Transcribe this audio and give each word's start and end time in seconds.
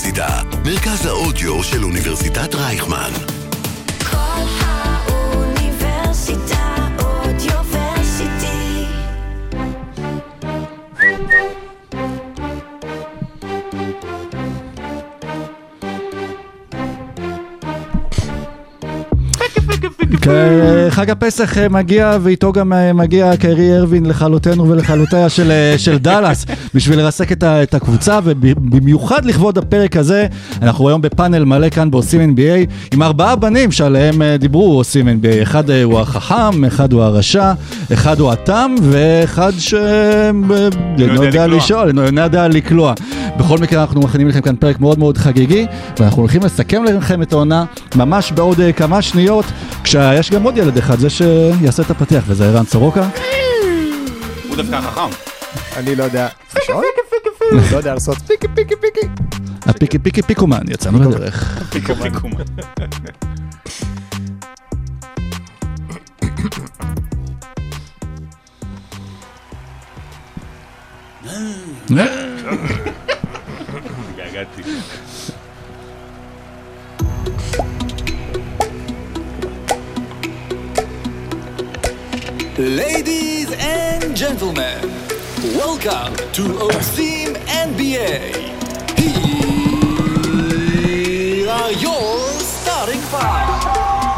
האוניברסיטה, 0.00 0.42
מרכז 0.64 1.06
האודיו 1.06 1.62
של 1.62 1.84
אוניברסיטת 1.84 2.54
רייכמן. 2.54 3.10
כל 4.10 4.16
האוניברסיטה 4.60 5.86
אודיוורסיטי. 6.98 8.84
כן, 20.22 20.79
חג 21.00 21.10
הפסח 21.10 21.58
אה, 21.58 21.68
מגיע 21.68 22.18
ואיתו 22.22 22.52
גם 22.52 22.72
אה, 22.72 22.92
מגיע 22.92 23.36
קרי 23.36 23.76
ארווין 23.76 24.06
לכלותנו 24.06 24.68
ולכלותיה 24.68 25.28
של, 25.28 25.50
אה, 25.50 25.74
של 25.78 25.98
דאלאס 25.98 26.46
בשביל 26.74 26.98
לרסק 26.98 27.32
את, 27.32 27.44
את 27.44 27.74
הקבוצה 27.74 28.18
ובמיוחד 28.24 29.24
לכבוד 29.24 29.58
הפרק 29.58 29.96
הזה 29.96 30.26
אנחנו 30.62 30.88
היום 30.88 31.02
בפאנל 31.02 31.44
מלא 31.44 31.68
כאן 31.68 31.90
בעושים 31.90 32.34
NBA 32.34 32.70
עם 32.94 33.02
ארבעה 33.02 33.36
בנים 33.36 33.72
שעליהם 33.72 34.22
דיברו 34.38 34.76
עושים 34.76 35.08
NBA 35.08 35.42
אחד 35.42 35.70
הוא 35.70 36.00
החכם, 36.00 36.64
אחד 36.64 36.92
הוא 36.92 37.02
הרשע, 37.02 37.52
אחד 37.92 38.20
הוא 38.20 38.32
התם 38.32 38.74
ואחד 38.82 39.52
ש... 39.58 39.74
אינו 39.74 41.24
יודע 41.24 41.46
לקלוע. 41.46 41.46
לשאול, 41.46 41.88
אינו 41.88 42.20
יודע 42.20 42.48
לקלוע. 42.48 42.94
בכל 43.38 43.58
מקרה 43.58 43.80
אנחנו 43.80 44.00
מכינים 44.00 44.28
לכם 44.28 44.40
כאן 44.40 44.56
פרק 44.56 44.80
מאוד 44.80 44.98
מאוד 44.98 45.18
חגיגי 45.18 45.66
ואנחנו 45.98 46.22
הולכים 46.22 46.42
לסכם 46.42 46.84
לכם 46.84 47.22
את 47.22 47.32
העונה 47.32 47.64
ממש 47.96 48.32
בעוד 48.32 48.60
כמה 48.76 49.02
שניות 49.02 49.44
כשיש 49.90 50.30
גם 50.30 50.42
עוד 50.42 50.56
ילד 50.56 50.76
אחד, 50.76 50.98
זה 50.98 51.10
שיעשה 51.10 51.82
את 51.82 51.90
הפתיח 51.90 52.24
וזה 52.26 52.44
ערן 52.46 52.64
סורוקה. 52.64 53.08
הוא 54.48 54.56
דווקא 54.56 54.80
חכם. 54.80 55.16
אני 55.76 55.96
לא 55.96 56.04
יודע? 56.04 56.28
לא 57.50 57.76
יודע 57.76 57.94
לעשות 57.94 58.18
פיקי 58.18 58.46
פיקי 58.54 58.74
פיקי. 58.80 59.06
הפיקי 59.66 59.98
פיקי 59.98 60.22
פיקומן, 60.22 60.62
יצאנו 60.68 61.10
לדרך. 61.10 61.62
פיקו 61.70 61.94
פיקו. 61.94 62.28
התגעגעתי. 71.90 73.09
Ladies 82.60 83.48
and 83.52 84.14
gentlemen, 84.14 84.80
welcome 85.56 86.12
to 86.36 86.42
OSIM 86.68 87.32
NBA. 87.48 88.36
Here 89.00 91.48
are 91.48 91.72
your 91.72 92.28
starting 92.38 93.00
five. 93.12 93.64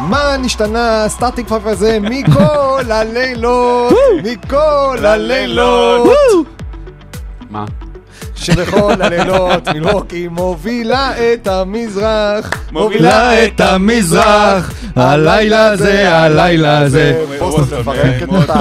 מה 0.08 0.36
נשתנה 0.36 1.04
ה-starting 1.08 1.48
five 1.48 1.66
הזה 1.66 1.98
מכל 2.00 2.82
הלילות, 2.90 3.92
מכל 4.24 4.98
הלילות, 5.06 6.08
מה? 7.50 7.64
שבכל 8.42 9.02
הלילות 9.02 9.68
מילווקי 9.68 10.28
מובילה 10.28 11.12
את 11.32 11.46
המזרח, 11.46 12.50
מובילה 12.72 13.44
את 13.44 13.60
המזרח, 13.60 14.72
הלילה 14.96 15.76
זה, 15.76 16.16
הלילה 16.16 16.88
זה. 16.88 17.24
בוסטון 17.38 17.80
מפרקת 17.80 18.28
אותה, 18.28 18.54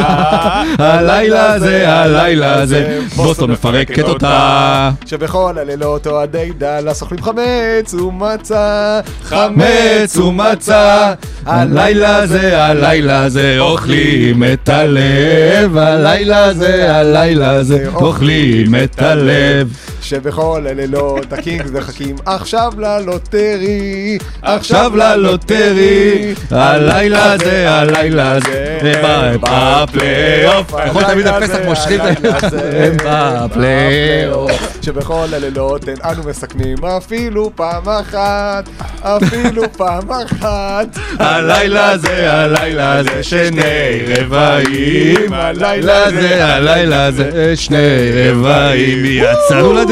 הלילה 0.80 1.60
זה, 1.60 1.94
הלילה 1.94 2.66
זה, 2.66 3.00
בוסטון 3.16 3.52
מפרקת 3.52 4.04
אותה. 4.04 4.90
שבכל 5.06 5.58
הלילות 5.58 6.08
אוהדי 6.08 6.52
דאלאס 6.58 7.02
אוכלים 7.02 7.22
חמץ 7.24 7.94
ומצה, 7.94 9.00
חמץ 9.24 10.18
ומצה, 10.18 11.14
הלילה 11.46 12.28
זה, 12.28 12.64
הלילה 12.66 13.30
זה, 13.30 13.56
אוכלים 13.60 14.44
את 14.54 14.70
הלב, 14.70 15.78
הלילה 15.78 16.54
זה, 16.54 16.96
הלילה 16.96 17.64
זה, 17.64 17.88
אוכלים 17.94 18.76
את 18.84 19.02
הלב. 19.02 19.71
Mm-hmm. 19.72 20.01
שבכל 20.02 20.66
הלילות 20.70 21.34
הקינגס 21.34 21.72
מחכים 21.72 22.16
עכשיו 22.26 22.74
ל 22.78 22.93
lottery, 22.93 24.18
עכשיו 24.42 24.92
ל 24.96 25.11
lottery, 25.11 26.34
הלילה 26.52 27.38
זה, 27.38 27.72
הלילה 27.72 28.40
זה, 28.40 28.78
הם 28.82 29.38
בפלייאוף. 29.42 30.74
נכון, 30.88 31.04
תמיד 31.04 31.28
הפסח 31.28 31.58
מושכים 31.66 32.00
את 32.02 32.26
ה... 32.26 32.48
הם 32.86 32.98
בפלייאוף. 33.06 34.78
שבכל 34.82 35.26
הלילות 35.34 35.90
אין 35.90 35.98
אנו 36.04 36.24
מסכמים. 36.30 36.78
אפילו 36.86 37.52
פעם 37.56 37.90
אחת, 37.90 38.70
אפילו 39.02 39.64
פעם 39.78 40.12
אחת. 40.12 40.88
הלילה 41.20 41.98
זה, 41.98 42.34
הלילה 42.34 43.04
זה, 43.04 43.24
שני 43.24 44.00
רבעים, 44.08 45.34
הלילה 45.34 46.12
זה, 46.12 46.46
הלילה 46.46 47.12
זה, 47.12 47.54
שני 47.56 48.12
רבעים, 48.14 49.06
יצאנו 49.06 49.74
לדרך. 49.74 49.91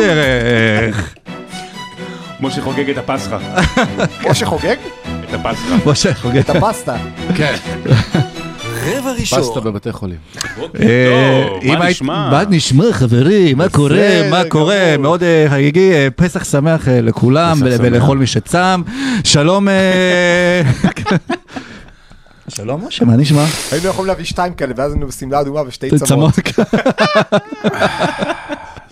משה 2.42 2.62
חוגג 2.62 2.90
את 2.90 2.98
הפסחא. 2.98 3.38
משה 4.30 4.46
חוגג 4.46 4.76
את 5.24 5.34
הפסחא. 5.34 5.76
משה 5.86 6.14
חוגג. 6.14 6.38
את 6.38 6.50
הפסטה. 6.50 6.98
כן, 7.36 7.56
רבע 8.86 9.12
ראשון. 9.12 9.42
פסטה 9.42 9.60
בבתי 9.60 9.92
חולים. 9.92 10.18
אה, 10.80 11.78
מה 11.78 11.90
נשמע? 11.90 12.30
מה 12.32 12.44
נשמע 12.50 12.86
חברים? 12.92 13.58
מה 13.58 13.70
קורה? 13.70 14.30
מה 14.30 14.44
קורה? 14.50 14.96
מאוד 15.00 15.24
אה, 15.24 15.46
חגיגי, 15.50 15.94
אה, 15.94 16.08
פסח 16.16 16.44
שמח 16.44 16.88
לכולם. 16.88 17.58
ולכל 17.62 18.18
מי 18.18 18.28
שצם. 18.28 18.82
שלום. 19.24 19.68
שלום 22.50 22.88
משה, 22.88 23.06
מה 23.06 23.16
נשמע? 23.16 23.46
היינו 23.72 23.88
יכולים 23.88 24.08
להביא 24.08 24.26
שתיים 24.26 24.54
כאלה 24.54 24.74
ואז 24.76 24.92
היינו 24.92 25.08
בשמלה 25.08 25.42
אדומה 25.42 25.62
ושתי 25.68 25.90
צמות. 26.00 26.34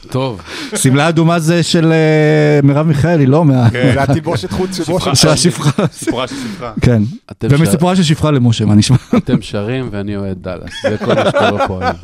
טוב, 0.10 0.42
שמלה 0.76 1.10
אדומה 1.10 1.40
זה 1.40 1.64
של 1.64 1.92
אה, 1.92 2.60
מרב 2.64 2.88
מיכאלי, 2.88 3.26
לא 3.26 3.46
מה... 3.46 3.68
זה 3.72 4.02
התלבושת 4.04 4.52
חוץ 4.52 4.80
של 5.14 5.30
השפחה. 5.30 5.88
סיפורה 5.92 6.28
של 6.28 6.36
ספרה. 6.36 6.74
כן. 6.82 7.02
אתם 7.32 7.48
ומסיפורה 7.52 7.96
של 7.96 8.04
שפחה 8.04 8.32
למשה, 8.32 8.66
מה 8.66 8.76
נשמע? 8.76 8.98
אתם 9.18 9.42
שרים 9.42 9.90
ואני 9.92 10.16
אוהד 10.18 10.38
דאלאס, 10.42 10.72
זה 10.90 10.98
כל 10.98 11.14
מה 11.14 11.24
שקורה 11.30 11.68
פה 11.68 11.80
היום. 11.82 11.96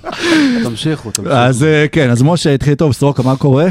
תמשיכו, 0.63 1.11
תמשיכו. 1.11 1.35
אז 1.35 1.63
אה, 1.63 1.85
כן, 1.91 2.09
אז 2.09 2.21
משה 2.21 2.53
התחיל 2.53 2.75
טוב, 2.75 2.93
סורוקה, 2.93 3.23
מה 3.23 3.35
קורה? 3.35 3.67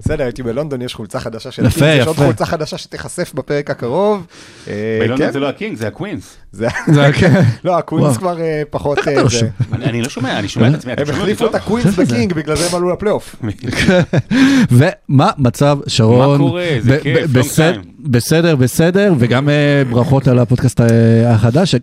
בסדר, 0.00 0.24
הייתי 0.24 0.42
בלונדון, 0.42 0.82
יש 0.82 0.94
חולצה 0.94 1.20
חדשה 1.20 1.50
של 1.50 1.66
יפה, 1.66 1.80
הקינגס, 1.86 2.00
יש 2.02 2.06
עוד. 2.06 2.16
חולצה 2.16 2.46
חדשה 2.46 2.78
שתיחשף 2.78 3.32
בפרק 3.34 3.70
הקרוב. 3.70 4.26
אה, 4.68 4.72
בלונדון 5.00 5.26
כן, 5.26 5.32
זה 5.32 5.40
לא 5.40 5.48
הקינג, 5.48 5.76
זה 5.76 5.86
הקווינס. 5.88 6.36
זה- 6.52 6.68
זה 6.92 7.10
כן. 7.20 7.42
לא, 7.64 7.78
הקווינס. 7.78 8.16
כבר 8.16 8.40
אה, 8.40 8.62
פחות... 8.70 8.98
אה, 9.08 9.28
זה. 9.28 9.48
אני 9.72 10.02
לא 10.02 10.08
שומע, 10.08 10.38
אני 10.38 10.48
שומע 10.48 10.68
את 10.68 10.74
עצמי. 10.74 10.92
הם 10.98 11.10
החליפו 11.10 11.46
את? 11.46 11.54
הקווינס 11.54 11.94
בקינג, 11.98 12.32
בגלל 12.32 12.56
זה 12.56 12.66
הם 12.68 12.74
עלו 12.74 12.92
לפלייאוף. 12.92 13.36
ומה 14.70 15.30
מצב 15.38 15.78
שרון? 15.86 16.30
מה 16.40 16.48
קורה? 16.48 16.66
ב- 16.86 16.98
כיף, 16.98 17.30
בסדר, 18.02 18.56
בסדר, 18.56 19.14
וגם 19.18 19.48
אה, 19.48 19.82
ברכות 19.90 20.28
על 20.28 20.38
הפודקאסט 20.38 20.80
אה, 20.80 21.34
החדש. 21.34 21.74
אה, 21.74 21.80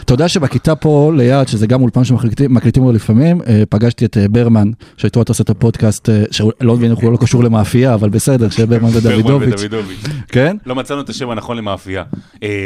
אתה 0.00 0.14
יודע 0.14 0.28
שבכיתה 0.28 0.74
פה 0.74 1.12
ליד, 1.16 1.48
שזה 1.48 1.66
גם 1.66 1.82
אולפן 1.82 2.04
שמקליטים 2.04 2.54
מקליטים 2.54 2.82
בו 2.82 2.92
לפעמים, 2.92 3.40
פגשתי 3.68 4.04
את 4.04 4.16
ברמן, 4.30 4.70
שאיתו 4.96 5.22
אתה 5.22 5.30
עושה 5.30 5.42
את 5.42 5.50
הפודקאסט, 5.50 6.08
שלא 6.30 6.76
מבין 6.76 6.90
איך 6.90 6.98
הוא 6.98 7.12
לא 7.12 7.16
קשור 7.16 7.44
למאפייה, 7.44 7.94
אבל 7.94 8.08
בסדר, 8.08 8.50
שברמן 8.50 8.90
ברמן 9.04 9.32
ודוידוביץ'. 9.32 10.04
כן? 10.28 10.56
לא 10.66 10.74
מצאנו 10.74 11.00
את 11.00 11.08
השם 11.08 11.30
הנכון 11.30 11.56
למאפייה. 11.56 12.02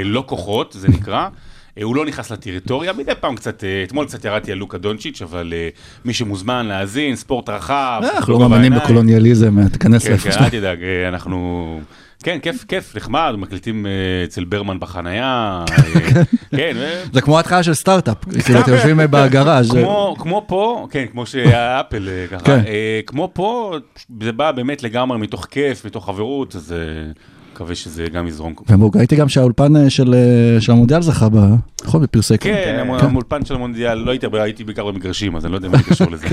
לא 0.05 0.25
כוחות, 0.27 0.77
זה 0.79 0.89
נקרא. 0.89 1.29
הוא 1.83 1.97
לא 1.97 2.07
נכנס 2.07 2.33
לטריטוריה, 2.33 2.93
מדי 2.93 3.13
פעם 3.21 3.37
קצת, 3.37 3.65
אתמול 3.85 4.07
קצת 4.07 4.25
ירדתי 4.25 4.53
על 4.53 4.59
לוקה 4.59 4.79
דונצ'יץ', 4.79 5.23
אבל 5.23 5.53
מי 6.05 6.13
שמוזמן 6.13 6.67
להאזין, 6.67 7.17
ספורט 7.17 7.49
רחב. 7.49 8.03
אנחנו 8.15 8.33
לא 8.33 8.49
מאמינים. 8.49 8.75
בקולוניאליזם, 8.75 9.69
תיכנס 9.69 10.05
כן, 10.05 10.11
לאיפה 10.11 10.25
כן, 10.25 10.33
שאתה. 10.33 10.45
אל 10.45 10.51
תדאג, 10.51 10.79
אנחנו... 11.09 11.81
כן, 12.23 12.39
כיף, 12.43 12.65
כיף, 12.65 12.97
נחמד, 12.97 13.35
מקליטים 13.39 13.87
אה, 13.87 13.91
אצל 14.25 14.45
ברמן 14.45 14.81
בחנייה. 14.81 15.65
אה, 15.71 16.01
כן, 16.57 16.73
ו- 16.77 17.03
זה 17.13 17.21
כמו 17.21 17.39
התחלה 17.39 17.63
של 17.63 17.75
סטארט-אפ, 17.75 18.17
כאילו 18.45 18.61
אתם 18.61 18.73
יושבים 18.73 19.01
אה, 19.01 19.07
בגראז'. 19.07 19.71
כמו, 19.71 20.17
כמו 20.19 20.45
פה, 20.47 20.87
כן, 20.91 21.05
כמו 21.13 21.27
שהאפל 21.27 22.09
אה, 22.09 22.27
ככה, 22.31 22.45
כן. 22.45 22.61
אה, 22.67 23.01
כמו 23.07 23.31
פה, 23.33 23.75
זה 24.23 24.33
בא 24.33 24.53
באמת 24.53 24.83
לגמרי 24.83 25.19
מתוך 25.19 25.47
כיף, 25.51 25.85
מתוך 25.85 26.07
חברות, 26.07 26.57
אז 26.57 26.73
אה, 26.73 27.13
מקווה 27.61 27.75
שזה 27.75 28.07
גם 28.15 28.27
יזרום. 28.27 28.55
וראיתי 28.93 29.17
גם 29.17 29.29
שהאולפן 29.29 29.77
אה, 29.77 29.91
של 29.91 30.15
אה, 30.15 30.61
של 30.61 30.73
המונדיאל 30.73 31.03
זכה 31.03 31.29
ב... 31.29 31.55
נכון, 31.85 32.03
בפרסי 32.03 32.39
כן, 32.39 32.77
המ- 32.81 32.91
המולפן 32.95 33.45
של 33.45 33.55
המונדיאל, 33.55 33.95
לא 33.99 34.11
הייתי 34.11 34.27
הרבה, 34.27 34.43
הייתי 34.43 34.65
בעיקר 34.65 34.87
במגרשים, 34.87 35.37
אז 35.37 35.45
אני 35.45 35.53
לא 35.53 35.57
יודע 35.57 35.69
מה 35.69 35.77
זה 35.79 35.83
קשור 35.85 36.07
לזה. 36.11 36.27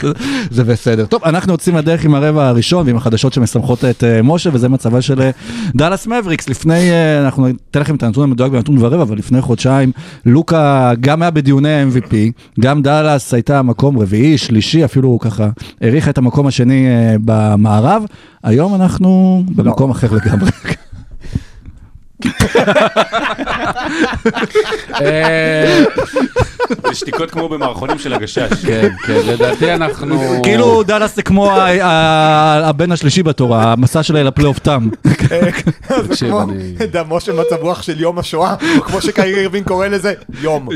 זה 0.50 0.64
בסדר. 0.64 1.06
טוב, 1.06 1.24
אנחנו 1.24 1.52
יוצאים 1.52 1.76
לדרך 1.76 2.04
עם 2.04 2.14
הרבע 2.14 2.48
הראשון 2.48 2.86
ועם 2.86 2.96
החדשות 2.96 3.32
שמשמחות 3.32 3.84
את 3.84 4.04
אה, 4.04 4.22
משה, 4.22 4.50
וזה 4.52 4.68
מצבה 4.68 5.02
של 5.02 5.30
דאלאס 5.76 6.06
מבריקס. 6.06 6.48
לפני, 6.48 6.90
אנחנו 7.24 7.46
ניתן 7.46 7.80
לכם 7.80 7.94
את 7.94 8.02
הנתון 8.02 8.24
המדויק 8.24 8.52
בנתון 8.52 8.78
ורבע, 8.78 9.02
אבל 9.02 9.18
לפני 9.18 9.40
חודשיים, 9.40 9.92
לוקה 10.26 10.92
גם 11.00 11.22
היה 11.22 11.30
בדיוני 11.30 11.68
ה-MVP, 11.74 12.14
גם 12.60 12.82
דאלאס 12.82 13.34
הייתה 13.34 13.62
מקום 13.62 13.98
רביעי, 13.98 14.38
שלישי, 14.38 14.84
אפילו 14.84 15.18
ככה, 15.18 15.48
האריכה 15.80 16.10
את 16.10 16.18
המקום 16.18 16.46
השני 16.46 16.86
במערב. 17.24 18.02
היום 18.44 18.74
אנחנו 18.74 19.42
במקום 19.56 19.90
אחר 19.90 20.08
לגמרי. 20.12 20.50
אה, 25.00 25.84
זה 26.88 26.94
שתיקות 26.94 27.30
כמו 27.30 27.48
במערכונים 27.48 27.98
של 27.98 28.14
הגשש. 28.14 28.64
כן, 28.66 28.88
כן, 29.06 29.20
לדעתי 29.26 29.74
אנחנו... 29.74 30.40
כאילו 30.42 30.82
דאלאס 30.82 31.16
זה 31.16 31.22
כמו 31.22 31.52
הבן 31.52 32.92
השלישי 32.92 33.22
בתור, 33.22 33.56
המסע 33.56 34.02
שלה 34.02 34.20
אל 34.20 34.26
הפלייאוף 34.26 34.58
תם. 34.58 34.88
זה 35.28 35.50
תקשיב, 36.08 36.30
כמו 36.30 36.46
דמו 36.92 37.20
של 37.20 37.32
מצב 37.32 37.56
רוח 37.60 37.82
של 37.82 38.00
יום 38.00 38.18
השואה, 38.18 38.54
או 38.78 38.82
כמו 38.82 39.00
שקיירי 39.00 39.40
אירווין 39.40 39.64
קורא 39.64 39.86
לזה, 39.86 40.14
יום. 40.40 40.68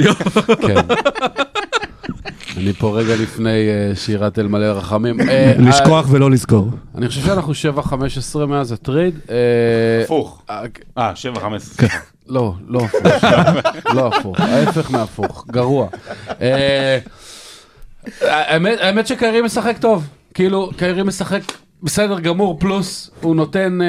אני 2.57 2.73
פה 2.73 2.99
רגע 2.99 3.17
לפני 3.17 3.69
אה, 3.69 3.97
שירת 3.97 4.39
אל 4.39 4.47
מלא 4.49 4.65
רחמים. 4.67 5.21
אה, 5.21 5.53
לשכוח 5.69 6.07
ולא 6.11 6.31
לזכור. 6.31 6.71
אני 6.95 7.09
חושב 7.09 7.21
שאנחנו 7.27 7.53
7-15 8.35 8.47
מאז 8.47 8.73
הטרייד. 8.73 9.19
אה, 9.31 9.37
הפוך. 10.05 10.43
אה, 10.51 10.63
אה, 10.99 11.17
7, 11.17 11.41
15. 11.41 11.89
כן. 11.89 11.97
לא, 12.29 12.55
לא 12.69 12.81
הפוך. 12.85 13.25
לא 13.97 14.07
הפוך, 14.09 14.41
ההפך 14.41 14.91
מהפוך, 14.91 15.45
גרוע. 15.51 15.89
אה, 16.41 16.99
האמת 18.81 19.07
שקיירי 19.07 19.43
משחק 19.43 19.77
טוב. 19.81 20.09
כאילו, 20.35 20.71
קיירי 20.77 21.03
משחק 21.03 21.41
בסדר 21.83 22.21
גמור, 22.21 22.59
פלוס 22.61 23.11
הוא 23.21 23.37
נותן 23.37 23.83
אה, 23.83 23.87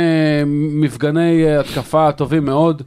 מפגני 0.74 1.44
אה, 1.46 1.60
התקפה 1.60 2.12
טובים 2.12 2.46
מאוד. 2.46 2.82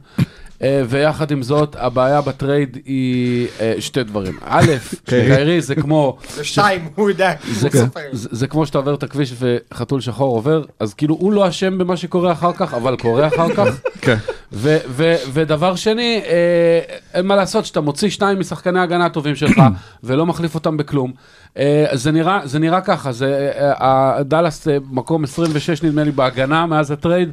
אה, 0.61 0.81
ויחד 0.87 1.31
עם 1.31 1.43
זאת, 1.43 1.75
הבעיה 1.79 2.21
בטרייד 2.21 2.77
היא 2.85 3.47
אה, 3.59 3.73
שתי 3.79 4.03
דברים. 4.03 4.37
א', 4.45 4.65
שקיירי 5.07 5.61
זה 5.61 5.75
כמו... 5.75 6.17
זה 6.35 6.43
שתיים, 6.43 6.87
הוא 6.95 7.09
יודע, 7.09 7.33
זה, 7.51 7.67
הוא 7.73 7.85
סופר. 7.85 7.99
זה, 8.11 8.29
זה 8.31 8.47
כמו 8.47 8.65
שאתה 8.65 8.77
עובר 8.77 8.93
את 8.93 9.03
הכביש 9.03 9.33
וחתול 9.39 10.01
שחור 10.01 10.35
עובר, 10.35 10.63
אז 10.79 10.93
כאילו 10.93 11.15
הוא 11.15 11.33
לא 11.33 11.49
אשם 11.49 11.77
במה 11.77 11.97
שקורה 11.97 12.31
אחר 12.31 12.53
כך, 12.53 12.73
אבל 12.73 12.97
קורה 12.97 13.27
אחר 13.27 13.53
כך. 13.55 13.67
כן. 14.01 14.15
ו- 14.53 14.77
ו- 14.87 15.15
ודבר 15.33 15.75
שני, 15.75 16.21
אה, 16.25 16.79
אין 17.13 17.25
מה 17.25 17.35
לעשות, 17.35 17.65
שאתה 17.65 17.81
מוציא 17.81 18.09
שניים 18.09 18.39
משחקני 18.39 18.79
ההגנה 18.79 19.05
הטובים 19.05 19.35
שלך 19.35 19.61
ולא 20.03 20.25
מחליף 20.25 20.55
אותם 20.55 20.77
בכלום. 20.77 21.11
אה, 21.57 21.85
זה, 21.93 22.11
נראה, 22.11 22.39
זה 22.43 22.59
נראה 22.59 22.81
ככה, 22.81 23.11
זה, 23.11 23.51
אה, 23.59 24.23
דאלאס 24.23 24.67
אה, 24.67 24.77
מקום 24.91 25.23
26 25.23 25.83
נדמה 25.83 26.03
לי 26.03 26.11
בהגנה 26.11 26.65
מאז 26.65 26.91
הטרייד, 26.91 27.31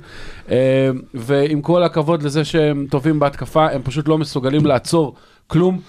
ועם 1.14 1.62
כל 1.62 1.82
הכבוד 1.82 2.22
לזה 2.22 2.44
שהם 2.44 2.86
טובים 2.90 3.18
בהתקפה, 3.20 3.66
הם 3.70 3.82
פשוט 3.82 4.08
לא 4.08 4.18
מסוגלים 4.18 4.66
לעצור. 4.66 5.14
כלום, 5.46 5.80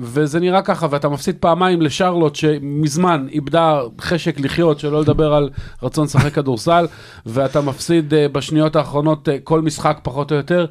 וזה 0.00 0.40
נראה 0.40 0.62
ככה, 0.62 0.86
ואתה 0.90 1.08
מפסיד 1.08 1.36
פעמיים 1.40 1.82
לשרלוט 1.82 2.34
שמזמן 2.34 3.26
איבדה 3.32 3.80
חשק 4.00 4.40
לחיות, 4.40 4.78
שלא 4.78 5.00
לדבר 5.00 5.34
על 5.34 5.50
רצון 5.82 6.04
לשחק 6.04 6.32
כדורסל, 6.32 6.86
ואתה 7.26 7.60
מפסיד 7.60 8.14
בשניות 8.32 8.76
האחרונות 8.76 9.28
כל 9.44 9.60
משחק 9.60 9.98
פחות 10.02 10.32
או 10.32 10.36
יותר. 10.36 10.66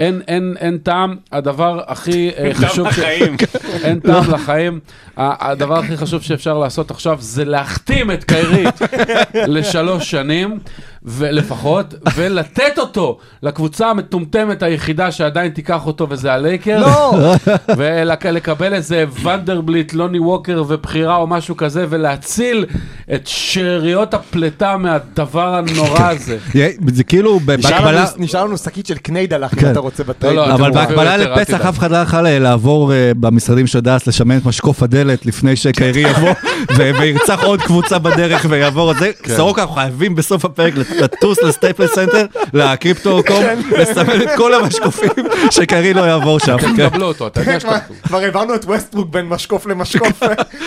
אין, 0.00 0.22
אין, 0.28 0.54
אין 0.60 0.78
טעם, 0.78 1.16
הדבר 1.32 1.80
הכי 1.86 2.30
אה, 2.38 2.50
חשוב, 2.54 2.86
לחיים. 2.86 3.36
אין 3.84 4.00
טעם 4.00 4.30
לחיים, 4.30 4.80
הדבר 5.16 5.78
הכי 5.78 5.96
חשוב 5.96 6.22
שאפשר 6.22 6.58
לעשות 6.58 6.90
עכשיו 6.90 7.16
זה 7.20 7.44
להחתים 7.44 8.10
את 8.10 8.24
קיירי 8.24 8.64
לשלוש 9.54 10.10
שנים, 10.10 10.58
ולפחות, 11.04 11.94
ולתת 12.14 12.78
אותו 12.78 13.18
לקבוצה 13.42 13.90
המטומטמת 13.90 14.62
היחידה 14.62 15.12
שעדיין 15.12 15.50
תיקח 15.50 15.86
אותו 15.86 16.06
וזה 16.10 16.32
הלייקר. 16.32 16.80
לא, 16.80 17.34
ולקבל 17.76 18.74
איזה 18.74 19.04
ונדרבליט, 19.22 19.92
לוני 19.92 20.18
ווקר 20.18 20.64
ובחירה 20.68 21.16
או 21.16 21.26
משהו 21.26 21.56
כזה, 21.56 21.86
ולהציל 21.88 22.66
את 23.14 23.26
שאריות 23.26 24.14
הפלטה 24.14 24.76
מהדבר 24.76 25.54
הנורא 25.54 26.08
הזה. 26.08 26.38
זה 26.86 27.04
כאילו 27.04 27.40
בהקבלה... 27.40 28.06
נשאר 28.16 28.44
לנו 28.44 28.58
שקית 28.58 28.86
של 28.86 28.96
קניידלח, 28.96 29.54
אם 29.54 29.60
כן. 29.60 29.72
אתה 29.72 29.80
רוצה 29.80 30.04
בטרייד. 30.04 30.36
לא, 30.36 30.48
לא, 30.48 30.54
אבל 30.54 30.70
בהקבלה 30.70 31.16
לפסח. 31.16 31.60
אף 31.60 31.78
אחד 31.78 31.90
לא 31.90 32.26
אה, 32.26 32.38
לעבור 32.38 32.92
אה, 32.92 33.12
במשרדים 33.20 33.66
של 33.66 33.80
דאלאס 33.80 34.06
לשמן 34.06 34.36
את 34.36 34.46
משקוף 34.46 34.82
הדלת 34.82 35.26
לפני 35.26 35.56
שקיירי 35.56 36.00
יבוא 36.00 36.32
וירצח 36.76 37.42
עוד 37.42 37.62
קבוצה 37.62 37.98
בדרך 37.98 38.46
ויעבור 38.48 38.90
את 38.90 38.96
זה. 38.98 39.10
כן. 39.22 39.36
סורוקה 39.36 39.62
אנחנו 39.62 39.74
חייבים 39.74 40.14
בסוף 40.14 40.44
הפרק 40.44 40.74
לטוס 41.00 41.42
לסטייפל 41.42 41.86
סנטר, 41.86 42.26
לקריפטו.קום, 42.52 43.36
כן. 43.42 43.58
לסמן 43.78 44.22
את 44.22 44.28
כל 44.36 44.54
המשקופים 44.54 45.10
שקיירי 45.50 45.94
לא 45.94 46.00
יעבור 46.00 46.38
שם. 46.38 46.56
כן. 46.58 46.88
תקבלו 46.88 47.06
אותו, 47.06 47.26
אתה 47.26 47.40
יודע 47.40 47.60
שאתה... 47.60 47.78
כבר 48.02 48.18
העברנו 48.18 48.54
את 48.54 48.64
ווסטברוק 48.64 49.08
בין 49.10 49.26
משקוף 49.26 49.66
למשקוף, 49.66 50.22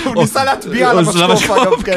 הוא 0.05 0.15
ניסה 0.21 0.43
להטביע 0.43 0.89
על 0.89 0.97
המשקוף. 0.99 1.49
אגב, 1.51 1.71
כן. 1.85 1.95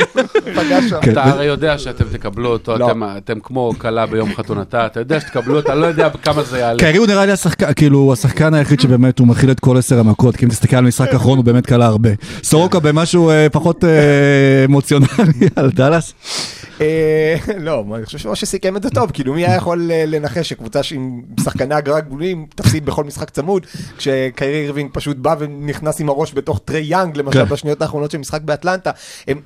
כן. 1.03 1.13
אתה 1.13 1.25
הרי 1.25 1.45
יודע 1.45 1.79
שאתם 1.79 2.05
תקבלו 2.13 2.49
אותו, 2.49 2.79
לא. 2.79 2.91
אתם- 3.17 3.41
כמו 3.43 3.73
כלה 3.79 4.07
ביום 4.07 4.35
חתונתה, 4.35 4.87
אתה 4.87 5.01
יודע 5.01 5.21
שתקבלו 5.21 5.57
אותה, 5.57 5.75
לא 5.75 5.87
יודע 5.87 6.09
כמה 6.23 6.43
זה 6.43 6.59
יעלה. 6.59 6.79
קיירי 6.79 6.99
הוא 6.99 7.07
נראה 7.07 7.27
לי 7.27 7.33
השחקן, 7.33 7.73
כאילו, 7.73 7.99
הוא 7.99 8.13
השחקן 8.13 8.55
היחיד 8.55 8.81
שבאמת 8.81 9.19
הוא 9.19 9.27
מכיל 9.27 9.51
את 9.51 9.61
כל 9.61 9.77
עשר 9.79 9.99
המכות, 10.01 10.37
כי 10.37 10.45
אם 10.45 10.51
תסתכל 10.51 10.77
על 10.77 10.85
המשחק 10.85 11.13
האחרון 11.13 11.39
הוא 11.39 11.45
באמת 11.45 11.67
קלה 11.67 11.87
הרבה. 11.87 12.11
סורוקה 12.43 12.81
במשהו 12.81 13.31
אה, 13.31 13.47
פחות 13.53 13.85
אה, 13.85 13.91
אמוציונלי 14.65 15.09
על 15.57 15.71
דאלאס. 15.71 16.15
אה, 16.81 17.35
לא, 17.59 17.85
אני 17.97 18.07
חושב 18.07 18.16
שמשה 18.19 18.47
סיכם 18.47 18.77
את 18.77 18.83
זה 18.83 18.91
טוב, 18.91 19.11
כאילו 19.11 19.35
מי 19.35 19.47
היה 19.47 19.57
יכול 19.57 19.91
אה, 19.91 20.05
לנחש 20.07 20.49
שקבוצה 20.49 20.81
עם 20.93 21.23
שחקני 21.45 21.75
הגרלה 21.75 22.01
גבולים 22.01 22.47
תפסיד 22.55 22.87
בכל 22.87 23.05
משחק 23.05 23.31
צמוד, 23.31 23.67
כשקיירי 23.99 24.63
אירווינג 24.65 24.91
פשוט 24.93 25.17
בא 25.17 25.35
ונכנס 25.39 26.01
עם 26.01 26.09
הראש 26.09 26.35
בתוך 26.35 26.61
טרי 26.65 26.81
יאנג, 26.85 27.17
למשל 27.17 27.45
כן. 27.45 27.51
בשניות 27.51 27.83
האחרונות 27.83 28.11
של 28.11 28.19
משחק 28.19 28.41
באטלנטה. 28.43 28.91
הם- 29.29 29.41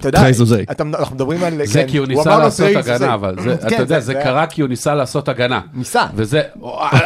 אתה 0.00 0.08
יודע, 0.08 0.20
טרי 0.20 0.32
זוזי. 0.32 0.62
אתה- 0.70 0.84
אנחנו 0.98 1.14
מדברים 1.16 1.44
על... 1.44 1.60
זה 1.66 1.82
כן, 1.82 1.88
כי 1.88 1.96
הוא 1.98 2.06
ניסה 2.06 2.38
לעשות. 2.38 2.76
הגנה, 2.76 3.14
אבל 3.14 3.36
זה- 3.42 3.56
כן, 3.56 3.66
אתה 3.66 3.82
יודע, 3.82 4.00
זה 4.00 4.14
קרה 4.14 4.46
כי 4.46 4.60
הוא 4.60 4.68
ניסה 4.68 4.94
לעשות 4.94 5.28
הגנה. 5.28 5.60
ניסה. 5.74 6.04
וזה, 6.14 6.42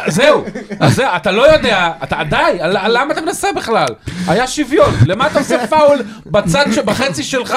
זהו, 0.07 0.43
אז 0.79 0.95
זה, 0.95 1.15
אתה 1.15 1.31
לא 1.31 1.53
יודע, 1.53 1.91
אתה 2.03 2.17
די, 2.29 2.57
למה 2.69 3.13
אתה 3.13 3.21
מנסה 3.21 3.47
בכלל? 3.55 3.87
היה 4.27 4.47
שוויון, 4.47 4.89
למה 5.05 5.27
אתה 5.27 5.39
עושה 5.39 5.67
פאול 5.67 5.97
בצד, 6.25 6.65
ש- 6.71 6.77
בחצי 6.77 7.23
שלך? 7.23 7.55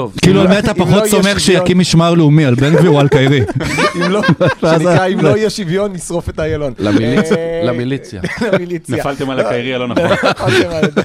טוב, 0.00 0.14
כאילו 0.22 0.40
על 0.40 0.48
מי 0.48 0.58
אתה 0.58 0.72
לא 0.72 0.84
פחות 0.84 1.06
סומך. 1.06 1.40
שיקים 1.40 1.78
משמר 1.78 2.14
לאומי, 2.14 2.44
על 2.44 2.54
בן 2.54 2.76
גביר 2.76 2.90
או 2.90 3.00
על 3.00 3.08
קיירי? 3.08 3.40
אם 3.96 4.10
לא, 4.10 4.22
שנקרא, 4.60 5.06
אם 5.06 5.20
לא 5.20 5.36
יהיה 5.36 5.50
שוויון, 5.50 5.92
נשרוף 5.92 6.28
את 6.28 6.40
איילון. 6.40 6.72
למיליציה, 6.78 7.36
אה, 7.36 7.60
למיליציה. 7.64 8.22
נפלתם 8.98 9.30
על 9.30 9.40
הקיירי 9.40 9.74
הלא 9.74 9.88
נכון. 9.88 10.16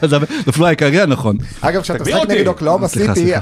אז 0.02 0.16
נפלו 0.48 0.66
על 0.66 0.76
קיירי 0.76 1.02
הנכון. 1.02 1.38
אגב, 1.62 1.82
כשאתה 1.82 2.04
משחק. 2.04 2.30
נגד 2.30 2.48
אוקלאומה 2.48 2.88
סיטי. 2.88 3.34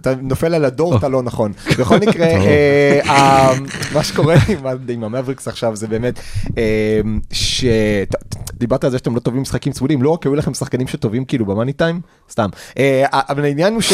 אתה 0.00 0.14
נופל 0.22 0.54
על 0.54 0.64
הדורט 0.64 1.04
הלא 1.04 1.22
נכון. 1.22 1.52
בכל 1.78 1.96
מקרה, 1.96 2.26
אה, 2.26 3.52
מה 3.94 4.04
שקורה 4.04 4.34
עם 4.88 5.04
המבריקס 5.04 5.48
עכשיו 5.48 5.76
זה 5.76 5.86
באמת, 5.86 6.20
אה, 6.58 7.00
שדיברת 8.60 8.84
על 8.84 8.90
זה 8.90 8.98
שאתם 8.98 9.14
לא 9.14 9.20
טובים 9.20 9.42
משחקים 9.42 9.72
צמודים, 9.72 10.02
לא 10.02 10.10
רק 10.10 10.26
היו 10.26 10.34
לכם 10.34 10.54
שחקנים 10.54 10.88
שטובים 10.88 11.24
כאילו 11.24 11.46
במאני 11.46 11.72
טיים, 11.72 12.00
סתם. 12.30 12.48
אה, 12.78 13.04
אבל 13.12 13.44
העניין 13.44 13.72
הוא 13.74 13.82
ש- 13.82 13.92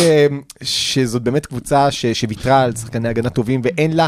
שזאת 0.63 1.23
באמת 1.23 1.47
קבוצה 1.47 1.91
ש- 1.91 2.07
שוויתרה 2.07 2.63
על 2.63 2.77
שחקני 2.77 3.09
הגנה 3.09 3.31
טובים 3.31 3.61
ואין 3.65 3.97
לה... 3.97 4.07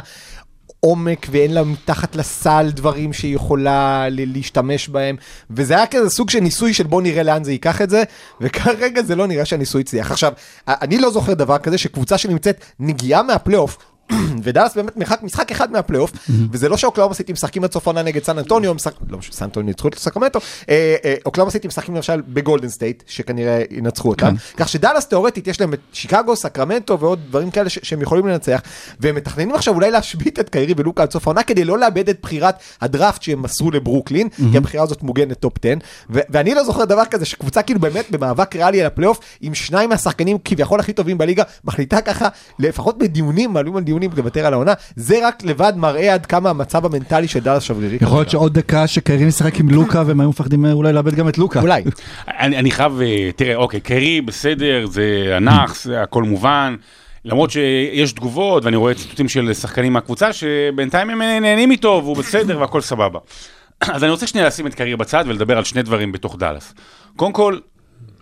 עומק 0.80 1.26
ואין 1.30 1.54
לה 1.54 1.64
מתחת 1.64 2.16
לסל 2.16 2.70
דברים 2.70 3.12
שהיא 3.12 3.34
יכולה 3.34 4.06
להשתמש 4.10 4.88
בהם 4.88 5.16
וזה 5.50 5.74
היה 5.76 5.86
כזה 5.86 6.10
סוג 6.10 6.30
של 6.30 6.40
ניסוי 6.40 6.74
של 6.74 6.84
בוא 6.86 7.02
נראה 7.02 7.22
לאן 7.22 7.44
זה 7.44 7.52
ייקח 7.52 7.82
את 7.82 7.90
זה 7.90 8.02
וכרגע 8.40 9.02
זה 9.02 9.16
לא 9.16 9.26
נראה 9.26 9.44
שהניסוי 9.44 9.80
הצליח. 9.80 10.10
עכשיו, 10.10 10.32
אני 10.68 10.98
לא 10.98 11.10
זוכר 11.10 11.34
דבר 11.34 11.58
כזה 11.58 11.78
שקבוצה 11.78 12.18
שנמצאת 12.18 12.64
נגיעה 12.80 13.22
מהפלייאוף 13.22 13.78
ודאלאס 14.44 14.76
באמת 14.76 14.96
מרחק 14.96 15.22
משחק 15.22 15.50
אחד 15.50 15.72
מהפלייאוף, 15.72 16.12
וזה 16.52 16.68
לא 16.68 16.76
שאוקלהומה 16.76 17.14
סיטי 17.14 17.32
משחקים 17.32 17.64
עד 17.64 17.72
סוף 17.72 17.88
העונה 17.88 18.02
נגד 18.02 18.24
סן 18.24 18.38
אנטוניו, 18.38 18.74
לא 19.08 19.18
משנה, 19.18 19.32
סן 19.34 19.44
אנטוניו 19.44 19.66
ניצחו 19.66 19.88
את 19.88 19.98
סקרמנטו, 19.98 20.38
אה, 20.68 20.96
אה, 21.04 21.14
אוקלהומה 21.26 21.50
סיטי 21.50 21.68
משחקים 21.68 21.94
למשל 21.94 22.20
בגולדן 22.28 22.68
סטייט, 22.68 23.02
שכנראה 23.06 23.62
ינצחו 23.70 24.08
אותם, 24.08 24.34
כך 24.56 24.68
שדאלאס 24.68 25.06
תאורטית 25.06 25.46
יש 25.46 25.60
להם 25.60 25.74
את 25.74 25.80
שיקגו, 25.92 26.36
סקרמנטו 26.36 27.00
ועוד 27.00 27.18
דברים 27.28 27.50
כאלה 27.50 27.68
שהם 27.68 28.02
יכולים 28.02 28.26
לנצח, 28.26 28.60
והם 29.00 29.14
מתכננים 29.14 29.54
עכשיו 29.54 29.74
אולי 29.74 29.90
להשבית 29.90 30.40
את 30.40 30.48
קיירי 30.48 30.74
ולוקה 30.76 31.02
עד 31.02 31.12
סוף 31.12 31.26
העונה 31.26 31.42
כדי 31.42 31.64
לא 31.64 31.78
לאבד 31.78 32.08
את 32.08 32.18
בחירת 32.22 32.54
הדראפט 32.80 33.22
שהם 33.22 33.42
מסרו 33.42 33.70
לברוקלין, 33.70 34.28
כי 34.28 34.56
הבחירה 34.56 34.84
הזאת 34.84 35.02
מוגנת 35.02 35.40
טופ 35.40 35.52
10, 35.64 35.74
ו- 36.10 36.20
ואני 36.30 36.54
לא 36.54 36.64
זוכר 36.64 36.84
דבר 36.84 37.04
כזה 37.10 37.24
שקבוצה 37.24 37.62
כאילו 37.62 37.80
באמת 37.80 38.10
במאבק 38.10 38.56
ריאלי 38.56 38.80
על 38.80 38.86
הפלייאוף, 38.86 39.20
עם 39.40 39.54
שניים 39.54 39.90
מהשחקנים 39.90 40.38
כביכול 40.44 40.80
הכי 40.80 40.92
טובים 40.92 41.18
בליגה, 41.18 41.42
מחליטה 41.64 42.00
ככה, 42.00 42.28
לפחות 42.58 42.98
בדיונים, 42.98 43.52
מעלו 43.52 43.76
על 43.76 43.84
דיונים 43.84 43.97
ציונים 43.98 44.10
לוותר 44.16 44.46
על 44.46 44.52
העונה, 44.52 44.72
זה 44.96 45.28
רק 45.28 45.42
לבד 45.44 45.72
מראה 45.76 46.14
עד 46.14 46.26
כמה 46.26 46.50
המצב 46.50 46.86
המנטלי 46.86 47.28
של 47.28 47.40
דאלאס 47.40 47.62
שברירי. 47.62 47.98
יכול 48.00 48.18
להיות. 48.18 48.30
שעוד 48.30 48.54
דקה 48.54 48.86
שקיירי 48.86 49.24
משחק 49.24 49.60
עם 49.60 49.68
לוקה 49.68 50.02
והם 50.06 50.20
היו 50.20 50.28
מפחדים 50.28 50.66
אה, 50.66 50.72
אולי 50.72 50.92
לאבד 50.92 51.14
גם 51.14 51.28
את 51.28 51.38
לוקה. 51.38 51.60
אולי. 51.60 51.82
אני, 52.28 52.58
אני 52.58 52.70
חייב, 52.70 53.00
אה, 53.00 53.30
תראה, 53.36 53.56
אוקיי, 53.56 53.80
קיירי 53.80 54.20
בסדר, 54.20 54.86
זה 54.86 55.32
ענק, 55.36 55.76
זה 55.82 56.02
הכל 56.02 56.22
מובן. 56.22 56.76
למרות 57.24 57.50
שיש 57.50 58.12
תגובות, 58.12 58.64
ואני 58.64 58.76
רואה 58.76 58.94
ציטוטים 58.94 59.28
של 59.28 59.54
שחקנים 59.54 59.92
מהקבוצה, 59.92 60.32
שבינתיים 60.32 61.10
הם 61.10 61.22
נהנים 61.22 61.70
איתו, 61.70 62.00
והוא 62.04 62.16
בסדר 62.16 62.60
והכל 62.60 62.80
סבבה. 62.80 63.18
אז 63.94 64.04
אני 64.04 64.10
רוצה 64.10 64.26
שנייה 64.26 64.46
לשים 64.46 64.66
את 64.66 64.74
קיירי 64.74 64.96
בצד 64.96 65.24
ולדבר 65.26 65.56
על 65.58 65.64
שני 65.64 65.82
דברים 65.82 66.12
בתוך 66.12 66.36
דאלאס. 66.38 66.74
קודם 67.16 67.32
כל, 67.32 67.58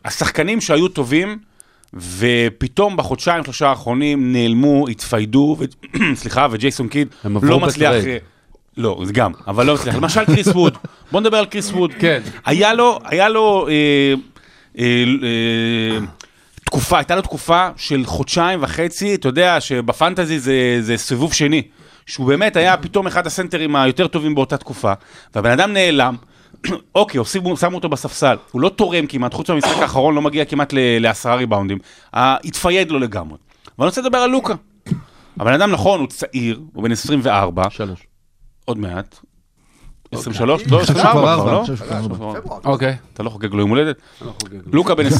השחקנים 0.04 0.61
שהיו 0.61 0.88
טובים, 0.88 1.38
ופתאום 1.97 2.97
בחודשיים 2.97 3.45
שלושה 3.45 3.69
האחרונים 3.69 4.33
נעלמו, 4.33 4.88
התפיידו, 4.88 5.57
ו... 5.59 5.65
סליחה, 6.21 6.47
וג'ייסון 6.50 6.88
קיד 6.88 7.09
לא 7.25 7.61
מצליח... 7.61 7.93
בטרייד. 7.93 8.07
אה, 8.07 8.19
לא, 8.76 9.03
זה 9.05 9.12
גם, 9.12 9.33
אבל 9.47 9.67
לא 9.67 9.75
מצליח. 9.75 9.95
למשל 9.95 10.25
קריס 10.35 10.47
ווד, 10.47 10.79
בוא 11.12 11.21
נדבר 11.21 11.37
על 11.37 11.47
קריס 11.47 11.71
ווד. 11.71 11.93
כן. 11.99 12.21
היה 12.45 12.75
לו, 12.75 12.99
היה 13.05 13.29
לו, 13.29 13.69
אה, 13.69 14.15
אה, 14.79 15.05
אה, 15.23 15.99
תקופה, 16.65 16.99
הייתה 16.99 17.17
לו 17.17 17.23
תקופה 17.23 17.69
של 17.76 18.03
חודשיים 18.07 18.62
וחצי, 18.62 19.15
אתה 19.15 19.29
יודע 19.29 19.61
שבפנטזי 19.61 20.38
זה, 20.38 20.79
זה 20.81 20.97
סיבוב 20.97 21.33
שני. 21.33 21.62
שהוא 22.07 22.26
באמת 22.26 22.57
היה 22.57 22.76
פתאום 22.76 23.07
אחד 23.07 23.26
הסנטרים 23.26 23.76
היותר 23.76 24.07
טובים 24.07 24.35
באותה 24.35 24.57
תקופה, 24.57 24.93
והבן 25.35 25.50
אדם 25.50 25.73
נעלם, 25.73 26.17
אוקיי, 26.94 27.18
עושים- 27.18 27.56
שמו 27.56 27.75
אותו 27.75 27.88
בספסל, 27.88 28.37
הוא 28.52 28.61
לא 28.61 28.68
תורם 28.68 29.06
כמעט, 29.06 29.35
חוץ 29.35 29.50
מהמשחק 29.50 29.82
האחרון 29.82 30.14
לא 30.14 30.23
מגיע 30.23 30.44
כמעט 30.44 30.73
לעשרה 30.76 31.35
ריבאונדים, 31.35 31.78
התפייד 32.12 32.90
לו 32.90 32.99
לגמרי. 32.99 33.38
ואני 33.78 33.87
רוצה 33.88 34.00
לדבר 34.00 34.18
על 34.18 34.30
לוקה. 34.30 34.54
הבן 35.40 35.52
אדם 35.52 35.70
נכון, 35.70 36.00
הוא 36.00 36.08
צעיר, 36.08 36.61
הוא 36.73 36.82
בן 36.85 36.92
24, 36.92 37.70
שלוש. 37.70 38.06
עוד 38.64 38.78
מעט. 38.78 39.18
23? 40.12 40.62
לא, 40.66 40.78
חושב 40.78 40.92
24 40.92 41.02
שכבר 41.64 41.87
כבר, 42.12 42.28
ארבע, 42.30 42.49
לא? 42.64 42.73
אוקיי. 42.73 42.96
אתה 43.12 43.23
לא 43.23 43.30
חוגג 43.30 43.52
לו 43.54 43.61
יום 43.61 43.70
הולדת? 43.70 43.96
לוקה 44.73 44.94
בן 44.94 45.06
23-24, 45.06 45.11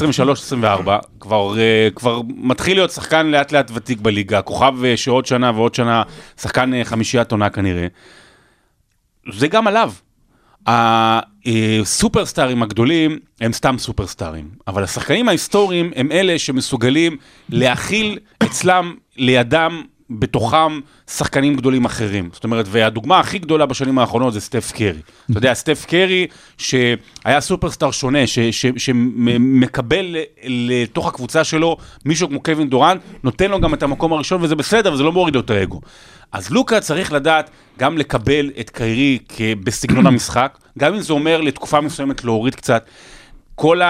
כבר, 1.19 1.59
אה, 1.59 1.87
כבר 1.95 2.21
מתחיל 2.27 2.77
להיות 2.77 2.91
שחקן 2.91 3.27
לאט 3.27 3.51
לאט 3.51 3.71
ותיק 3.73 3.99
בליגה, 4.01 4.41
כוכב 4.41 4.73
אה, 4.85 4.97
שעוד 4.97 5.25
שנה 5.25 5.51
ועוד 5.55 5.75
שנה, 5.75 6.03
שחקן 6.41 6.73
אה, 6.73 6.83
חמישיית 6.85 7.31
עונה 7.31 7.49
כנראה. 7.49 7.87
זה 9.33 9.47
גם 9.47 9.67
עליו. 9.67 9.91
הסופרסטארים 10.67 12.63
הגדולים 12.63 13.19
הם 13.41 13.53
סתם 13.53 13.75
סופרסטארים, 13.77 14.49
אבל 14.67 14.83
השחקנים 14.83 15.29
ההיסטוריים 15.29 15.91
הם 15.95 16.11
אלה 16.11 16.39
שמסוגלים 16.39 17.17
להכיל 17.49 18.19
אצלם, 18.43 18.95
לידם, 19.17 19.81
בתוכם, 20.09 20.79
שחקנים 21.11 21.55
גדולים 21.55 21.85
אחרים. 21.85 22.29
זאת 22.33 22.43
אומרת, 22.43 22.65
והדוגמה 22.69 23.19
הכי 23.19 23.39
גדולה 23.39 23.65
בשנים 23.65 23.99
האחרונות 23.99 24.33
זה 24.33 24.41
סטף 24.41 24.71
קרי. 24.71 24.99
אתה 25.31 25.37
יודע, 25.37 25.53
סטף 25.53 25.85
קרי, 25.87 26.27
שהיה 26.57 27.41
סופרסטאר 27.41 27.91
שונה, 27.91 28.19
שמקבל 28.77 30.15
לתוך 30.43 31.07
הקבוצה 31.07 31.43
שלו 31.43 31.77
מישהו 32.05 32.27
כמו 32.29 32.43
קווין 32.43 32.69
דורנט, 32.69 33.01
נותן 33.23 33.51
לו 33.51 33.61
גם 33.61 33.73
את 33.73 33.83
המקום 33.83 34.13
הראשון, 34.13 34.43
וזה 34.43 34.55
בסדר, 34.55 34.93
וזה 34.93 35.03
לא 35.03 35.11
מוריד 35.11 35.35
לו 35.35 35.41
את 35.41 35.49
האגו. 35.49 35.81
אז 36.31 36.51
לוקה 36.51 36.79
צריך 36.79 37.11
לדעת 37.11 37.49
גם 37.79 37.97
לקבל 37.97 38.51
את 38.59 38.69
קיירי 38.69 39.19
בסגנון 39.63 40.07
המשחק, 40.07 40.57
גם 40.77 40.93
אם 40.93 41.01
זה 41.01 41.13
אומר 41.13 41.41
לתקופה 41.41 41.81
מסוימת 41.81 42.23
להוריד 42.23 42.55
קצת. 42.55 42.85
כל 43.55 43.81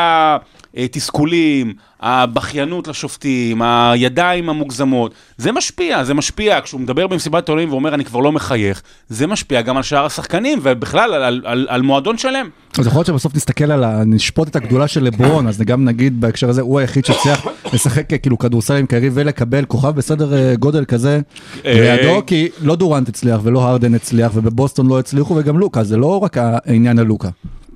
התסכולים, 0.77 1.73
הבכיינות 2.01 2.87
לשופטים, 2.87 3.61
הידיים 3.61 4.49
המוגזמות, 4.49 5.13
זה 5.37 5.51
משפיע, 5.51 6.03
זה 6.03 6.13
משפיע. 6.13 6.61
כשהוא 6.61 6.81
מדבר 6.81 7.07
במסיבת 7.07 7.49
העולים 7.49 7.69
ואומר 7.69 7.93
אני 7.93 8.05
כבר 8.05 8.19
לא 8.19 8.31
מחייך, 8.31 8.81
זה 9.09 9.27
משפיע 9.27 9.61
גם 9.61 9.77
על 9.77 9.83
שאר 9.83 10.05
השחקנים 10.05 10.59
ובכלל 10.63 11.13
על, 11.13 11.23
על, 11.23 11.41
על, 11.45 11.67
על 11.69 11.81
מועדון 11.81 12.17
שלם. 12.17 12.49
אז 12.79 12.87
יכול 12.87 12.99
להיות 12.99 13.07
שבסוף 13.07 13.35
נסתכל 13.35 13.71
על 13.71 13.83
ה... 13.83 14.03
נשפוט 14.05 14.47
את 14.47 14.55
הגדולה 14.55 14.87
של 14.87 15.03
לברון, 15.03 15.47
אז 15.47 15.61
גם 15.61 15.85
נגיד 15.85 16.21
בהקשר 16.21 16.49
הזה, 16.49 16.61
הוא 16.61 16.79
היחיד 16.79 17.05
שהצליח 17.05 17.45
לשחק 17.73 18.13
אה, 18.13 18.17
כאילו 18.17 18.37
כדורסל 18.37 18.75
עם 18.75 18.85
קרי 18.85 19.09
ולקבל 19.13 19.65
כוכב 19.65 19.89
בסדר 19.89 20.33
אה, 20.33 20.55
גודל 20.55 20.85
כזה 20.85 21.19
אה, 21.65 21.97
לידו, 21.97 22.25
כי 22.27 22.49
לא 22.61 22.75
דורנט 22.75 23.09
הצליח 23.09 23.39
ולא 23.43 23.61
הרדן 23.61 23.95
הצליח 23.95 24.31
ובבוסטון 24.35 24.87
לא 24.87 24.99
הצליחו 24.99 25.35
וגם 25.35 25.59
לוקה, 25.59 25.83
זה 25.83 25.97
לא 25.97 26.23
רק 26.23 26.37
העניין 26.37 26.99
הלוקה. 26.99 27.29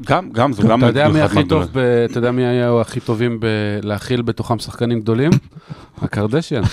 גם, 0.06 0.30
גם, 0.32 0.54
זו 0.54 0.68
גם 0.68 0.80
אתה 0.80 0.90
יודע 0.90 1.08
מי 1.08 1.22
הכי 1.22 1.48
טוב, 1.48 1.78
אתה 2.12 2.18
יודע 2.18 2.32
מי 2.32 2.46
היו 2.46 2.82
הכי 2.82 3.00
טובים 3.00 3.40
בלהכיל 3.40 4.22
בתוכם 4.22 4.60
שחקנים 4.60 5.00
גדולים? 5.00 5.32
הקרדשיאן. 6.02 6.64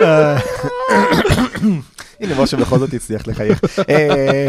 הנה 2.20 2.42
משה 2.42 2.56
בכל 2.56 2.78
זאת 2.78 2.94
הצליח 2.94 3.22
לחייך. 3.26 3.60
אה, 3.90 4.46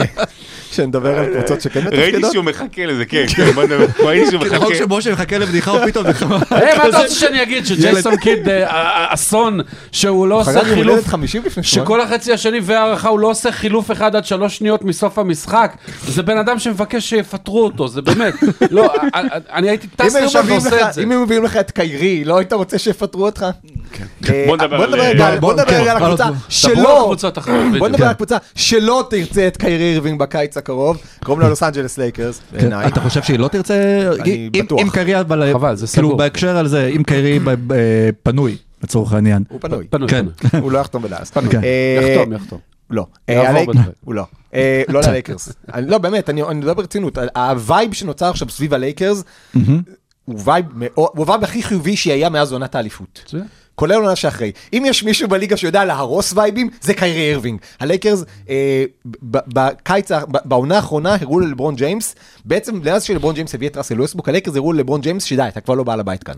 שנדבר 0.72 1.20
על 1.20 1.25
קבוצות 1.34 1.62
שכן 1.62 1.80
ראיתי 1.88 2.08
מתפקדות. 2.08 2.32
שהוא 2.34 2.46
מחכה 2.46 2.86
לזה, 2.86 3.06
כן, 3.06 3.25
כן, 3.36 3.46
ראיתי 4.06 4.32
שהוא 4.32 4.44
ככל 4.46 4.56
מחכה. 4.58 4.75
שמשה 4.75 5.12
מחכה 5.12 5.38
לבדיחה 5.38 5.72
הוא 5.72 5.86
פתאום. 5.86 6.06
היי, 6.51 6.78
מה 6.78 6.88
אתה 6.90 6.98
רוצה 7.01 7.16
שאני 7.16 7.44
אגיד? 7.44 7.66
שג'ייסון 7.68 8.16
קיד 8.18 8.50
אה, 8.50 8.63
אה, 8.68 9.13
אסון, 9.13 9.60
שהוא 9.92 10.28
לא 10.28 10.40
עושה 10.40 10.63
חילוף, 10.63 10.88
הולדת 10.88 11.08
50 11.08 11.42
לפני 11.46 11.63
שבועיים. 11.63 11.86
שכל 11.86 12.01
החצי 12.01 12.34
השני 12.34 12.60
והערכה 12.63 13.10
הוא 13.10 13.20
לא 13.20 13.28
עושה 13.30 13.51
חילוף 13.51 13.92
אחד 13.92 14.16
עד 14.16 14.25
שלוש 14.25 14.58
שניות 14.58 14.84
מסוף 14.84 15.20
המשחק. 15.20 15.72
זה 16.08 16.24
בן 16.24 16.38
אדם 16.38 16.60
שמבקש 16.60 17.10
שיפטרו 17.10 17.63
אותו, 17.63 17.88
זה 17.88 18.01
באמת. 18.01 18.34
לא, 18.72 18.86
אה, 18.96 19.10
אה, 19.16 19.22
אני 19.54 19.70
הייתי 19.70 19.88
טס 19.88 20.16
מביאים 20.16 20.28
ועושה 20.51 20.88
את 20.90 20.94
זה. 20.94 21.01
אם 21.04 21.12
היו 21.12 21.20
מביאים 21.25 21.44
לך 21.44 21.58
את 21.58 21.72
קיירי, 21.72 22.24
לא 22.24 22.38
היית 22.38 22.54
רוצה 22.54 22.78
שיפטרו 22.78 23.25
אותך? 23.25 23.46
אה, 24.30 24.46
בוא 24.48 24.58
נדבר 24.58 24.75
על- 25.22 25.40
כן, 25.70 25.78
הקבוצה 26.06 26.24
עוד- 27.51 27.61
בוא. 27.80 27.88
נדבר 27.88 28.06
על 28.06 28.12
הקבוצה 28.12 28.38
שלא 28.56 29.08
תרצה 29.10 29.48
את 29.48 29.58
קיירי 29.58 29.84
אירווינג 29.94 30.20
בקיץ 30.20 30.58
הקרוב, 30.58 30.98
קוראים 31.24 31.41
לה 31.41 31.50
לוס 31.50 31.63
אנג'לס 31.63 31.98
לייקרס, 31.98 32.41
כן. 32.60 32.70
אתה 32.88 33.00
חושב 33.01 33.22
שהיא 33.24 33.39
לא 33.39 33.48
תרצה, 33.48 33.74
אני 34.20 34.50
אם- 34.56 34.63
בטוח. 34.65 34.82
אם 34.82 34.89
קרי, 34.89 35.20
אבל 35.20 35.53
חבל, 35.53 35.75
זה 35.75 35.88
כאילו 35.94 36.08
סגור. 36.08 36.18
בהקשר 36.18 36.58
על 36.58 36.68
זה, 36.68 36.88
אם 36.96 37.03
ב- 37.68 37.74
פנוי, 38.24 38.58
לצורך 38.84 39.13
העניין. 39.13 39.44
הוא 39.50 39.60
פנוי, 39.62 39.88
פנוי, 39.89 40.08
כן. 40.10 40.25
הוא 40.62 40.72
לא 40.72 40.80
יחתום 40.80 41.01
בדאס. 41.03 41.30
כן. 41.32 41.63
אה, 41.63 42.18
יחתום, 42.18 42.34
יחתום. 42.34 42.60
לא. 42.89 43.06
אה. 43.30 43.63
הוא 44.06 44.13
לא. 44.15 44.24
אה, 44.53 44.84
לא 44.89 45.01
ללייקרס. 45.08 45.50
אני- 45.74 45.89
לא, 45.89 45.98
באמת, 45.98 46.30
אני 46.30 46.44
אני 46.44 46.60
מדבר 46.60 46.74
ברצינות. 46.74 47.18
הווייב 47.36 47.94
שנוצר 47.94 48.30
עכשיו 48.30 48.50
סביב 48.50 48.74
הלייקרס, 48.74 49.24
הוא 50.25 50.39
וייב 50.46 50.65
מאוד- 50.75 50.91
הוא 50.96 51.25
הווייב 51.25 51.44
הכי 51.44 51.63
חיובי 51.63 51.96
שהיה 51.96 52.30
מאז 52.30 52.53
עונת 52.53 52.75
האליפות. 52.75 53.34
כולל 53.75 53.96
עונה 53.96 54.16
שאחרי. 54.16 54.51
אם 54.74 54.84
יש 54.86 55.04
מישהו 55.04 55.28
בליגה 55.28 55.58
שיודע 55.58 55.86
להרוס 55.86 56.34
וייבים, 56.36 56.70
זה 56.82 56.94
קיירי 56.94 57.30
אירווינג. 57.30 57.60
הלייקרס, 57.80 58.24
אה, 58.50 58.84
בקיץ, 59.25 60.12
בעונה 60.46 60.75
האחרונה 60.75 61.16
הראו 61.22 61.40
ללברון 61.40 61.75
ג'יימס, 61.75 62.16
בעצם 62.46 62.80
מאז 62.84 63.04
שלברון 63.04 63.36
ג'יימס 63.36 63.56
הביא 63.56 63.68
את 63.70 63.78
ראסל 63.78 64.01
ווסטבוק, 64.01 64.30
הלייקרס 64.30 64.56
הראו 64.56 64.74
ללברון 64.74 65.01
ג'יימס 65.01 65.24
שדי, 65.24 65.48
אתה 65.48 65.62
כבר 65.62 65.74
לא 65.74 65.84
בעל 65.84 66.00
הבית 66.00 66.24
כאן. 66.24 66.36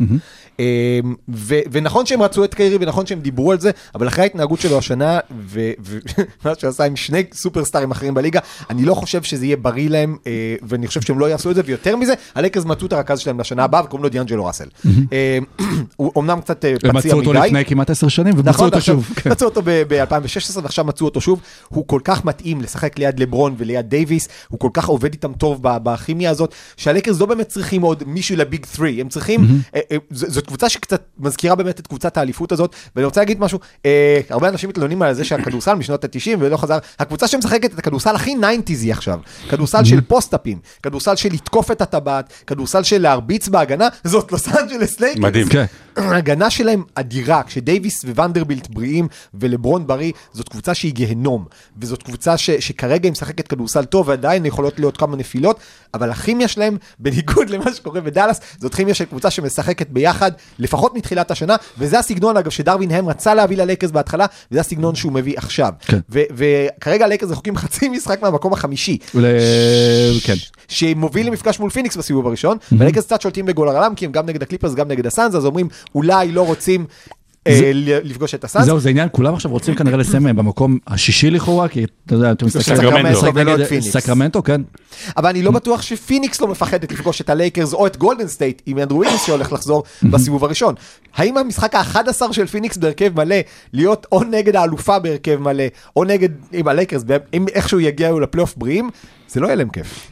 אה, 0.59 0.99
ו- 1.29 1.59
ונכון 1.71 2.05
שהם 2.05 2.21
רצו 2.21 2.43
את 2.43 2.53
קיירי 2.53 2.77
ונכון 2.79 3.05
שהם 3.05 3.19
דיברו 3.19 3.51
על 3.51 3.59
זה, 3.59 3.71
אבל 3.95 4.07
אחרי 4.07 4.23
ההתנהגות 4.23 4.59
שלו 4.59 4.77
השנה, 4.77 5.19
ומה 5.49 6.55
שהוא 6.59 6.69
עשה 6.69 6.83
עם 6.83 6.95
שני 6.95 7.23
סופרסטארים 7.33 7.91
אחרים 7.91 8.13
בליגה, 8.13 8.39
אני 8.69 8.85
לא 8.85 8.93
חושב 8.93 9.23
שזה 9.23 9.45
יהיה 9.45 9.57
בריא 9.57 9.89
להם, 9.89 10.17
אה, 10.27 10.55
ואני 10.61 10.87
חושב 10.87 11.01
שהם 11.01 11.19
לא 11.19 11.29
יעשו 11.29 11.51
את 11.51 11.55
זה, 11.55 11.61
ויותר 11.65 11.95
מזה, 11.95 12.13
הלייקרס 12.35 12.65
מצאו 12.65 12.87
את 12.87 12.93
הרכז 12.93 13.19
שלהם 13.19 13.39
לשנה 13.39 13.63
הבאה, 13.63 13.83
וקוראים 13.83 14.03
לו 14.03 14.09
דיאנג'לו 14.09 14.45
ראסל. 14.45 14.67
אה, 15.13 15.37
הוא 15.97 16.11
אמנם 16.17 16.41
קצת 16.41 16.65
אה, 16.65 16.75
פציע 16.93 17.15
יותר 17.27 17.39
מדי. 17.39 17.47
לפני 17.47 17.65
כמעט 17.65 17.89
עשר 17.89 18.07
שנים 18.07 18.33
ומצאו 18.33 18.49
נכון, 18.51 18.65
אותו 18.65 18.75
ועכשיו 18.75 18.95
שוב. 18.95 19.09
כן. 19.15 19.31
מצאו 19.31 19.47
אותו 19.47 19.61
ב-2016 19.65 20.59
ועכשיו 20.63 20.85
מצאו 20.85 21.05
אותו 21.05 21.21
שוב. 21.21 21.41
הוא 21.69 21.87
כל 21.87 21.99
כך 22.03 22.25
מתאים 22.25 22.61
לשחק 22.61 22.99
ליד 22.99 23.19
לברון 23.19 23.55
וליד 23.57 23.89
דייוויס, 23.89 24.27
הוא 24.49 24.59
כל 24.59 24.69
כך 24.73 24.85
עובד 24.87 25.13
איתם 25.13 25.33
טוב 25.33 25.59
ב- 25.61 25.77
בכימיה 25.83 26.29
הזאת, 26.29 26.53
שהלייקרס 26.77 27.19
לא 27.19 27.25
באמת 27.25 27.47
צריכים 27.47 27.81
עוד 27.81 28.03
מישהו 28.07 28.35
ל 28.37 28.44
big 28.44 28.65
3, 28.75 28.91
הם 28.99 29.09
צריכים, 29.09 29.47
אה, 29.75 29.79
ז- 30.11 30.33
זאת 30.33 30.47
קבוצה 30.47 30.69
שקצת 30.69 31.01
מזכירה 31.19 31.55
באמת 31.55 31.79
את 31.79 31.87
קבוצת 31.87 32.17
האליפות 32.17 32.51
הזאת, 32.51 32.75
ואני 32.95 33.05
רוצה 33.05 33.21
להגיד 33.21 33.39
משהו, 33.39 33.59
אה, 33.85 34.19
הרבה 34.29 34.49
אנשים 34.49 34.69
מתלוננים 34.69 35.01
על 35.01 35.13
זה 35.13 35.23
שהכדורסל 35.23 35.73
משנות 35.73 36.03
ה-90 36.03 36.37
ולא 36.39 36.57
חזר, 36.57 36.77
הקבוצה 36.99 37.27
שמשחקת 37.27 37.73
את 37.73 37.79
הכדורסל 37.79 38.15
הכי 38.15 38.35
90's 38.35 38.91
עכשיו, 38.91 39.19
כדורסל 39.49 39.83
של 39.83 40.01
פוסט-אפים, 40.01 40.59
כדורסל 40.83 41.15
של 41.15 41.29
לתקוף 41.33 41.71
את 41.71 41.81
הטבעת, 41.81 42.33
כדורסל 42.47 42.83
של 42.83 43.01
להרביץ 43.01 43.47
בהגנה, 43.47 43.87
זאת 44.03 44.31
לוס 44.31 44.47
אנג'לס 44.47 44.99
לייקרס. 44.99 45.19
מדהים. 45.23 45.47
כן. 45.49 45.65
ההגנה 45.97 46.49
שלהם 46.49 46.83
אדירה, 47.13 47.43
כשדייוויס 47.43 48.03
וונדרבילט 48.03 48.67
בריאים 48.69 49.07
ולברון 49.33 49.87
בריא, 49.87 50.11
זאת 50.33 50.49
קבוצה 50.49 50.73
שהיא 50.73 50.93
גיהנום, 50.93 51.45
וזאת 51.81 52.03
קבוצה 52.03 52.37
ש, 52.37 52.49
שכרגע 52.51 53.07
היא 53.07 53.11
משחקת 53.11 53.47
כדורסל 53.47 53.85
טוב, 53.85 54.07
ועדיין 54.07 54.45
יכולות 54.45 54.79
להיות 54.79 54.97
כמה 54.97 55.15
נפילות, 55.15 55.59
אבל 55.93 56.11
הכימיה 56.11 56.47
שלהם, 56.47 56.77
בניגוד 56.99 57.49
למה 57.49 57.73
שקורה 57.73 58.01
בדאלאס, 58.01 58.39
זאת 58.59 58.75
כימיה 58.75 58.93
של 58.93 59.05
קבוצה 59.05 59.29
שמשחקת 59.29 59.89
ביחד, 59.89 60.31
לפחות 60.59 60.95
מתחילת 60.95 61.31
השנה, 61.31 61.55
וזה 61.77 61.99
הסגנון 61.99 62.37
אגב 62.37 62.51
שדרווין 62.51 62.91
האם 62.91 63.09
רצה 63.09 63.33
להביא 63.33 63.57
ללייקרס 63.57 63.91
בהתחלה, 63.91 64.25
וזה 64.51 64.59
הסגנון 64.59 64.95
שהוא 64.95 65.11
מביא 65.11 65.33
עכשיו. 65.37 65.71
כן. 65.85 65.99
ו- 66.09 66.21
וכרגע 66.31 67.05
הלייקרס 67.05 67.29
רחוקים 67.31 67.57
חצי 67.57 67.89
משחק 67.89 68.21
מהמקום 68.21 68.53
החמישי. 68.53 68.97
ול- 69.15 69.25
כן. 70.23 70.33
שמוביל 70.67 71.27
למפגש 71.27 71.59
מול 71.59 71.69
פיניקס 71.69 71.95
בסיבוב 71.97 72.27
הראשון, 72.27 72.57
והלייקרס 72.71 73.05
קצת 73.05 73.21
שולטים 73.21 73.45
בגורלם, 73.45 73.95
כי 73.95 74.05
הם 74.05 74.11
גם 74.11 74.25
נגד 74.25 74.41
הקליפרס, 74.43 74.73
גם 74.73 74.87
נגד 74.87 75.05
הסאנס, 75.05 75.35
אז 75.37 75.45
אומרים, 75.45 75.67
אולי 75.95 76.31
לא 76.31 76.45
רוצים... 76.45 76.85
אה, 77.47 77.71
לפגוש 78.03 78.35
את 78.35 78.43
הסאנס. 78.43 78.65
זהו, 78.65 78.79
זה 78.79 78.89
עניין, 78.89 79.07
כולם 79.11 79.33
עכשיו 79.33 79.51
רוצים 79.51 79.75
כנראה 79.75 79.97
לסיים 79.97 80.23
במקום 80.35 80.77
השישי 80.87 81.29
לכאורה, 81.29 81.67
כי 81.67 81.85
אתה 82.05 82.15
יודע, 82.15 82.31
אתה 82.31 82.45
מסתכל... 82.45 82.75
סקרמנטו. 83.81 84.43
כן. 84.43 84.61
אבל 85.17 85.29
אני 85.29 85.41
לא 85.41 85.51
בטוח 85.51 85.81
שפיניקס 85.81 86.41
לא 86.41 86.47
מפחדת 86.47 86.91
לפגוש 86.91 87.21
את 87.21 87.29
הלייקרס 87.29 87.73
או 87.73 87.87
את 87.87 87.97
גולדן 87.97 88.27
סטייט 88.27 88.61
עם 88.65 88.79
אנדרו 88.79 88.97
וויגינס 88.97 89.25
שהולך 89.25 89.53
לחזור 89.53 89.83
בסיבוב 90.03 90.43
הראשון. 90.43 90.75
האם 91.15 91.37
המשחק 91.37 91.75
ה-11 91.75 92.33
של 92.33 92.45
פיניקס 92.45 92.77
בהרכב 92.77 93.11
מלא, 93.15 93.35
להיות 93.73 94.07
או 94.11 94.23
נגד 94.23 94.55
האלופה 94.55 94.99
בהרכב 94.99 95.35
מלא, 95.35 95.63
או 95.95 96.03
נגד 96.03 96.29
עם 96.51 96.67
הלייקרס, 96.67 97.03
אם 97.33 97.45
איכשהו 97.53 97.79
יגיעו 97.79 98.19
לפלייאוף 98.19 98.55
בריאים, 98.57 98.89
זה 99.27 99.39
לא 99.39 99.47
יהיה 99.47 99.55
להם 99.55 99.69
כיף. 99.69 100.09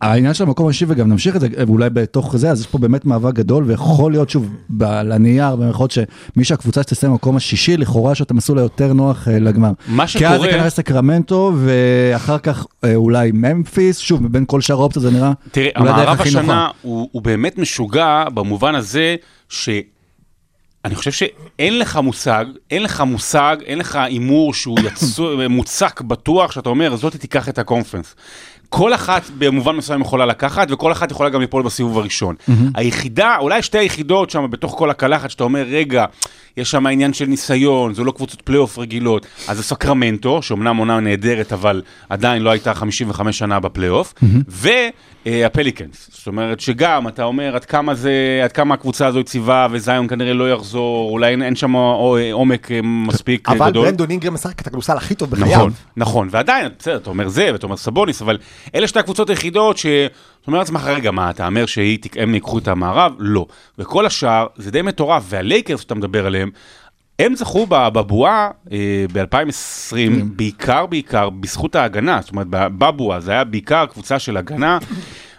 העניין 0.00 0.34
של 0.34 0.44
המקום 0.44 0.68
השישי, 0.68 0.84
וגם 0.88 1.08
נמשיך 1.08 1.36
את 1.36 1.40
זה, 1.40 1.48
אולי 1.68 1.90
בתוך 1.90 2.36
זה, 2.36 2.50
אז 2.50 2.60
יש 2.60 2.66
פה 2.66 2.78
באמת 2.78 3.04
מאבק 3.04 3.34
גדול, 3.34 3.64
ויכול 3.66 4.12
להיות, 4.12 4.30
שוב, 4.30 4.48
על 4.86 5.12
הנייר, 5.12 5.56
במירכאות 5.56 5.90
שמי 5.90 6.44
שהקבוצה 6.44 6.82
שתסיים 6.82 7.12
במקום 7.12 7.36
השישי, 7.36 7.76
לכאורה 7.76 8.14
שאתה 8.14 8.34
מסלול 8.34 8.58
היותר 8.58 8.92
נוח 8.92 9.28
אה, 9.28 9.38
לגמר. 9.38 9.70
מה 9.88 10.06
כי 10.06 10.26
אז 10.26 10.32
זה 10.32 10.36
שקורה- 10.38 10.50
כנראה 10.52 10.70
סקרמנטו, 10.70 11.52
ואחר 11.64 12.38
כך 12.38 12.66
אה, 12.84 12.94
אולי 12.94 13.30
ממפיס, 13.34 13.98
שוב, 13.98 14.22
מבין 14.22 14.44
כל 14.46 14.60
שאר 14.60 14.76
האופציות 14.80 15.02
זה 15.02 15.10
נראה 15.10 15.32
תראה, 15.50 15.68
המערב. 15.74 16.20
השנה 16.20 16.68
הוא, 16.82 17.08
הוא 17.12 17.22
באמת 17.22 17.58
משוגע 17.58 18.24
במובן 18.34 18.74
הזה 18.74 19.16
ש... 19.48 19.68
אני 20.84 20.94
חושב 20.94 21.10
שאין 21.12 21.78
לך 21.78 21.96
מושג, 21.96 22.44
אין 22.70 22.82
לך 22.82 23.00
מושג, 23.00 23.56
אין 23.64 23.78
לך 23.78 23.96
הימור 23.96 24.54
שהוא 24.54 24.78
יצוק, 24.80 25.46
מוצק 25.48 26.00
בטוח, 26.00 26.52
שאתה 26.52 26.68
אומר, 26.68 26.96
זאתי 26.96 27.18
תיקח 27.18 27.48
את 27.48 27.58
ה 27.58 27.63
conference. 27.63 28.14
כל 28.70 28.94
אחת 28.94 29.22
במובן 29.38 29.76
מסוים 29.76 30.00
יכולה 30.00 30.26
לקחת, 30.26 30.68
וכל 30.70 30.92
אחת 30.92 31.10
יכולה 31.10 31.30
גם 31.30 31.40
ליפול 31.40 31.62
בסיבוב 31.62 31.98
הראשון. 31.98 32.34
היחידה, 32.74 33.36
אולי 33.40 33.62
שתי 33.62 33.78
היחידות 33.78 34.30
שם 34.30 34.46
בתוך 34.50 34.74
כל 34.78 34.90
הקלחת, 34.90 35.30
שאתה 35.30 35.44
אומר, 35.44 35.62
רגע, 35.70 36.04
יש 36.56 36.70
שם 36.70 36.86
עניין 36.86 37.12
של 37.12 37.26
ניסיון, 37.26 37.94
זו 37.94 38.04
לא 38.04 38.12
קבוצות 38.12 38.42
פלייאוף 38.42 38.78
רגילות, 38.78 39.26
אז 39.48 39.56
זה 39.56 39.62
סקרמנטו, 39.62 40.42
שאומנם 40.42 40.76
עונה 40.76 41.00
נהדרת, 41.00 41.52
אבל 41.52 41.82
עדיין 42.08 42.42
לא 42.42 42.50
הייתה 42.50 42.74
55 42.74 43.38
שנה 43.38 43.60
בפלייאוף, 43.60 44.14
והפליקנס. 45.26 46.10
זאת 46.12 46.26
אומרת 46.26 46.60
שגם, 46.60 47.08
אתה 47.08 47.24
אומר, 47.24 47.54
עד 47.54 47.64
כמה 47.64 47.94
זה, 47.94 48.40
עד 48.44 48.52
כמה 48.52 48.74
הקבוצה 48.74 49.06
הזו 49.06 49.20
יציבה, 49.20 49.66
וזיון 49.70 50.08
כנראה 50.08 50.32
לא 50.32 50.52
יחזור, 50.52 51.10
אולי 51.10 51.30
אין, 51.30 51.42
אין 51.42 51.56
שם 51.56 51.72
עומק 52.32 52.70
אה, 52.70 52.80
מספיק 52.82 53.48
אה, 53.48 53.54
אבל 53.54 53.70
גדול. 53.70 53.84
ברנדון 53.84 54.10
אינגרם 54.10 54.34
משחק 54.34 54.60
את 54.60 54.66
הכדורסל 54.66 54.96
הכי 54.96 55.14
טוב 55.14 55.30
בחייו. 55.30 55.56
נכון, 55.56 55.72
נכון, 55.96 56.28
ועדיין, 56.30 56.68
בסדר, 56.78 56.96
אתה 56.96 57.10
אומר 57.10 57.28
זה, 57.28 57.48
ואתה 57.52 57.66
אומר 57.66 57.76
סבוניס, 57.76 58.22
אבל 58.22 58.38
אלה 58.74 58.88
שתי 58.88 58.98
הקבוצות 58.98 59.30
היחידות 59.30 59.78
ש... 59.78 59.86
אתה 60.42 60.50
אומר 60.50 60.58
לעצמך, 60.58 60.84
רגע, 60.86 61.10
מה, 61.10 61.30
אתה 61.30 61.46
אומר 61.46 61.66
שהם 61.66 62.34
ייקחו 62.34 62.58
את 62.58 62.68
המערב? 62.68 63.12
לא. 63.18 63.46
וכל 63.78 64.06
השאר, 64.06 64.46
זה 64.56 64.70
די 64.70 64.82
מטורף, 64.82 65.22
והלייקרס 65.28 65.80
שאתה 65.80 65.94
מדבר 65.94 66.26
עליהם, 66.26 66.50
הם 67.18 67.34
זכו 67.36 67.66
ב- 67.68 67.88
בבועה 67.88 68.48
אה, 68.72 69.04
ב-2020, 69.12 69.96
בעיקר, 70.36 70.86
בעיקר, 70.86 71.30
בזכות 71.30 71.76
ההגנה, 71.76 72.18
זאת 72.22 72.30
אומרת, 72.32 72.46
בבועה 72.50 73.20
זה 73.20 73.32
היה 73.32 73.44
בעיקר 73.44 73.86
קבוצה 73.86 74.18
של 74.18 74.36
הגנה, 74.36 74.78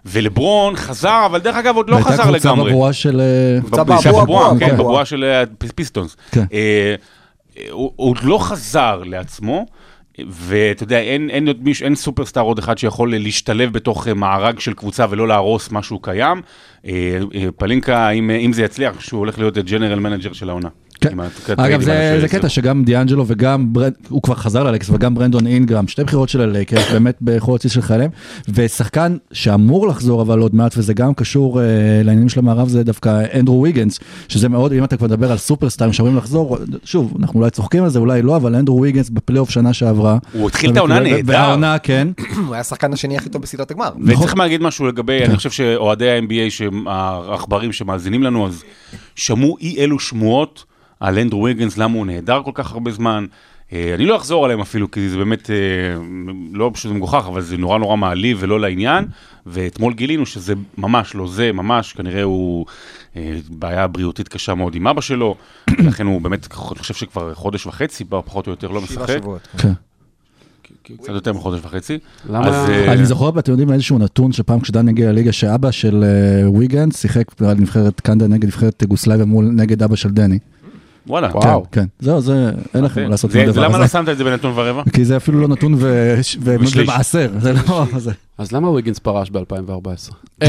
ולברון 0.05 0.75
חזר, 0.75 1.24
אבל 1.25 1.39
דרך 1.39 1.55
אגב, 1.55 1.75
עוד 1.75 1.89
לא 1.89 1.98
חזר 1.98 2.24
קבוצה 2.24 2.31
לגמרי. 2.51 2.72
בבועה 2.72 2.93
של... 2.93 3.22
אה, 3.22 3.62
קבוצה 3.62 3.84
בבועה, 3.84 4.00
בבועה, 4.12 4.24
בבועה, 4.53 4.60
כן, 4.60 4.77
בבועה. 4.77 5.05
של 5.05 5.24
אה, 5.24 5.43
פיס- 5.58 5.72
פיסטונס. 5.75 6.15
כן. 6.31 6.43
הוא 7.72 7.91
עוד 7.96 8.17
לא 8.24 8.38
חזר 8.41 9.03
לעצמו, 9.05 9.65
ואתה 10.29 10.83
יודע, 10.83 10.99
אין, 10.99 11.29
אין, 11.29 11.47
מיש, 11.59 11.83
אין 11.83 11.95
סופרסטאר 11.95 12.41
עוד 12.41 12.59
אחד 12.59 12.77
שיכול 12.77 13.15
להשתלב 13.17 13.73
בתוך 13.73 14.07
אה, 14.07 14.13
מארג 14.13 14.59
של 14.59 14.73
קבוצה 14.73 15.05
ולא 15.09 15.27
להרוס 15.27 15.71
משהו 15.71 15.99
קיים. 15.99 16.41
אה, 16.85 17.19
אה, 17.35 17.47
פלינקה, 17.57 18.09
אם, 18.09 18.29
אה, 18.29 18.35
אם 18.35 18.53
זה 18.53 18.63
יצליח, 18.63 19.00
שהוא 19.00 19.19
הולך 19.19 19.39
להיות 19.39 19.57
ה 19.57 19.63
general 19.63 20.00
manager 20.00 20.33
של 20.33 20.50
העונה. 20.50 20.69
כן. 21.01 21.17
אגב, 21.57 21.81
זה, 21.81 22.17
זה 22.21 22.27
קטע 22.27 22.50
שגם 22.50 22.83
דיאנג'לו 22.83 23.25
וגם, 23.27 23.73
ברנד, 23.73 23.93
הוא 24.09 24.21
כבר 24.21 24.35
חזר 24.35 24.63
ללייקרס 24.63 24.89
וגם 24.89 25.15
ברנדון 25.15 25.47
אינגרם, 25.47 25.88
שתי 25.88 26.03
בחירות 26.03 26.29
של 26.29 26.41
הלייקרס, 26.41 26.91
באמת 26.93 27.17
בכל 27.21 27.55
הציץ 27.55 27.71
של 27.71 27.81
חיילים, 27.81 28.09
ושחקן 28.50 29.17
שאמור 29.31 29.88
לחזור 29.88 30.21
אבל 30.21 30.39
עוד 30.39 30.55
מעט, 30.55 30.73
וזה 30.77 30.93
גם 30.93 31.13
קשור 31.13 31.59
אה, 31.60 31.63
לעניינים 32.03 32.29
של 32.29 32.39
המערב, 32.39 32.67
זה 32.67 32.83
דווקא 32.83 33.23
אנדרו 33.39 33.61
ויגנס, 33.61 34.00
שזה 34.27 34.50
מאוד, 34.50 34.73
אם 34.73 34.83
אתה 34.83 34.97
כבר 34.97 35.07
מדבר 35.07 35.31
על 35.31 35.38
סופרסטארים 35.38 35.93
שאמורים 35.93 36.17
לחזור, 36.17 36.57
שוב, 36.83 37.13
אנחנו 37.19 37.39
אולי 37.39 37.51
צוחקים 37.51 37.83
על 37.83 37.89
זה, 37.89 38.00
אולי 38.00 38.21
לא, 38.21 38.35
אבל 38.35 38.55
אנדרו 38.55 38.81
ויגנס 38.81 39.09
בפלייאוף 39.09 39.50
שנה 39.50 39.73
שעברה. 39.73 40.17
הוא 40.33 40.47
התחיל 40.47 40.71
את 40.71 40.77
העונה 40.77 41.00
נהדר. 41.00 41.33
והעונה, 41.33 41.79
כן. 41.79 42.07
הוא 42.47 42.53
היה 42.53 42.61
השחקן 42.61 42.93
השני 42.93 43.17
הכי 43.17 43.29
טוב 43.29 43.41
בסדרת 43.41 43.71
הגמר. 43.71 43.89
וצריך 44.05 44.38
להגיד 44.38 44.61
משהו 44.61 44.88
לגבי, 44.88 45.25
אני 45.25 45.35
חושב 45.35 45.51
שאוהדי 45.51 46.09
ה-NBA, 46.09 46.50
העכברים 46.87 47.73
שמאזינים 47.73 48.23
לנו, 48.23 48.47
אז 48.47 48.63
שמעו 49.15 49.57
אי 49.57 49.84
אלו 49.84 49.99
שמועות 49.99 50.65
על 50.99 51.19
אנדרו 51.19 51.43
ויגנס, 51.43 51.77
למה 51.77 51.97
הוא 51.97 52.05
נהדר 52.05 52.41
כל 52.43 52.51
כך 52.53 52.71
הרבה 52.71 52.91
זמן. 52.91 53.25
אה, 53.73 53.95
אני 53.95 54.05
לא 54.05 54.15
אחזור 54.15 54.45
עליהם 54.45 54.62
אפילו, 54.62 54.91
כי 54.91 55.10
זה 55.10 55.17
באמת, 55.17 55.49
אה, 55.49 55.55
לא 56.53 56.71
פשוט 56.73 56.91
מגוחך, 56.91 57.25
אבל 57.27 57.41
זה 57.41 57.57
נורא 57.57 57.77
נורא 57.77 57.95
מעליב 57.95 58.38
ולא 58.41 58.60
לעניין. 58.60 59.05
ואתמול 59.45 59.93
גילינו 59.93 60.25
שזה 60.25 60.53
ממש 60.77 61.15
לא 61.15 61.27
זה, 61.27 61.51
ממש, 61.51 61.93
כנראה 61.93 62.23
הוא 62.23 62.65
אה, 63.15 63.39
בעיה 63.49 63.88
בריאותית 63.88 64.27
קשה 64.27 64.55
מאוד 64.55 64.75
עם 64.75 64.88
אבא 64.88 65.01
שלו, 65.01 65.36
ולכן 65.79 66.05
הוא 66.05 66.21
באמת, 66.21 66.47
אני 66.51 66.79
חושב 66.79 66.93
שכבר 66.93 67.34
חודש 67.34 67.65
וחצי, 67.65 68.05
פחות 68.05 68.47
או 68.47 68.51
יותר, 68.51 68.67
לא 68.67 68.81
שבעה 68.81 69.03
משחק. 69.03 69.17
שבועות. 69.17 69.47
כן. 69.57 69.71
קצת 70.84 71.10
יותר 71.13 71.34
מחודש 71.34 71.60
וחצי. 71.63 71.98
למה- 72.30 72.67
אה, 72.70 72.94
אני 72.94 73.06
זוכר, 73.06 73.39
אתם 73.39 73.52
יודעים 73.52 73.72
איזשהו 73.74 73.98
נתון 74.00 74.32
שפעם 74.32 74.60
כשדני 74.60 74.89
הגיע 74.89 75.12
לליגה 75.12 75.32
שאבא 75.32 75.72
של 75.72 76.04
אה, 76.04 76.50
ויגנס 76.52 77.02
שיחק 77.02 77.24
על 77.41 77.58
נבחרת 77.58 78.00
קנדה 78.00 78.28
נגד 78.28 78.46
נבחרת 78.46 78.82
יוגוסלביה 78.82 79.26
מול 79.26 79.46
נגד 79.46 79.84
אבא 79.84 79.96
של 79.96 80.10
דני. 80.10 80.39
וואלה. 81.08 81.30
וואו. 81.34 81.65
כן, 81.72 81.82
כן. 81.82 81.86
זהו, 82.00 82.22
זה, 82.22 82.52
אין 82.76 82.84
לכם 82.84 83.04
מה 83.04 83.10
לעשות 83.10 83.36
עם 83.36 83.41
זה- 83.46 83.50
הדבר 83.50 83.62
למה 83.67 83.78
לא 83.78 83.84
הזה. 83.84 83.91
שמת 83.94 84.10
את 84.10 84.17
זה 84.17 84.24
בנתון 84.24 84.52
ורבע? 84.56 84.84
כי 84.94 85.06
זה 85.06 85.17
אפילו 85.17 85.41
לא 85.41 85.48
נתון. 85.48 85.76
ומעשר, 86.41 87.32
זה 87.39 87.54
לא... 87.54 87.86
אז 88.38 88.52
למה 88.52 88.70
ויגינס 88.70 89.00
פרש 89.00 89.30
ב-2014? 89.30 90.13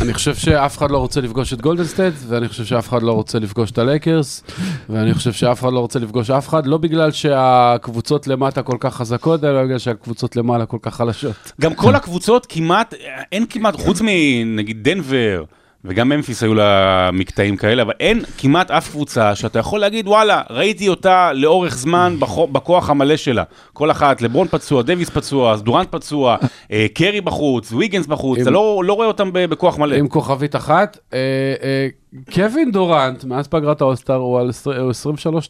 אני 0.00 0.14
חושב 0.14 0.34
שאף 0.34 0.78
אחד 0.78 0.90
לא 0.90 0.98
רוצה 0.98 1.20
לפגוש 1.20 1.52
את 1.52 1.60
גולדן 1.60 1.84
סטייט, 1.84 2.14
ואני 2.28 2.48
חושב 2.48 2.64
שאף 2.64 2.88
אחד 2.88 3.02
לא 3.02 3.12
רוצה 3.12 3.38
לפגוש 3.38 3.70
את 3.70 3.78
הלייקרס, 3.78 4.42
ואני 4.88 5.14
חושב 5.14 5.32
שאף 5.32 5.60
אחד 5.60 5.72
לא 5.72 5.80
רוצה 5.80 5.98
לפגוש 5.98 6.30
אף 6.30 6.48
אחד, 6.48 6.66
לא 6.66 6.78
בגלל 6.78 7.10
שהקבוצות 7.12 8.26
למטה 8.26 8.62
כל 8.62 8.76
כך 8.80 8.94
חזקות, 8.94 9.44
אלא 9.44 9.64
בגלל 9.64 9.78
שהקבוצות 9.78 10.36
למעלה 10.36 10.66
כל 10.66 10.78
כך 10.82 10.94
חלשות. 10.94 11.52
גם 11.60 11.74
כל 11.74 11.94
הקבוצות 11.94 12.46
כמעט, 12.46 12.94
אין 13.32 13.46
כמעט, 13.50 13.76
חוץ 13.76 14.00
מנגיד 14.04 14.88
דנבר, 14.88 15.44
וגם 15.88 16.08
ממפיס 16.08 16.42
היו 16.42 16.54
לה 16.54 17.10
מקטעים 17.12 17.56
כאלה, 17.56 17.82
אבל 17.82 17.92
אין 18.00 18.22
כמעט 18.38 18.70
אף 18.70 18.90
קבוצה 18.90 19.34
שאתה 19.34 19.58
יכול 19.58 19.80
להגיד, 19.80 20.08
וואלה, 20.08 20.42
ראיתי 20.50 20.88
אותה 20.88 21.32
לאורך 21.32 21.76
זמן 21.76 22.16
בכו- 22.18 22.46
בכוח 22.46 22.90
המלא 22.90 23.16
שלה. 23.16 23.42
כל 23.72 23.90
אחת, 23.90 24.22
לברון 24.22 24.48
פצוע, 24.48 24.82
דוויס 24.82 25.10
פצוע, 25.10 25.56
דורנט 25.56 25.88
פצוע, 25.90 26.36
אה, 26.72 26.86
קרי 26.94 27.20
בחוץ, 27.20 27.72
ויגנס 27.72 28.06
בחוץ, 28.06 28.38
אתה 28.38 28.50
לא 28.50 28.82
לא 28.84 28.92
רואה 28.92 29.06
אותם 29.06 29.30
בכוח 29.32 29.78
מלא. 29.78 29.94
עם 29.96 30.08
כוכבית 30.08 30.56
אחת, 30.56 30.98
אה, 31.12 31.18
אה, 31.62 31.88
קווין 32.34 32.72
דורנט, 32.72 33.24
מאז 33.24 33.46
פגרת 33.48 33.80
האולסטאר 33.80 34.14
הוא 34.14 34.38
על 34.40 34.50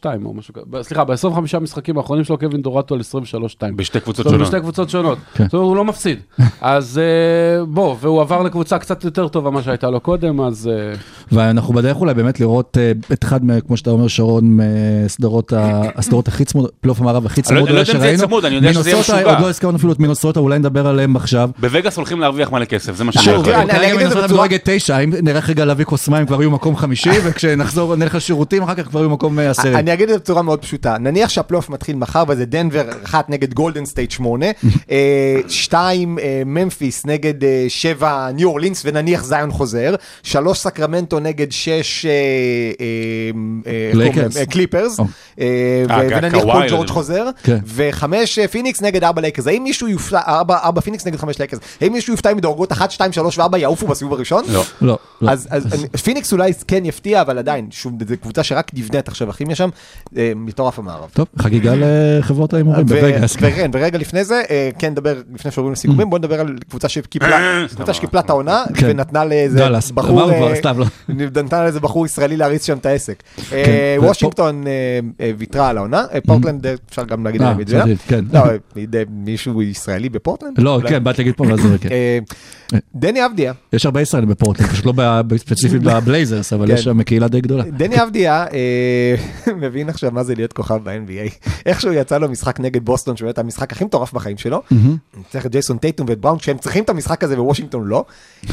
23-2 0.02 0.04
או 0.24 0.34
משהו 0.34 0.54
כזה, 0.54 0.82
סליחה, 0.82 1.04
ב-25 1.04 1.26
המשחקים 1.56 1.98
האחרונים 1.98 2.24
שלו 2.24 2.38
קווין 2.38 2.62
דורנט 2.62 2.90
הוא 2.90 2.98
על 2.98 3.22
23-2. 3.70 3.74
בשתי 3.76 4.00
קבוצות 4.00 4.16
זאת 4.24 4.34
אומרת, 4.34 4.38
שונות. 4.38 4.52
בשתי 4.52 4.60
קבוצות 4.60 4.90
שונות. 4.90 5.18
כן. 5.34 5.44
זאת 5.44 5.54
אומרת, 5.54 5.66
הוא 5.68 5.76
לא 5.76 5.84
מפסיד. 5.84 6.18
אז 6.60 6.98
אה, 6.98 7.64
בוא, 7.64 7.96
והוא 8.00 8.20
עבר 8.20 8.42
לקבוצה 8.42 8.78
קצת 8.78 9.04
יותר 9.04 9.28
טובה 9.28 9.50
ממה 9.50 9.62
שהייתה 9.62 9.90
לו 9.90 10.00
קודם, 10.00 10.40
אז... 10.40 10.70
אה, 10.72 10.94
ואנחנו 11.32 11.74
בדרך 11.74 12.00
אולי 12.00 12.14
באמת 12.14 12.40
לראות 12.40 12.78
אה, 12.80 12.92
את 13.12 13.24
אחד, 13.24 13.44
מה- 13.44 13.60
כמו 13.60 13.76
שאתה 13.76 13.90
אומר, 13.90 14.08
שרון, 14.08 14.56
מהסדרות 14.56 15.52
הסדרות 15.96 16.28
הכי 16.28 16.44
צמוד, 16.44 16.70
פלייאוף 16.80 17.00
המערב 17.00 17.26
הכי 17.26 17.40
אני 17.50 17.60
לא- 17.60 17.66
צמוד 17.66 17.68
אני 17.68 17.76
לא 17.76 17.80
אולי 17.80 17.80
יודע 17.80 17.92
אם 17.92 17.98
זה 18.00 18.06
שראינו. 18.06 18.22
צמוד, 18.22 18.44
אני 18.44 18.54
יודע 18.54 18.72
שזה 18.74 18.90
יהיה 18.90 19.00
משוגע. 19.00 19.22
עוד 19.30 19.40
לא 19.40 19.48
הזכרנו 19.48 19.76
אפילו 19.76 19.92
את 19.92 20.00
מינסוטה, 20.00 20.40
אולי 20.40 20.58
נדבר 20.58 20.86
עליהם 20.86 21.16
עכשיו. 21.16 21.50
בווגאס 21.58 21.96
הולכים 21.96 22.20
להרוויח 22.20 22.52
מלא 22.52 22.64
כסף, 22.64 22.94
זה 22.96 23.04
מה 23.04 23.12
שאני 23.12 23.26
יהיו 26.46 26.54
מקום 26.54 26.76
חמישי, 26.76 27.10
וכשנחזור 27.24 27.96
נלך 27.96 28.14
לשירותים 28.14 28.62
אחר 28.62 28.74
כך 28.74 28.82
כבר 28.86 29.00
יהיו 29.00 29.10
מקום 29.10 29.38
אה, 29.38 29.50
עשירי. 29.50 29.74
אני 29.76 29.92
אגיד 29.92 30.08
את 30.08 30.14
זה 30.14 30.18
בצורה 30.18 30.42
מאוד 30.42 30.62
פשוטה, 30.62 30.98
נניח 30.98 31.28
שהפלייאוף 31.30 31.70
מתחיל 31.70 31.96
מחר 31.96 32.24
וזה 32.28 32.44
דנבר 32.44 32.84
אחת 33.04 33.30
נגד 33.30 33.54
גולדן 33.54 33.84
סטייט 33.84 34.10
שמונה, 34.10 34.46
אה, 34.90 35.36
שתיים 35.48 36.18
אה, 36.18 36.42
ממפיס 36.46 37.06
נגד 37.06 37.44
אה, 37.44 37.64
שבע 37.68 38.30
ניו 38.34 38.48
אורלינס 38.48 38.82
ונניח 38.84 39.24
זיון 39.24 39.50
חוזר, 39.50 39.94
שלוש 40.22 40.58
סקרמנטו 40.58 41.20
נגד 41.20 41.52
שש 41.52 42.06
אה, 42.06 42.10
אה, 42.10 42.16
אה, 43.66 43.72
איך 43.72 43.92
קוראים 43.92 43.98
לייקרס. 44.14 44.34
להם? 44.36 44.44
אה, 44.46 44.52
קליפרס, 44.52 44.98
או. 44.98 45.04
אה, 45.40 45.46
אה, 45.90 45.96
ו- 45.98 46.08
ונניח 46.16 46.42
פול 46.42 46.68
ג'ורג' 46.70 46.86
זה- 46.86 46.92
חוזר, 46.92 47.28
כן. 47.42 47.58
וחמש 47.74 48.38
אה, 48.38 48.48
פיניקס 48.48 48.82
נגד 48.82 49.04
ארבע 49.04 49.20
לייקרס, 49.20 49.46
האם 49.46 49.62
מישהו 49.64 49.88
יופתע, 49.88 50.20
ארבע 50.28 50.56
ארבע 50.64 50.80
פיניקס 50.80 51.06
נגד 51.06 51.16
חמש 51.16 51.38
לייקרס, 51.38 51.60
האם 51.80 51.92
מישהו 51.92 52.12
יופתע 52.12 52.32
אם 52.32 52.38
מדורגות 52.38 52.72
אחת, 52.72 52.90
שתיים, 52.90 53.12
שלוש 53.12 53.38
וארבע 53.38 53.58
יעופו 53.58 53.86
בסיבוב 53.86 54.12
הראשון? 54.14 54.44
לא. 54.48 54.62
לא, 54.80 54.98
לא. 55.22 55.30
אז, 55.30 55.48
פיניקס 56.04 56.32
אולי 56.36 56.52
כן 56.68 56.84
יפתיע, 56.84 57.20
אבל 57.20 57.38
עדיין, 57.38 57.66
שוב, 57.70 57.92
זו 58.08 58.14
קבוצה 58.22 58.42
שרק 58.42 58.70
נבנית 58.74 59.08
עכשיו 59.08 59.30
הכימיה 59.30 59.56
שם, 59.56 59.68
אה, 60.16 60.32
מטורף 60.36 60.78
המערב. 60.78 61.10
טוב, 61.12 61.26
חגיגה 61.38 61.72
לחברות 61.76 62.54
ההימורים 62.54 62.86
בווגאס. 62.86 63.36
וכן, 63.40 63.70
ורגע 63.74 63.98
לפני 63.98 64.24
זה, 64.24 64.42
אה, 64.50 64.70
כן 64.78 64.90
נדבר, 64.90 65.22
לפני 65.34 65.50
שעוברים 65.50 65.72
לסיכומים, 65.72 66.10
בוא 66.10 66.18
נדבר 66.18 66.40
על 66.40 66.58
קבוצה 66.68 66.88
שקיפלה, 66.88 67.66
קבוצה 67.74 67.94
שקיפלה 67.94 68.20
את 68.20 68.30
העונה, 68.30 68.64
כן. 68.74 68.86
ונתנה 68.90 69.24
לאיזה 69.24 69.68
בחור, 69.94 70.32
אה, 70.32 70.72
לא. 70.72 70.84
נתנה 71.08 71.62
לאיזה 71.62 71.80
בחור 71.80 72.06
ישראלי 72.06 72.36
להריץ 72.36 72.66
שם 72.66 72.78
את 72.78 72.86
העסק. 72.86 73.22
אה, 73.38 73.62
כן, 73.66 74.04
וושינגטון 74.04 74.66
אה, 74.66 74.72
אה, 75.20 75.30
ויתרה 75.38 75.68
על 75.68 75.76
העונה, 75.76 76.04
אה, 76.14 76.18
פורטלנד, 76.20 76.66
אה, 76.66 76.74
אפשר 76.90 77.04
גם 77.04 77.24
להגיד 77.24 77.42
אה, 77.42 77.46
עליהם 77.46 77.60
את 77.60 77.68
זה. 77.68 77.80
צריך, 77.82 78.00
כן. 78.08 78.24
לא, 78.32 78.40
אה, 78.40 79.02
מישהו 79.10 79.62
ישראלי 79.62 80.08
בפורטלנד? 80.08 80.60
לא? 80.60 80.80
כן, 80.88 81.04
באתי 81.04 81.22
להגיד 81.22 81.34
פה, 81.36 81.44
כן. 81.80 81.88
אה, 81.90 82.18
דני 82.94 83.26
אבדיה, 83.26 83.52
יש 83.72 83.84
הרבה 83.84 84.00
ישראלים 84.00 84.28
בפורטלנד, 84.28 84.68
פשוט 84.68 84.86
לא 84.86 84.92
ב- 84.96 85.36
ספציפית 85.36 85.82
בבלייזרס, 86.26 86.52
אבל 86.52 86.66
כן. 86.66 86.74
יש 86.74 86.84
שם 86.84 87.02
קהילה 87.02 87.28
די 87.28 87.40
גדולה. 87.40 87.64
דני 87.64 88.02
אבדיה 88.02 88.46
אה, 88.52 89.52
מבין 89.62 89.88
עכשיו 89.88 90.10
מה 90.12 90.24
זה 90.24 90.34
להיות 90.34 90.52
כוכב 90.52 90.80
ב-NBA. 90.82 91.48
איכשהו 91.66 91.92
יצא 91.92 92.18
לו 92.18 92.28
משחק 92.28 92.60
נגד 92.60 92.84
בוסטון, 92.84 93.16
שהוא 93.16 93.26
היה 93.26 93.34
המשחק 93.36 93.72
הכי 93.72 93.84
מטורף 93.84 94.12
בחיים 94.12 94.38
שלו. 94.38 94.62
צריך 95.30 95.46
את 95.46 95.52
ג'ייסון 95.52 95.78
טייטום 95.78 96.06
ואת 96.08 96.20
בראון, 96.20 96.38
שהם 96.38 96.58
צריכים 96.58 96.84
את 96.84 96.90
המשחק 96.90 97.24
הזה 97.24 97.42
ווושינגטון 97.42 97.86
לא. 97.86 98.04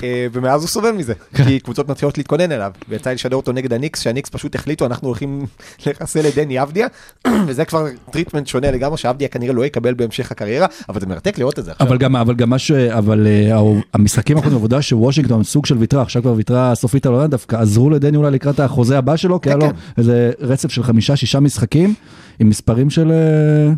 אה, 0.04 0.28
ומאז 0.34 0.62
הוא 0.62 0.70
סובל 0.70 0.92
מזה, 0.92 1.14
כי 1.36 1.60
קבוצות 1.60 1.90
מתחילות 1.90 2.18
להתכונן 2.18 2.52
אליו. 2.52 2.72
ויצא 2.90 3.10
לי 3.10 3.16
לשדר 3.16 3.36
אותו 3.36 3.52
נגד 3.52 3.74
הניקס, 3.74 4.02
שהניקס 4.02 4.30
פשוט 4.30 4.56
החליטו, 4.56 4.86
אנחנו 4.86 5.08
הולכים 5.08 5.46
לחסל 5.86 6.28
את 6.28 6.36
דני 6.36 6.62
אבדיה, 6.62 6.88
וזה 7.48 7.66
כבר 7.66 7.86
treatment 8.12 8.48
שונה 8.48 8.72
לגמרי, 8.72 8.98
שאבדיה 8.98 9.28
כנראה 9.28 9.54
לא 9.54 9.66
יקבל 9.66 9.94
בהמשך 9.94 10.32
הקריירה, 10.32 10.68
אבל 10.90 11.00
זה 11.00 11.06
מרתק 11.06 11.38
לראות 11.38 11.60
את 11.60 11.66
זה 11.66 11.72
עכשיו. 11.72 11.88
אבל 11.88 11.98
גם, 11.98 12.16
אבל 12.16 12.36
גם 12.36 12.50
מה 12.50 12.60
ש... 12.60 12.72
אבל 12.72 13.28
אה, 13.28 13.58
המשחקים 13.94 14.38
האחרונים 14.38 14.58
העובדה 14.58 14.82
שוושינגטון 14.82 15.44
סוג 15.44 15.66
של 15.66 15.78
ויתרה, 15.78 16.02
עכשיו 16.02 16.22
כבר 16.22 16.34
ויתרה 16.34 16.76
סופית 16.76 17.06
על 17.06 17.14
העונה, 17.14 17.28
דווקא 17.28 17.56
עזרו 17.64 17.90
לדני 17.90 18.18
אולי 18.18 18.32
לקראת 18.32 18.60
החוזה 18.60 18.98
הבא 18.98 19.16
שלו, 19.16 19.42
כי 19.42 19.50
היה 19.50 19.58
לו 19.58 19.70
כן. 19.70 19.76
איזה 19.98 20.32
רצף 20.40 20.72
של 20.72 20.84
חמישה, 20.84 21.16
שישה 21.16 21.40
משחקים, 21.40 21.94
עם 22.40 22.50
מספרים 22.50 22.90
של 22.90 23.12
אה, 23.12 23.74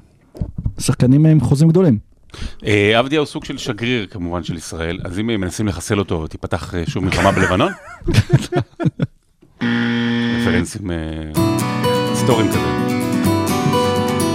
שחקנים 0.79 1.25
עם 1.25 1.39
חוזים 1.39 1.69
גדולים. 1.69 1.97
אה, 2.65 2.99
אבדיה 2.99 3.19
הוא 3.19 3.25
סוג 3.25 3.45
של 3.45 3.57
שגריר 3.57 4.05
כמובן 4.05 4.43
של 4.43 4.55
ישראל, 4.55 4.99
אז 5.03 5.19
אם 5.19 5.27
מנסים 5.27 5.67
לחסל 5.67 5.99
אותו, 5.99 6.27
תיפתח 6.27 6.75
אה, 6.75 6.83
שוב 6.87 7.03
מלחמה 7.03 7.31
בלבנון? 7.31 7.71
רפרנסים 10.41 10.91
היסטוריים 12.09 12.49
כזה. 12.49 12.59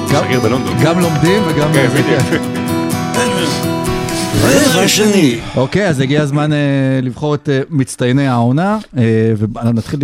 שגריר 0.09 0.41
בלונדון. 0.41 0.77
גם 0.85 1.01
לומדים 1.01 1.43
וגם... 1.49 1.71
כן. 4.33 4.81
רבע 4.81 4.89
שני. 4.89 5.41
אוקיי, 5.57 5.89
אז 5.89 6.01
הגיע 6.01 6.23
הזמן 6.23 6.53
אה, 6.53 6.59
לבחור 7.03 7.35
את 7.35 7.49
אה, 7.49 7.61
מצטייני 7.71 8.27
העונה, 8.27 8.79
אה, 8.99 9.33
ונתחיל 9.65 10.01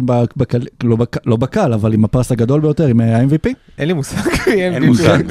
לא, 0.85 0.97
לא 1.27 1.37
בקל, 1.37 1.73
אבל 1.73 1.95
עם 1.95 2.05
הפרס 2.05 2.33
הגדול 2.33 2.61
ביותר, 2.61 2.87
עם 2.87 3.01
ה-MVP. 3.01 3.49
אין 3.79 3.89
לי 3.89 3.95
מושג. 3.95 4.17
אין 4.47 4.83
לי 4.83 4.89
מושג, 4.89 5.23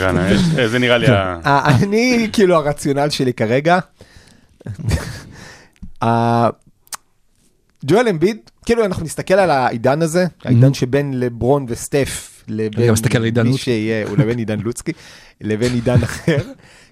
זה 0.65 0.79
נראה 0.79 0.97
לי 0.97 1.08
ה... 1.08 1.39
אה, 1.45 1.77
אני, 1.84 2.29
כאילו, 2.34 2.55
הרציונל 2.55 3.10
שלי 3.10 3.34
כרגע, 3.34 3.79
ג'ואל 7.86 8.08
אמביד, 8.10 8.38
כאילו 8.65 8.86
אנחנו 8.86 9.05
נסתכל 9.05 9.34
על 9.34 9.49
העידן 9.49 10.01
הזה, 10.01 10.25
העידן 10.45 10.73
שבין 10.73 11.19
לברון 11.19 11.65
וסטף, 11.69 12.43
לבין 12.47 12.93
מי. 13.43 13.58
שיהיה, 13.58 14.05
לבין 14.17 14.38
עידן 14.38 14.60
לוצקי, 14.60 14.91
לבין 15.41 15.73
עידן 15.73 16.03
אחר, 16.03 16.38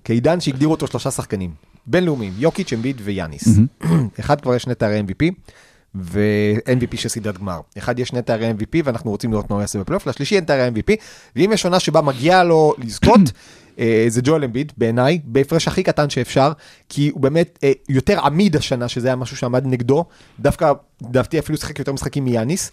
כעידן 0.03 0.39
שהגדירו 0.39 0.71
אותו 0.71 0.87
שלושה 0.87 1.11
שחקנים, 1.11 1.72
בינלאומיים, 1.87 2.33
יוקיץ', 2.37 2.73
אמביד 2.73 3.01
ויאניס. 3.03 3.47
אחד 4.19 4.41
כבר 4.41 4.55
יש 4.55 4.63
שני 4.63 4.75
תארי 4.75 5.01
MVP, 5.07 5.33
ו-MVP 5.95 6.97
של 6.97 7.09
סדרת 7.09 7.37
גמר. 7.37 7.59
אחד 7.77 7.99
יש 7.99 8.07
שני 8.07 8.21
תארי 8.21 8.51
MVP 8.51 8.81
ואנחנו 8.83 9.11
רוצים 9.11 9.31
לראות 9.31 9.49
מה 9.49 9.55
הוא 9.55 9.61
יעשה 9.61 9.79
בפלייאוף, 9.79 10.07
לשלישי 10.07 10.35
אין 10.35 10.43
תארי 10.43 10.67
MVP, 10.67 10.95
ואם 11.35 11.51
יש 11.53 11.65
עונה 11.65 11.79
שבה 11.79 12.01
מגיע 12.01 12.43
לו 12.43 12.73
לזכות, 12.77 13.19
אה, 13.79 14.05
זה 14.07 14.21
ג'ואל 14.23 14.43
אמביד 14.43 14.71
בעיניי, 14.77 15.19
בהפרש 15.23 15.67
הכי 15.67 15.83
קטן 15.83 16.09
שאפשר, 16.09 16.51
כי 16.89 17.09
הוא 17.09 17.21
באמת 17.21 17.59
אה, 17.63 17.71
יותר 17.89 18.19
עמיד 18.19 18.55
השנה, 18.55 18.87
שזה 18.87 19.07
היה 19.07 19.15
משהו 19.15 19.37
שעמד 19.37 19.65
נגדו, 19.65 20.05
דווקא, 20.39 20.71
דעתי 21.01 21.39
אפילו 21.39 21.57
שיחק 21.57 21.79
יותר 21.79 21.93
משחקים 21.93 22.25
מיאניס, 22.25 22.71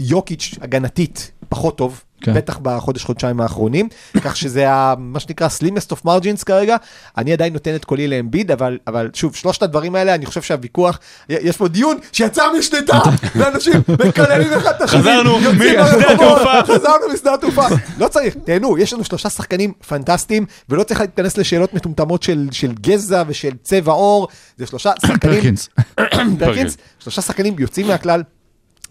יוקיץ' 0.00 0.54
הגנתית 0.60 1.30
פחות 1.48 1.78
טוב, 1.78 2.02
כן. 2.20 2.34
בטח 2.34 2.58
בחודש-חודשיים 2.62 3.40
האחרונים, 3.40 3.88
כך 4.24 4.36
שזה 4.36 4.70
ה- 4.70 4.94
מה 4.98 5.20
שנקרא 5.20 5.48
slimmest 5.58 5.92
of 5.92 6.06
margins 6.06 6.44
כרגע, 6.46 6.76
אני 7.18 7.32
עדיין 7.32 7.52
נותן 7.52 7.74
את 7.74 7.84
קולי 7.84 8.08
לאמביד, 8.08 8.50
אבל, 8.50 8.78
אבל 8.86 9.10
שוב, 9.14 9.34
שלושת 9.34 9.62
הדברים 9.62 9.94
האלה, 9.94 10.14
אני 10.14 10.26
חושב 10.26 10.42
שהוויכוח, 10.42 10.98
יש 11.28 11.56
פה 11.56 11.68
דיון 11.68 11.98
שיצא 12.12 12.42
משליטה, 12.58 13.00
ואנשים 13.36 13.72
מקללים 14.08 14.52
אחד 14.52 14.72
את 14.76 14.82
השני, 14.82 15.00
חזרנו 15.00 15.38
משדה 15.38 16.12
התעופה. 16.12 16.62
חזרנו 16.62 17.12
משדה 17.14 17.34
התעופה, 17.34 17.66
לא 17.98 18.08
צריך, 18.08 18.34
תהנו, 18.44 18.78
יש 18.78 18.92
לנו 18.92 19.04
שלושה 19.04 19.30
שחקנים 19.30 19.72
פנטסטיים, 19.88 20.46
ולא 20.68 20.82
צריך 20.82 21.00
להתכנס 21.00 21.36
לשאלות 21.36 21.74
מטומטמות 21.74 22.22
של, 22.22 22.48
של 22.52 22.72
גזע 22.80 23.22
ושל 23.26 23.52
צבע 23.62 23.92
עור, 23.92 24.28
זה 24.56 24.66
שלושה 24.66 24.92
שחקנים, 25.06 25.34
פרקינס. 25.34 25.68
פרקינס, 26.38 26.76
שלושה 27.06 27.22
שחקנים 27.22 27.54
יוצאים 27.58 27.86
מהכלל. 27.86 28.22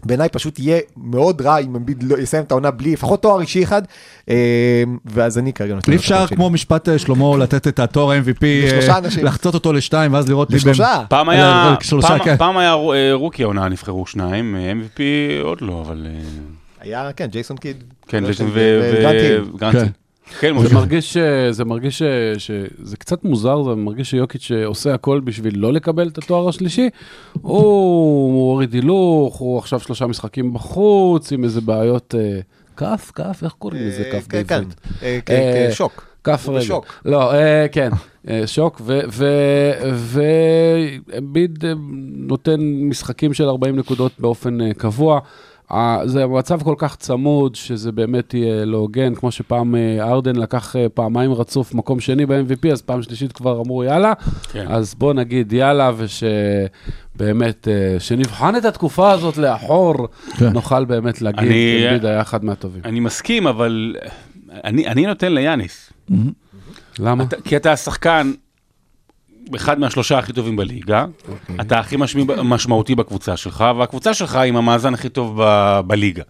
בעיניי 0.04 0.28
פשוט 0.28 0.58
יהיה 0.58 0.78
מאוד 0.96 1.40
רע 1.40 1.58
אם 1.58 1.74
אמביד 1.76 2.02
לא 2.02 2.18
יסיים 2.18 2.44
את 2.44 2.50
העונה 2.50 2.70
בלי 2.70 2.92
לפחות 2.92 3.22
תואר 3.22 3.40
אישי 3.40 3.62
אחד, 3.64 3.82
אה, 4.30 4.34
ואז 5.04 5.38
אני 5.38 5.52
כרגע 5.52 5.74
נותן 5.74 5.92
אי 5.92 5.96
אפשר. 5.96 6.26
כמו 6.26 6.50
משפט 6.50 6.88
אה, 6.88 6.98
שלמה 6.98 7.36
לתת 7.42 7.68
את 7.68 7.78
התואר 7.78 8.10
ה-MVP, 8.10 8.40
לשלושה 8.66 8.92
אה. 8.94 9.00
לחצות 9.22 9.54
אותו 9.54 9.72
לשתיים 9.72 10.12
ואז 10.14 10.28
לראות 10.28 10.50
מי 10.50 10.56
לשלושה. 10.56 11.02
פעם 11.08 11.26
לא, 11.26 11.32
היה, 11.34 11.76
פעם- 12.02 12.18
כן. 12.24 12.36
פעם 12.36 12.56
היה 12.56 12.72
רו- 12.72 12.92
אה, 12.94 13.12
רוקי 13.12 13.42
העונה, 13.42 13.68
נבחרו 13.68 14.06
שניים, 14.06 14.56
MVP 14.56 15.00
עוד 15.42 15.60
לא, 15.60 15.82
אבל... 15.86 16.06
היה, 16.80 17.10
כן, 17.16 17.26
ג'ייסון 17.26 17.56
קיד. 17.56 17.84
כן, 18.08 18.24
לא, 18.24 18.30
כן. 20.40 20.54
כן, 20.56 20.68
זה. 20.68 20.74
מרגיש, 20.74 21.16
אה, 21.16 21.52
זה 21.52 21.64
מרגיש 21.64 21.98
ש- 21.98 22.02
שזה 22.38 22.96
קצת 22.96 23.24
מוזר, 23.24 23.62
זה 23.62 23.74
מרגיש 23.74 24.10
שיוקיץ' 24.10 24.50
עושה 24.64 24.94
הכל 24.94 25.20
בשביל 25.20 25.58
לא 25.58 25.72
לקבל 25.72 26.08
את 26.08 26.18
התואר 26.18 26.48
השלישי. 26.48 26.88
הוא 27.32 27.42
הוא 27.62 28.50
הוריד 28.52 28.74
הילוך, 28.74 29.36
הוא 29.36 29.58
עכשיו 29.58 29.80
שלושה 29.80 30.06
משחקים 30.06 30.52
בחוץ, 30.52 31.32
עם 31.32 31.44
איזה 31.44 31.60
בעיות 31.60 32.14
אה, 32.18 32.40
כף, 32.76 33.10
כף, 33.14 33.40
איך 33.44 33.52
קוראים 33.52 33.82
לזה 33.88 34.02
אה, 34.02 34.12
כף 34.12 34.26
כן, 34.28 34.42
כן, 34.48 34.54
בעברית? 34.60 34.74
אה, 35.02 35.18
כ- 35.26 35.30
אה, 35.30 35.68
כשוק. 35.72 36.06
כף 36.24 36.46
הוא 36.48 36.54
רגל. 36.54 36.64
בשוק. 36.64 36.86
לא, 37.04 37.32
אה, 37.34 37.66
כן, 37.72 37.90
אה, 38.28 38.46
שוק, 38.46 38.80
ואמביד 41.12 41.64
אה, 41.64 41.72
נותן 42.16 42.60
משחקים 42.60 43.34
של 43.34 43.44
40 43.48 43.76
נקודות 43.76 44.12
באופן 44.18 44.60
אה, 44.60 44.74
קבוע. 44.74 45.20
זה 46.04 46.26
מצב 46.26 46.62
כל 46.62 46.74
כך 46.78 46.96
צמוד, 46.96 47.54
שזה 47.54 47.92
באמת 47.92 48.34
יהיה 48.34 48.64
לא 48.64 48.76
הוגן, 48.76 49.14
כמו 49.14 49.30
שפעם 49.30 49.74
אה, 49.74 50.04
ארדן 50.12 50.36
לקח 50.36 50.76
אה, 50.76 50.88
פעמיים 50.88 51.32
רצוף 51.32 51.74
מקום 51.74 52.00
שני 52.00 52.26
ב-MVP, 52.26 52.72
אז 52.72 52.82
פעם 52.82 53.02
שלישית 53.02 53.32
כבר 53.32 53.60
אמרו 53.60 53.84
יאללה, 53.84 54.12
כן. 54.52 54.66
אז 54.68 54.94
בוא 54.94 55.14
נגיד 55.14 55.52
יאללה, 55.52 55.90
ושבאמת, 55.96 57.68
אה, 57.68 58.00
שנבחן 58.00 58.56
את 58.56 58.64
התקופה 58.64 59.10
הזאת 59.10 59.36
לאחור, 59.36 59.94
כן. 60.38 60.48
נוכל 60.52 60.84
באמת 60.84 61.22
להגיד, 61.22 61.40
אני- 61.48 61.86
אמביד 61.88 62.04
היה 62.06 62.20
אחד 62.20 62.44
מהטובים. 62.44 62.82
אני 62.84 63.00
מסכים, 63.00 63.46
אבל 63.46 63.96
אני 64.64 64.86
אני 64.88 65.06
נותן 65.06 65.32
ליאניס. 65.34 65.92
למה? 66.98 67.24
אתה- 67.24 67.36
כי 67.44 67.56
אתה 67.56 67.72
השחקן, 67.72 68.32
אחד 69.54 69.78
מהשלושה 69.80 70.18
הכי 70.18 70.32
טובים 70.32 70.56
בליגה, 70.56 71.04
אתה 71.60 71.78
הכי 71.78 71.96
משמי- 71.96 72.24
משמעותי 72.44 72.94
בקבוצה 72.94 73.36
שלך, 73.36 73.64
והקבוצה 73.78 74.14
שלך 74.14 74.36
עם 74.36 74.56
המאזן 74.56 74.94
הכי 74.94 75.08
טוב 75.08 75.40
ב- 75.42 75.80
בליגה. 75.86 76.22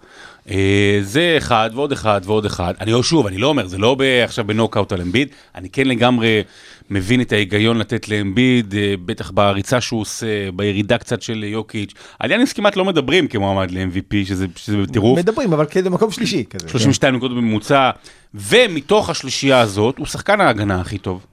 אה, 0.50 0.98
זה 1.02 1.34
אחד 1.38 1.70
ועוד 1.74 1.92
אחד 1.92 2.20
ועוד 2.24 2.44
אחד. 2.44 2.74
אני 2.80 2.92
לא, 2.92 3.02
שוב, 3.02 3.26
אני 3.26 3.38
לא 3.38 3.46
אומר, 3.46 3.66
זה 3.66 3.78
לא 3.78 3.94
ב- 3.98 4.02
עכשיו 4.24 4.44
בנוקאוט 4.44 4.92
על 4.92 5.00
אמביד, 5.00 5.28
אני 5.54 5.68
כן 5.70 5.86
לגמרי 5.88 6.42
מבין 6.90 7.20
את 7.20 7.32
ההיגיון 7.32 7.78
לתת 7.78 8.08
לאמביד, 8.08 8.74
אה, 8.74 8.94
בטח 9.04 9.30
בריצה 9.30 9.80
שהוא 9.80 10.00
עושה, 10.00 10.26
בירידה 10.54 10.98
קצת 10.98 11.22
של 11.22 11.44
יוקיץ'. 11.44 11.92
על 12.18 12.30
יאניס 12.30 12.52
כמעט 12.52 12.76
לא 12.76 12.84
מדברים 12.84 13.28
כמועמד 13.28 13.70
ל-MVP, 13.70 14.26
שזה 14.26 14.46
שזה 14.56 14.76
טירוף. 14.92 15.18
מדברים, 15.18 15.52
אבל 15.52 15.66
כאילו 15.66 15.90
מקום 15.90 16.10
שלישי 16.10 16.44
כזה. 16.50 16.68
32 16.68 17.14
נקודות 17.16 17.36
בממוצע, 17.36 17.90
ומתוך 18.34 19.10
השלישייה 19.10 19.60
הזאת, 19.60 19.98
הוא 19.98 20.06
שחקן 20.06 20.40
ההגנה 20.40 20.80
הכי 20.80 20.98
טוב. 20.98 21.26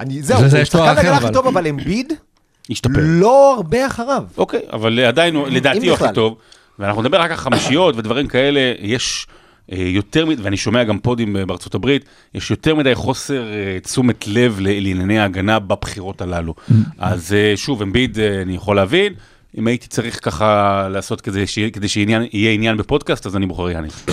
אני- 0.00 0.22
זהו, 0.22 0.36
זה- 0.38 0.42
הוא 0.42 0.48
זה 0.48 0.58
יש 0.60 0.68
תואר 0.68 0.84
שחקן 0.86 0.98
אחר, 1.00 1.08
הגנה 1.08 1.24
הכי. 1.26 1.34
טוב, 1.34 1.46
אבל 1.46 1.66
אמביד 1.66 2.12
השתפר. 2.70 3.00
לא 3.02 3.54
הרבה 3.56 3.86
אחריו. 3.86 4.24
אוקיי, 4.38 4.60
אבל 4.72 5.00
עדיין, 5.04 5.36
לדעתי 5.36 5.88
הוא 5.88 5.94
הכי. 5.94 6.04
טוב. 6.14 6.36
ואנחנו 6.78 7.02
נדבר 7.02 7.20
רק 7.20 7.30
על 7.30 7.36
חמישיות 7.36 7.96
ודברים 7.96 8.26
כאלה, 8.26 8.72
יש 8.80 9.26
יותר, 9.72 10.26
מד- 10.26 10.40
ואני 10.42 10.56
שומע 10.56 10.84
גם 10.84 10.98
פודים 10.98 11.36
אה, 11.36 11.46
בארצות 11.46 11.74
הברית, 11.74 12.04
יש 12.34 12.50
יותר 12.50 12.74
מדי 12.74 12.94
חוסר 12.94 13.42
אה, 13.52 13.80
תשומת 13.80 14.28
לב 14.28 14.56
לענייני 14.60 15.18
ההגנה 15.18 15.58
בבחירות 15.58 16.20
הללו. 16.20 16.54
אז 16.98 17.32
אה, 17.32 17.52
שוב, 17.56 17.82
אמביד 17.82 18.18
אה, 18.18 18.42
אני 18.42 18.54
יכול 18.54 18.76
להבין, 18.76 19.12
אם 19.58 19.66
הייתי 19.66 19.86
צריך 19.88 20.18
ככה 20.24 20.88
לעשות 20.90 21.22
ש- 21.46 21.58
כדי 21.58 21.88
שיהיה 21.88 22.20
עניין 22.54 22.76
בפודקאסט, 22.76 23.26
אז 23.26 23.36
אני 23.36 23.46
בוחר 23.46 23.70
יאניס. 23.70 24.06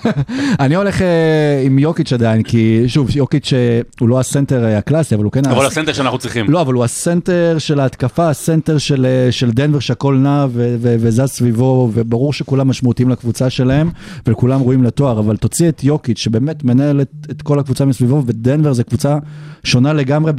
אני 0.60 0.74
הולך 0.76 1.02
אה, 1.02 1.62
עם 1.64 1.78
יוקיץ' 1.78 2.12
עדיין, 2.12 2.42
כי 2.42 2.84
שוב, 2.86 3.16
יוקיץ' 3.16 3.52
אה, 3.52 3.80
הוא 4.00 4.08
לא 4.08 4.20
הסנטר 4.20 4.64
אה, 4.64 4.78
הקלאסי, 4.78 5.14
אבל 5.14 5.24
הוא 5.24 5.32
כן... 5.32 5.46
אבל 5.46 5.66
הס- 5.66 5.72
הסנטר 5.72 5.92
שאנחנו 5.92 6.18
צריכים. 6.18 6.50
לא, 6.50 6.60
אבל 6.60 6.74
הוא 6.74 6.84
הסנטר 6.84 7.56
של 7.58 7.80
ההתקפה, 7.80 8.28
הסנטר 8.30 8.78
של, 8.78 9.06
של 9.30 9.50
דנבר 9.50 9.78
שהכל 9.78 10.14
נע 10.16 10.46
ו- 10.50 10.76
ו- 10.80 10.96
וזז 11.00 11.26
סביבו, 11.26 11.90
וברור 11.94 12.32
שכולם 12.32 12.68
משמעותיים 12.68 13.08
לקבוצה 13.08 13.50
שלהם, 13.50 13.90
וכולם 14.26 14.60
ראויים 14.62 14.84
לתואר, 14.84 15.18
אבל 15.18 15.36
תוציא 15.36 15.68
את 15.68 15.84
יוקיץ', 15.84 16.18
שבאמת 16.18 16.64
מנהל 16.64 17.00
את, 17.00 17.10
את 17.30 17.42
כל 17.42 17.58
הקבוצה 17.58 17.84
מסביבו, 17.84 18.22
ודנבר 18.26 18.72
זה 18.72 18.84
קבוצה 18.84 19.18
שונה 19.64 19.92
לגמרי. 19.92 20.32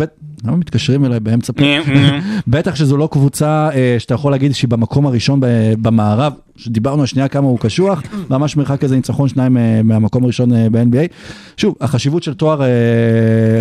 למה 0.45 0.57
מתקשרים 0.57 1.05
אליי 1.05 1.19
באמצע 1.19 1.53
פה? 1.53 1.63
בטח 2.47 2.75
שזו 2.75 2.97
לא 2.97 3.09
קבוצה 3.11 3.69
אה, 3.73 3.95
שאתה 3.99 4.13
יכול 4.13 4.31
להגיד 4.31 4.55
שהיא 4.55 4.69
במקום 4.69 5.05
הראשון 5.05 5.39
ב- 5.39 5.73
במערב, 5.81 6.33
שדיברנו 6.55 7.03
השנייה 7.03 7.27
כמה 7.27 7.47
הוא 7.47 7.59
קשוח, 7.59 8.01
ממש 8.29 8.57
מרחק 8.57 8.83
איזה 8.83 8.95
ניצחון 8.95 9.29
שניים 9.29 9.57
אה, 9.57 9.81
מהמקום 9.83 10.23
הראשון 10.23 10.53
אה, 10.53 10.67
ב-NBA. 10.71 11.13
שוב, 11.57 11.75
החשיבות 11.81 12.23
של 12.23 12.33
תואר, 12.33 12.61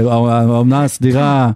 העונה 0.08 0.84
הסדירה, 0.84 1.50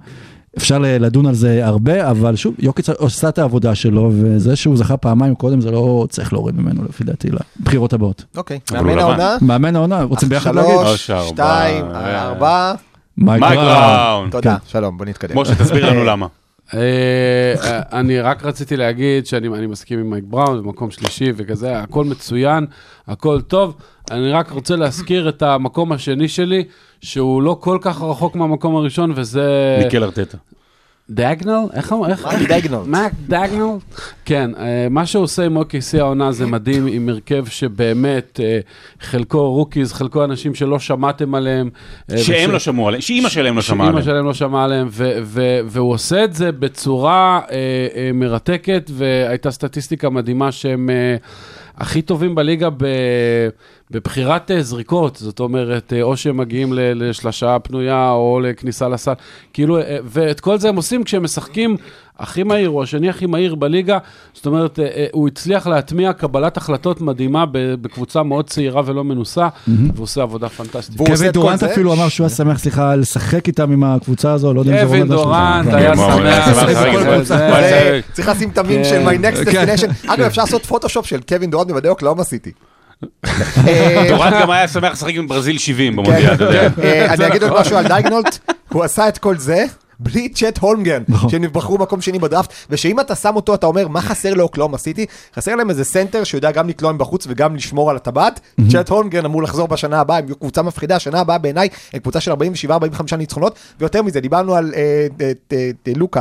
אפשר 0.56 0.78
לדון 0.78 1.26
על 1.26 1.34
זה 1.34 1.66
הרבה, 1.66 2.10
אבל 2.10 2.36
שוב, 2.36 2.54
יוקיץ 2.58 2.88
עושה 2.88 3.28
את 3.28 3.38
העבודה 3.38 3.74
שלו, 3.74 4.10
וזה 4.14 4.56
שהוא 4.56 4.76
זכה 4.76 4.96
פעמיים 4.96 5.34
קודם, 5.34 5.60
זה 5.60 5.70
לא 5.70 6.06
צריך 6.10 6.32
להוריד 6.32 6.60
ממנו 6.60 6.84
לפי 6.88 7.04
דעתי 7.04 7.28
לבחירות 7.60 7.92
הבאות. 7.92 8.24
אוקיי, 8.36 8.58
מאמן. 8.72 8.98
העונה, 8.98 9.36
מאמן 9.42 9.76
העונה, 9.76 10.02
רוצים 10.02 10.28
ביחד 10.28 10.54
להגיד? 10.54 10.74
שלוש, 10.96 11.10
שתיים, 11.28 11.84
ארבע. 11.84 12.74
מייק. 13.18 13.42
בראון. 13.42 14.30
תודה, 14.30 14.56
שלום, 14.66 14.98
בוא 14.98 15.06
נתקדם. 15.06 15.38
משה, 15.38 15.54
תסביר 15.54 15.90
לנו 15.90 16.04
למה. 16.04 16.26
אה, 16.74 16.80
אה, 17.64 17.82
אני 17.92 18.20
רק 18.20 18.44
רציתי 18.44 18.76
להגיד 18.76 19.26
שאני 19.26 19.48
אני 19.48 19.66
מסכים 19.66 19.98
עם 19.98 20.10
מייק 20.10 20.24
בראון, 20.26 20.62
במקום 20.62 20.90
שלישי 20.90 21.32
וכזה, 21.36 21.78
הכל 21.78 22.04
מצוין, 22.04 22.66
הכל 23.08 23.40
טוב. 23.40 23.76
אני 24.10 24.30
רק 24.30 24.50
רוצה 24.50 24.76
להזכיר 24.76 25.28
את 25.28 25.42
המקום 25.42 25.92
השני 25.92 26.28
שלי, 26.28 26.64
שהוא 27.00 27.42
לא 27.42 27.56
כל 27.60 27.78
כך 27.80 28.02
רחוק 28.02 28.36
מהמקום 28.36 28.76
הראשון, 28.76 29.12
וזה... 29.16 29.78
מיקל 29.84 30.04
ארטטה. 30.04 30.38
דאגנל? 31.10 31.66
איך 31.72 31.92
אמר? 31.92 32.10
איך? 32.10 32.26
מייק 32.26 32.48
דאגנל. 32.48 32.78
מייק 32.86 33.12
דאגנל? 33.28 33.76
כן, 34.24 34.50
אה, 34.58 34.86
מה 34.90 35.06
שהוא 35.06 35.24
עושה 35.24 35.44
עם 35.44 35.58
OKC 35.58 35.98
העונה 35.98 36.32
זה 36.32 36.46
מדהים, 36.46 36.86
עם 36.86 37.08
הרכב 37.08 37.46
שבאמת, 37.46 38.40
אה, 38.42 38.58
חלקו 39.00 39.52
rookies, 39.52 39.92
חלקו 39.92 40.24
אנשים 40.24 40.54
שלא 40.54 40.78
שמעתם 40.78 41.34
עליהם. 41.34 41.70
אה, 42.10 42.18
שהם 42.18 42.50
לא 42.50 42.58
שמעו 42.58 42.88
עליהם, 42.88 43.00
שאימא 43.00 43.28
שלהם 43.28 43.56
לא 43.56 43.62
שמעה 43.62 43.86
שאימא 43.86 43.88
עליהם. 43.88 44.04
שלהם 44.04 44.24
לא 44.24 44.34
שמעה 44.34 44.64
עליהם, 44.64 44.88
והוא 45.66 45.92
עושה 45.92 46.24
את 46.24 46.34
זה 46.34 46.52
בצורה 46.52 47.40
מרתקת, 48.14 48.90
והייתה 48.94 49.50
סטטיסטיקה 49.50 50.10
מדהימה 50.10 50.52
שהם 50.52 50.90
הכי 51.78 52.02
טובים 52.02 52.34
בליגה 52.34 52.70
ב- 52.70 53.48
בבחירת 53.90 54.50
אה, 54.50 54.62
זריקות, 54.62 55.16
זאת 55.16 55.40
אומרת, 55.40 55.92
אה, 55.92 56.02
או 56.02 56.16
שהם 56.16 56.36
מגיעים 56.36 56.72
לשלשה 56.72 57.58
פנויה 57.58 58.10
או 58.10 58.40
לכניסה 58.40 58.88
לסל, 58.88 59.12
כאילו, 59.52 59.78
אה, 59.78 59.98
ואת 60.04 60.40
כל 60.40 60.58
זה 60.58 60.68
הם 60.68 60.76
עושים 60.76 61.04
כשהם 61.04 61.22
משחקים 61.22 61.76
הכי 62.18 62.42
מהיר, 62.42 62.68
הוא 62.68 62.82
השני 62.82 63.10
הכי 63.10 63.26
מהיר 63.26 63.54
בליגה, 63.54 63.98
זאת 64.34 64.46
אומרת, 64.46 64.78
אה, 64.78 64.84
אה, 64.84 65.06
הוא 65.12 65.28
הצליח 65.28 65.66
להטמיע 65.66 66.12
קבלת 66.12 66.56
החלטות 66.56 67.00
מדהימה 67.00 67.44
בקבוצה 67.52 68.22
מאוד 68.22 68.46
צעירה 68.50 68.82
ולא 68.84 69.04
מנוסה, 69.04 69.48
והוא 69.68 70.04
עושה 70.04 70.22
עבודה 70.22 70.48
פנטסטית. 70.48 70.96
קווין 70.96 71.30
דורנט. 71.30 71.62
אפילו 71.62 71.92
אמר 71.92 72.08
שהוא 72.08 72.26
היה 72.26 72.36
שמח, 72.36 72.58
סליחה, 72.58 72.96
לשחק 72.96 73.46
איתם 73.46 73.72
עם 73.72 73.84
הקבוצה 73.84 74.32
הזו, 74.32 74.54
לא 74.54 74.60
יודע 74.60 74.72
אם 74.72 74.78
זה 74.78 74.84
קווין 74.84 75.12
רומז 75.12 75.12
משהו. 75.12 75.24
דורנט 75.24 75.70
כן. 75.70 75.76
היה 75.76 75.96
שמח. 77.24 78.02
צריך 78.12 78.28
לשים 78.28 78.48
את 78.48 78.58
המין 78.58 78.82
כן. 78.82 78.88
של 78.88 79.08
my 79.08 79.22
next 79.22 79.50
כן. 79.50 79.68
destination. 79.68 80.12
אגב, 80.12 80.24
אפשר 80.24 80.42
לעשות 80.42 80.66
פוטושופ 80.66 81.06
של 81.06 81.20
קווין 81.28 81.50
דורנט 81.50 81.70
מבדי 81.70 81.88
אוקלאומה 81.88 82.24
סיטי. 82.24 82.52
דורנט 84.08 84.34
גם 84.40 84.50
היה 84.50 84.68
שמח 84.68 84.92
לשחק 84.92 85.14
עם 85.14 85.28
ברזיל 85.28 85.58
70 85.58 85.96
במונדיאל, 85.96 86.34
אתה 86.34 86.44
יודע. 86.44 86.68
אה, 86.82 87.14
אני 87.14 87.26
אגיד 87.26 87.42
עוד 87.42 87.60
משהו 87.60 87.76
על 87.76 87.88
דייגנולט, 87.88 88.38
הוא 88.68 88.84
עשה 88.84 89.08
את 89.08 89.18
כל 89.18 89.36
זה. 89.36 89.64
בלי 90.00 90.28
צ'ט 90.28 90.58
הולמגרן, 90.58 91.02
נכון. 91.08 91.30
שהם 91.30 91.42
בחרו 91.52 91.78
מקום 91.78 92.00
שני 92.00 92.18
בדראפט, 92.18 92.52
ושאם 92.70 93.00
אתה 93.00 93.14
שם 93.14 93.36
אותו, 93.36 93.54
אתה 93.54 93.66
אומר, 93.66 93.88
מה 93.88 94.00
חסר 94.00 94.34
לאוקלהומה 94.34 94.78
סיטי? 94.78 95.06
חסר 95.36 95.54
להם 95.56 95.70
איזה 95.70 95.84
סנטר 95.84 96.24
שיודע 96.24 96.50
גם 96.50 96.68
לקלוע 96.68 96.92
מבחוץ 96.92 97.26
וגם 97.28 97.56
לשמור 97.56 97.90
על 97.90 97.96
הטבעת. 97.96 98.40
צ'ט 98.72 98.88
הולמגרן 98.88 99.24
אמור 99.24 99.42
לחזור 99.42 99.68
בשנה 99.68 100.00
הבאה, 100.00 100.18
הם 100.18 100.24
יהיו 100.26 100.36
קבוצה 100.36 100.62
מפחידה, 100.62 100.96
השנה 100.96 101.20
הבאה 101.20 101.38
בעיניי, 101.38 101.68
הם 101.92 102.00
קבוצה 102.00 102.20
של 102.20 102.32
47-45 102.32 102.36
ניצחונות, 103.18 103.58
ויותר 103.80 104.02
מזה, 104.02 104.20
דיברנו 104.20 104.54
על 104.54 104.72
אה, 104.76 105.06
אה, 105.20 105.32
אה, 105.52 105.70
לוקה. 105.96 106.20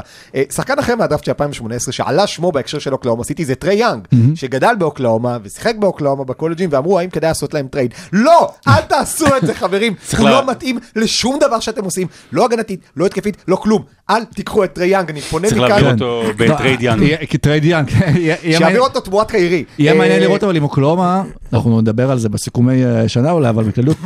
שחקן 0.51 0.79
אחר 0.79 0.95
מהדראפט 0.95 1.23
של 1.23 1.31
2018, 1.31 1.91
שעלה 1.93 2.27
שמו 2.27 2.51
בהקשר 2.51 2.79
של 2.79 2.93
אוקלהומה 2.93 3.23
סיטי, 3.23 3.45
זה 3.45 3.55
טריי 3.55 3.75
יאנג, 3.75 4.07
שגדל 4.35 4.73
באוקלהומה 4.79 5.37
ושיחק 5.43 5.75
באוקלהומה 5.79 6.23
בקולג'ים, 6.23 6.69
ואמרו, 6.71 6.99
האם 6.99 7.09
כדאי 7.09 7.27
לעשות 7.29 7.53
להם 7.53 7.67
trade? 7.67 7.93
לא! 8.13 8.49
אל 8.67 8.81
תעשו 8.81 9.25
את 9.37 9.47
זה, 9.47 9.53
חברים! 9.53 9.93
צריך 10.07 10.19
הוא 10.21 10.29
לה- 10.29 10.41
לא 10.41 10.51
מתאים 10.51 10.79
לשום 10.95 11.39
דבר 11.39 11.59
שאתם 11.59 11.83
עושים, 11.85 12.07
לא 12.31 12.45
הגנתית, 12.45 12.79
לא 12.97 13.05
התקפית, 13.05 13.37
לא 13.47 13.55
כלום. 13.65 13.81
אל 14.09 14.25
תיקחו 14.25 14.63
את 14.63 14.73
טרי 14.73 14.87
יאנג, 14.87 15.09
אני 15.09 15.21
פונה 15.21 15.47
צריך 15.47 15.61
מכאן, 15.61 15.69
להעביר 15.69 15.87
כן. 15.87 15.93
אותו 15.93 16.21
בטרייד 16.37 16.81
יאנג. 16.81 17.15
כי 17.29 17.37
טרייד 17.37 17.65
יאנג. 17.65 17.89
שיעביר 18.57 18.81
אותו 18.81 18.99
תמורת 18.99 19.31
קיירי. 19.31 19.63
יהיה 19.79 19.93
אה, 19.93 19.97
מעניין 19.97 20.19
לראות 20.21 20.43
אבל 20.43 20.55
עם 20.55 20.63
אוקלאומה, 20.63 21.23
אנחנו 21.53 21.81
נדבר 21.81 22.11
על 22.11 22.19
זה 22.19 22.29
בסיכומי 22.29 22.85
אה, 22.85 23.07
שנה 23.07 23.31
אולי, 23.31 23.49
אבל 23.49 23.63
בכללות, 23.63 23.97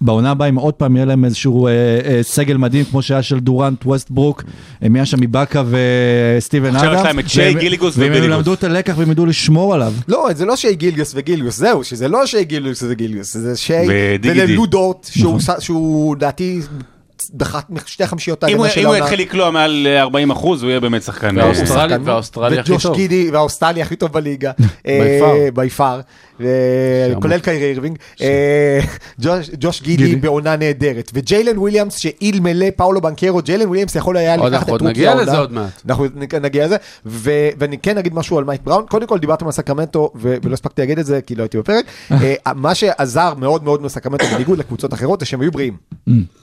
בעונה 0.00 0.30
הבאה 0.30 0.48
אם 0.48 0.54
עוד 0.56 0.74
פעם 0.74 0.96
יהיה 0.96 1.06
להם 1.06 1.24
איזשהו 1.24 1.66
אה, 1.66 1.70
אה, 2.04 2.18
סגל 2.22 2.56
מדהים 2.56 2.84
כמו 2.84 3.02
שהיה 3.02 3.22
של 3.22 3.40
דורנט 3.40 3.86
ווסטברוק, 3.86 4.42
הם 4.82 4.96
יהיה 4.96 5.06
שם 5.06 5.20
מבאקה 5.20 5.62
וסטיבן 6.38 6.74
עכשיו 6.76 6.90
אדמס. 6.90 7.00
יש 7.00 7.06
להם 7.06 7.18
את 7.18 7.28
שי, 7.28 7.40
והם- 7.40 7.58
גיליגוס 7.58 7.94
והם 7.98 8.06
וביליגוס. 8.10 8.34
ילמדו 8.34 8.54
את 8.54 8.64
הלקח 8.64 8.94
והם 8.98 9.10
ידעו 9.10 9.26
לשמור 9.26 9.74
עליו. 9.74 9.92
לא, 10.08 10.28
זה 10.34 10.44
לא 10.44 10.56
שי 10.56 10.74
גיליוס 10.74 11.12
וגיליוס, 11.16 11.56
זהו, 11.56 11.84
שזה 11.84 12.08
לא 12.08 12.26
שי 12.26 12.44
גיליוס 12.44 12.82
וזה 12.82 12.94
גיליוס, 12.94 13.36
זה 13.36 13.56
שי 13.56 13.72
ודיגידי. 13.88 14.44
וללודורט, 14.44 15.08
שהוא 15.12 15.40
ס- 15.40 15.60
שהוא 15.60 16.16
לדעתי 16.16 16.60
דחה 17.30 17.60
שתי 17.86 18.06
חמישיות 18.06 18.44
ההגנה 18.44 18.68
של 18.68 18.80
אם 18.80 18.86
הוא 18.86 18.94
העונה. 18.94 19.04
יתחיל 19.06 19.20
לקלוע 19.20 19.50
מעל 19.50 19.86
אה, 19.86 20.00
40 20.02 20.30
אחוז, 20.30 20.62
הוא 20.62 20.70
יהיה 20.70 20.80
באמת 20.80 21.02
שחקן. 21.02 21.38
אה, 21.40 21.50
והאוסטרלי 22.04 22.58
הכי 22.58 22.72
וג'וש 22.72 22.82
טוב. 22.82 22.96
גידי 22.96 23.30
והאוסטרלי 23.30 23.82
הכי 23.82 23.96
טוב 23.96 24.12
בליגה. 24.12 24.52
בי 25.54 25.70
פאר. 25.70 26.00
כולל 27.22 27.38
קיירי 27.38 27.64
אירווינג. 27.70 27.98
אה, 28.20 28.80
ג'וש- 29.60 29.82
גידי. 29.82 30.16
בעונה 30.16 30.56
נהדרת. 30.56 31.10
וג'יילן 31.14 31.58
וויליאמס 31.58 31.96
שאילמלא 31.96 32.66
פאולו 32.76 33.00
בנקרו, 33.00 33.42
ג'יילן 33.42 33.66
וויליאמס 33.66 33.94
יכול 33.94 34.16
היה 34.16 34.36
לקחת 34.36 34.68
את 34.68 34.80
רוקי 34.80 35.06
העונה. 35.06 35.22
לזה 35.22 35.38
עוד 35.38 35.52
מעט. 35.52 35.82
אנחנו 35.88 36.06
נגיע 36.40 36.66
לזה, 36.66 36.76
ואני 37.06 37.78
כן 37.78 37.98
אגיד 37.98 38.14
משהו 38.14 38.38
על 38.38 38.44
מייק 38.44 38.60
בראון, 38.64 38.84
קודם 38.88 39.06
כל 39.06 39.18
דיברתם 39.18 39.46
על 39.46 39.52
סקרמנטו, 39.52 40.10
ולא 40.14 40.54
הספקתי 40.54 40.82
להגיד 40.82 40.98
את 40.98 41.06
זה 41.06 41.20
כי 41.26 41.34
לא 41.34 41.42
הייתי 41.42 41.58
בפרק, 41.58 41.84
אה, 42.10 42.52
מה 42.54 42.74
שעזר 42.74 43.34
מאוד 43.34 43.64
מאוד 43.64 43.82
בסקרמנטו 43.82 44.24
בניגוד 44.34 44.58
לקבוצות 44.58 44.94
אחרות, 44.94 45.20
זה 45.20 45.26
שהם 45.26 45.40
היו 45.40 45.52
בריאים. 45.52 45.76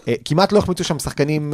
אה, 0.08 0.14
כמעט 0.26 0.52
לא 0.52 0.58
החמיצו 0.60 0.84
שם 0.84 1.00
שחקנים, 1.00 1.54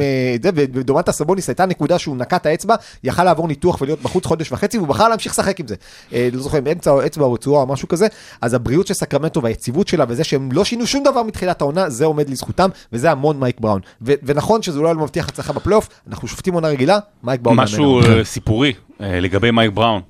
ודומנטה 0.54 1.12
סבוניס 1.12 1.48
הייתה 1.48 1.66
נקודה 1.66 1.98
שהוא 1.98 2.16
נקע 2.16 2.36
את 2.36 2.46
האצבע, 2.46 2.74
יכל 3.04 3.24
לעבור 3.24 3.48
ניתוח 3.48 3.80
ולהיות 3.80 4.02
בחוץ 4.02 4.26
חודש 4.26 4.52
וחצי, 4.52 4.78
והוא 4.78 4.88
בחר 4.88 5.08
להמשיך 5.08 5.32
לשחק 5.32 5.60
עם 5.60 5.66
זה. 5.66 5.74
לא 6.12 6.42
זוכר, 6.42 6.60
באמצע 6.60 6.90
האצבע 6.90 7.24
או 7.24 7.32
רצועה 7.32 7.62
או 7.62 7.66
משהו 7.66 7.88
כזה, 7.88 8.06
אז 8.40 8.54
הבריאות 8.54 8.86
של 8.86 8.94
סקרמנטו 8.94 9.42
והיציבות 9.42 9.88
שלה 9.88 10.04
וזה 10.08 10.24
שהם 10.24 10.48
לא 10.52 10.64
שינו 10.64 10.86
שום 10.86 11.04
דבר 11.04 11.22
מתחילת 11.22 11.60
העונה, 11.60 11.90
זה 11.90 12.04
עומד 12.04 12.30
לזכותם, 12.30 12.68
וזה 12.92 13.10
המון 13.10 13.40
מייק 13.40 13.56
בראון. 13.60 13.80
ו- 14.02 14.12
ונכון 14.22 14.62
שזה 14.62 14.78
אולי 14.78 14.94
לא 14.94 15.00
מבטיח 15.00 15.28
הצלחה 15.28 15.52
בפלייאוף, 15.52 15.88
אנחנו 16.08 16.28
שופטים 16.28 16.54
עונה 16.54 16.68
רגילה, 16.68 16.98
מייק 17.22 17.40
בראון. 17.40 17.56
מאמן 17.56 17.64
משהו. 17.64 18.00
אה, 18.02 18.24
סיפורי 18.24 18.72
אה, 19.00 19.20
לגבי 19.20 19.50
מייק 19.50 19.70
בראון. 19.74 20.00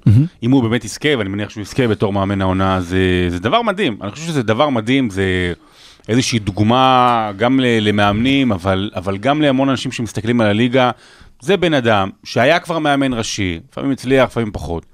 אם 0.42 0.50
הוא 0.50 0.62
באמת 0.62 0.84
יזכה, 0.84 1.08
ואני 1.18 1.28
מניח 1.28 1.50
שהוא 1.50 1.62
יזכה 1.62 1.88
בתור 1.88 2.12
מאמן 2.12 2.40
העונה, 2.40 2.80
זה- 2.80 2.96
זה 3.28 3.38
דבר 3.40 3.62
מדהים. 3.62 3.96
אני 4.02 4.10
חושב 4.10 4.24
שזה 4.26 4.42
דבר 4.42 4.68
מדהים, 4.68 5.10
זה 5.10 5.52
איזושהי 6.08 6.38
דוגמה 6.38 7.30
גם 7.36 7.60
ל- 7.60 7.88
למאמנים, 7.88 8.52
אבל 8.52 8.90
אבל 8.96 9.16
גם 9.18 9.42
להמון 9.42 9.68
אנשים 9.68 9.92
שמסתכלים 9.92 10.40
על 10.40 10.46
הליגה. 10.46 10.90
זה 11.40 11.56
בן 11.56 11.74
אדם 11.74 12.10
שהיה 12.24 12.58
כבר 12.60 12.78
מאמן 12.78 13.12
ראשי, 13.14 13.60
לפעמים 13.72 13.90
הצליח, 13.90 14.24
לפעמים 14.30 14.50
פחות. 14.52 14.86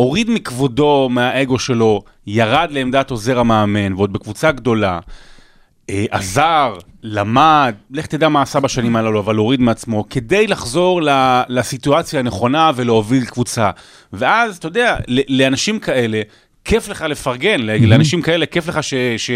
הוריד 0.00 0.30
מכבודו, 0.30 1.08
מהאגו 1.10 1.58
שלו, 1.58 2.02
ירד 2.26 2.68
לעמדת 2.70 3.10
עוזר 3.10 3.38
המאמן, 3.38 3.92
ועוד 3.92 4.12
בקבוצה 4.12 4.52
גדולה. 4.52 5.00
אה, 5.90 6.04
עזר, 6.10 6.74
למד, 7.02 7.74
לך 7.90 8.06
תדע 8.06 8.28
מה 8.28 8.42
עשה 8.42 8.60
בשנים 8.60 8.96
הללו, 8.96 9.20
אבל 9.20 9.36
הוריד 9.36 9.60
מעצמו, 9.60 10.04
כדי 10.10 10.46
לחזור 10.46 11.00
לסיטואציה 11.48 12.20
הנכונה 12.20 12.70
ולהוביל 12.76 13.24
קבוצה. 13.24 13.70
ואז, 14.12 14.56
אתה 14.56 14.68
יודע, 14.68 14.96
לאנשים 15.28 15.78
כאלה, 15.78 16.22
כיף 16.70 16.88
לך 16.88 17.04
לפרגן, 17.08 17.60
ל- 17.60 17.86
לאנשים 17.86 18.22
כאלה 18.22 18.46
כיף 18.46 18.68
לך 18.68 18.82
ש- 18.82 18.94
ש- 19.16 19.30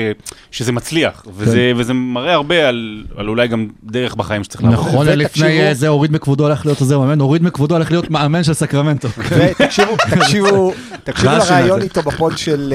שזה 0.51 0.73
מצליח, 0.73 1.27
וזה 1.37 1.73
וזה 1.77 1.93
מראה 1.93 2.35
הרבה 2.35 2.69
על 2.69 3.05
על 3.17 3.29
אולי 3.29 3.49
גם 3.49 3.69
דרך 3.85 4.15
בחיים 4.15 4.45
שצריך 4.45 4.65
לעבור. 4.65 4.87
נכון, 4.89 5.07
לפני 5.07 5.61
אה, 5.61 5.75
זה 5.75 5.89
הוריד 5.89 6.13
מכבודו 6.13 6.45
הולך 6.45 6.67
להיות 6.67 6.81
עוזר 6.81 6.99
מאמן, 6.99 7.21
הוריד 7.21 7.43
מכבודו 7.43 7.75
הולך 7.75 7.91
להיות 7.91 8.11
מאמן 8.11 8.43
של 8.43 8.55
סקרמנטו. 8.55 9.09
תקשיבו, 9.59 9.97
תקשיבו 10.11 10.73
לראיון 11.51 11.79
הזה. 11.79 11.85
איתו 11.85 12.03
בפוד 12.03 12.39
של 12.39 12.75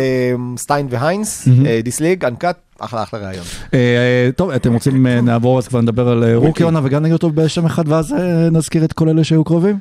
סטיין 0.58 0.88
והיינס, 0.90 1.48
This 1.84 2.01
League 2.01 2.26
Uncut, 2.26 2.56
אחלה 2.80 3.04
אחלה 3.04 3.20
ראיון. 3.20 3.46
אה, 3.74 3.80
אה, 3.80 4.30
טוב, 4.36 4.50
אתם 4.52 4.74
רוצים 4.74 5.08
נעבור 5.08 5.58
אז 5.58 5.68
כבר 5.68 5.82
נדבר 5.82 6.08
על 6.10 6.36
rookie 6.36 6.64
עונה 6.64 6.80
וגם 6.84 7.02
נגיד 7.02 7.14
אותו 7.14 7.30
בשם 7.30 7.66
אחד 7.66 7.84
ואז 7.88 8.16
נזכיר 8.52 8.84
את 8.86 8.94
כל 8.94 9.10
אלה 9.10 9.24
שהיו 9.24 9.44
קרובים? 9.44 9.80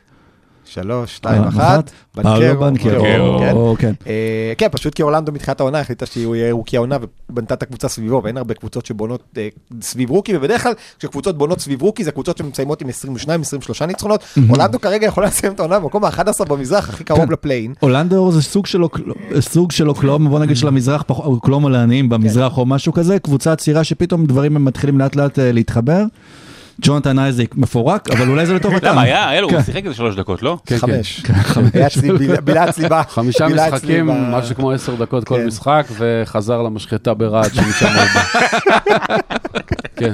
שלוש, 0.70 1.16
שתיים, 1.16 1.42
אה, 1.42 1.48
אחת. 1.48 1.90
אה, 2.26 2.38
לא 2.38 2.54
בנקרו, 2.54 2.90
כן. 3.78 3.78
כן. 3.78 3.92
אה, 4.06 4.52
כן, 4.58 4.66
פשוט 4.72 4.94
כי 4.94 5.02
אורלנדו 5.02 5.32
מתחילת 5.32 5.60
העונה 5.60 5.80
החליטה 5.80 6.06
שהוא 6.06 6.36
יהיה 6.36 6.52
רוקי 6.52 6.76
העונה 6.76 6.96
ובנתה 7.30 7.54
את 7.54 7.62
הקבוצה 7.62 7.88
סביבו, 7.88 8.20
ואין 8.24 8.36
הרבה 8.36 8.54
קבוצות 8.54 8.86
שבונות 8.86 9.38
סביב 9.82 10.10
רוקי, 10.10 10.36
ובדרך 10.36 10.62
כלל 10.62 10.72
כשקבוצות 10.98 11.38
בונות 11.38 11.60
סביב 11.60 11.82
רוקי 11.82 12.04
זה 12.04 12.10
קבוצות 12.12 12.36
שמסיימות 12.38 12.82
עם 12.82 12.88
22-23 13.82 13.86
ניצחונות. 13.86 14.24
אורלנדו 14.48 14.80
כרגע 14.80 15.06
יכולה 15.06 15.26
לסיים 15.26 15.52
את 15.52 15.60
העונה 15.60 15.78
במקום 15.80 16.04
ה-11 16.04 16.44
במזרח, 16.48 16.88
הכי 16.88 17.04
קרוב 17.04 17.26
כן. 17.26 17.32
לפליין. 17.32 17.74
אורלנדו 17.82 18.32
זה 18.32 18.42
סוג 18.42 18.66
של 18.66 18.82
אוקל- 18.82 19.02
סוג 19.40 19.72
של 19.72 19.88
אוקלאומה, 19.88 20.30
בוא 20.30 20.38
נגיד 20.38 20.56
של 20.56 20.68
המזרח, 20.68 21.02
פח- 21.06 21.18
אוקלאומה 21.18 21.70
לעניים 21.70 22.08
במזרח 22.08 22.58
או 22.58 22.66
משהו 22.66 22.92
כזה, 22.92 23.18
קבוצה 23.18 23.56
צעירה 23.56 23.84
שפתאום 23.84 24.26
דברים 24.26 24.64
מתחילים 24.64 24.98
לאט 24.98 25.16
לאט 25.16 25.38
להתחבר. 25.42 26.02
ג'ונתן 26.82 27.18
אייזיק 27.18 27.54
מפורק, 27.56 28.10
אבל 28.10 28.28
אולי 28.28 28.46
זה 28.46 28.54
לטובתם. 28.54 28.86
למה, 28.86 29.02
היה, 29.02 29.28
היה 29.28 29.40
לו, 29.40 29.48
כן. 29.48 29.54
הוא 29.54 29.62
שיחק 29.62 29.84
איזה 29.84 29.94
שלוש 29.96 30.16
דקות, 30.16 30.42
לא? 30.42 30.58
חמש. 30.78 31.22
היה 31.74 31.86
אצלי, 31.86 32.12
בילה- 32.18 32.40
בילה 32.40 32.68
אצלי 32.68 32.88
ב... 32.88 33.02
חמישה 33.08 33.48
משחקים, 33.48 34.06
משהו 34.06 34.54
כמו 34.56 34.70
עשר 34.70 34.94
דקות 34.94 35.24
כל 35.24 35.36
כן. 35.36 35.46
משחק, 35.46 35.86
וחזר 35.98 36.62
למשחטה 36.62 37.14
ברהט 37.14 37.54
שמשם 37.54 37.86
הוא 37.86 38.04
בא. 38.14 38.22
כן. 39.96 40.12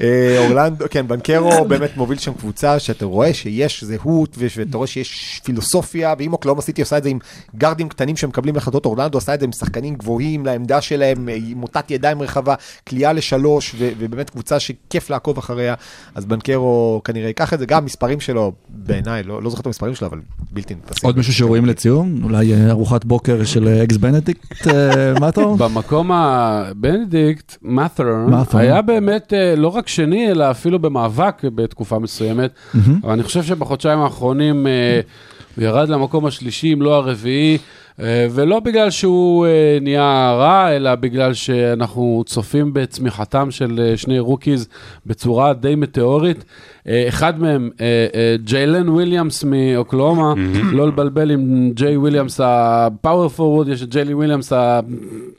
אה, 0.00 0.46
אורלנדו, 0.46 0.84
כן, 0.90 1.08
בנקרו 1.08 1.64
באמת 1.64 1.96
מוביל 1.96 2.18
שם 2.18 2.32
קבוצה 2.32 2.78
שאתה 2.78 3.04
רואה 3.04 3.34
שיש 3.34 3.84
זהות 3.84 4.36
ואתה 4.38 4.76
רואה 4.76 4.86
שיש 4.86 5.40
פילוסופיה, 5.44 6.14
ואם 6.18 6.32
אוקלאומה 6.32 6.62
סיטי 6.62 6.80
עושה 6.80 6.98
את 6.98 7.02
זה 7.02 7.08
עם 7.08 7.18
גארדים 7.56 7.88
קטנים 7.88 8.16
שמקבלים 8.16 8.56
החלטות, 8.56 8.86
אורלנדו 8.86 9.18
עשה 9.18 9.34
את 9.34 9.40
זה 9.40 9.46
עם 9.46 9.52
שחקנים 9.52 9.94
גבוהים 9.94 10.46
לעמדה 10.46 10.80
שלהם, 10.80 11.28
אה, 11.28 11.34
עם 11.34 11.58
מוטת 11.58 11.90
ידיים 11.90 12.22
רחבה, 12.22 12.54
כליאה 12.88 13.12
לשלוש, 13.12 13.74
ובאמת 13.78 14.30
קבוצה 14.30 14.60
שכיף 14.60 15.10
לעקוב 15.10 15.38
אחריה, 15.38 15.74
אז 16.14 16.24
בנקרו 16.24 17.00
כנראה 17.04 17.28
ייקח 17.28 17.54
את 17.54 17.58
זה, 17.58 17.66
גם 17.66 17.82
המספרים 17.82 18.20
שלו, 18.20 18.52
בעיניי, 18.68 19.22
לא, 19.22 19.42
לא 19.42 19.50
זוכר 19.50 19.60
את 19.60 19.66
המספרים 19.66 19.94
שלו, 19.94 20.08
אבל 20.08 20.20
בלתי 20.52 20.74
נתפסים. 20.74 21.08
עוד 21.08 21.16
מישהו 21.16 21.32
שראויים 21.32 21.66
לציון? 21.66 22.20
אולי 22.22 22.54
אה, 22.54 22.70
ארוחת 22.70 23.04
בוקר 23.04 23.44
של 23.44 23.68
אקס 23.68 23.96
בנדיקט, 23.96 24.66
אומר? 25.20 25.54
במקום 25.54 26.12
הבנדיקט, 26.12 27.56
מת'רון. 27.62 28.32
היה 28.52 28.82
באמת 28.82 29.32
לא 29.56 29.68
רק 29.68 29.88
שני, 29.94 30.30
אלא 30.30 30.50
אפילו 30.50 30.78
במאבק 30.78 31.42
בתקופה 31.44 31.98
מסוימת. 31.98 32.50
אבל 33.04 33.12
אני 33.12 33.22
חושב 33.22 33.42
שבחודשיים 33.42 33.98
האחרונים 33.98 34.66
אה, 34.66 35.00
הוא 35.56 35.64
ירד 35.64 35.88
למקום 35.88 36.26
השלישי, 36.26 36.72
אם 36.72 36.82
לא 36.82 36.94
הרביעי, 36.94 37.54
אה, 37.54 37.60
ולא 38.30 38.60
בגלל 38.60 38.90
שהוא 38.90 39.46
אה, 39.46 39.78
נהיה 39.80 40.34
רע, 40.38 40.76
אלא 40.76 40.94
בגלל 40.94 41.34
שאנחנו 41.34 42.22
צופים 42.26 42.72
בצמיחתם 42.72 43.50
של 43.50 43.80
אה, 43.82 43.96
שני 43.96 44.18
rookies 44.18 44.68
בצורה 45.06 45.52
די 45.52 45.74
מטאורית. 45.74 46.44
אה, 46.88 47.04
אחד 47.08 47.40
מהם, 47.40 47.70
אה, 47.80 48.06
אה, 48.14 48.36
ג'יילן 48.44 48.88
וויליאמס 48.88 49.44
מאוקלהומה, 49.44 50.34
לא 50.72 50.88
לבלבל 50.88 51.30
עם 51.30 51.70
ג'יי 51.74 51.96
וויליאמס 51.96 52.40
ה 52.44 53.28
power 53.28 53.43
forward, 53.43 53.68
יש 53.68 53.82
את 53.82 53.88
ג'יילי 53.88 54.14
וויליאמס 54.14 54.52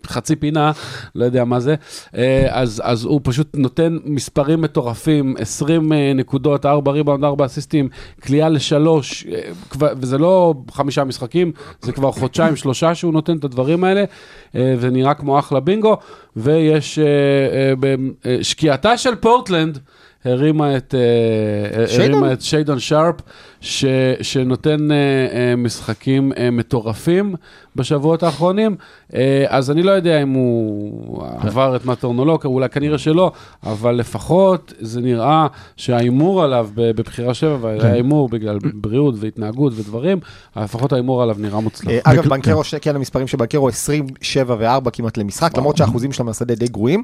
החצי 0.04 0.36
פינה, 0.36 0.72
לא 1.16 1.26
יודע 1.26 1.44
מה 1.44 1.60
זה. 1.60 1.76
אה, 2.18 2.48
אז, 2.50 2.82
אז 2.86 3.06
הוא 3.06 3.22
פשוט 3.24 3.56
נותן 3.58 3.98
מספרים 4.06 4.62
מטורפים, 4.62 5.36
20 5.40 5.94
אה, 5.94 6.12
נקודות, 6.16 6.66
4 6.66 6.92
ריבאונד, 6.92 7.24
4 7.24 7.46
אסיסטים, 7.46 7.90
כליאה 8.24 8.50
לשלוש, 8.50 9.26
אה, 9.32 9.52
וזה 9.80 10.18
לא 10.18 10.54
חמישה 10.72 11.04
משחקים, 11.04 11.52
זה 11.82 11.92
כבר 11.92 12.12
חודשיים, 12.12 12.51
שלושה 12.56 12.96
שהוא 12.96 13.14
נותן 13.14 13.38
את 13.38 13.44
הדברים 13.44 13.84
האלה, 13.84 14.04
אה, 14.56 14.76
ונראה 14.80 15.14
כמו 15.14 15.40
אחלה 15.40 15.60
בינגו, 15.60 15.98
ויש 16.36 17.00
אה, 17.00 17.74
אה, 18.26 18.44
שקיעתה 18.44 18.98
של 18.98 19.16
פורטלנד. 19.16 19.80
הרימה 20.26 20.78
את, 20.78 20.96
שיידון? 21.88 22.14
הרימה 22.14 22.34
את 22.34 22.42
שיידון 22.42 22.80
שרפ, 22.80 23.16
ש, 23.62 23.86
שנותן 24.22 24.92
אה, 24.92 24.98
אה, 24.98 25.56
משחקים 25.56 26.32
אה, 26.38 26.52
מטורפים 26.52 27.36
בשבועות 27.76 28.24
האחרונים, 28.24 28.76
אה, 29.16 29.46
אז 29.48 29.72
אני 29.72 29.84
לא 29.84 29.92
יודע 29.92 30.22
אם 30.22 30.30
הוא 30.30 31.24
עבר 31.42 31.76
את 31.76 31.86
מטורן 31.86 32.20
או 32.20 32.26
לא, 32.26 32.40
אולי 32.46 32.70
כנראה 32.70 32.98
שלא, 32.98 33.32
אבל 33.64 33.96
לפחות 33.96 34.74
זה 34.80 35.02
נראה 35.02 35.48
שההימור 35.78 36.44
עליו 36.44 36.70
בבחירה 36.76 37.34
שבע, 37.34 37.58
והיה 37.62 37.94
הימור 37.94 38.30
בגלל 38.30 38.58
בריאות 38.74 39.16
והתנהגות 39.18 39.74
ודברים, 39.76 40.20
לפחות 40.56 40.94
ההימור 40.94 41.24
עליו 41.24 41.36
נראה 41.40 41.60
מוצלח. 41.60 41.92
אגב, 42.04 42.28
בנקרו, 42.28 42.62
כן, 42.82 42.96
המספרים 42.96 43.28
של 43.28 43.38
בנקרו 43.38 43.68
27 43.70 44.56
ו-4 44.60 44.90
כמעט 44.90 45.18
למשחק, 45.18 45.58
למרות 45.58 45.78
שהאחוזים 45.78 46.12
שלו 46.12 46.26
מהשדה 46.26 46.56
די 46.56 46.68
גרועים. 46.68 47.04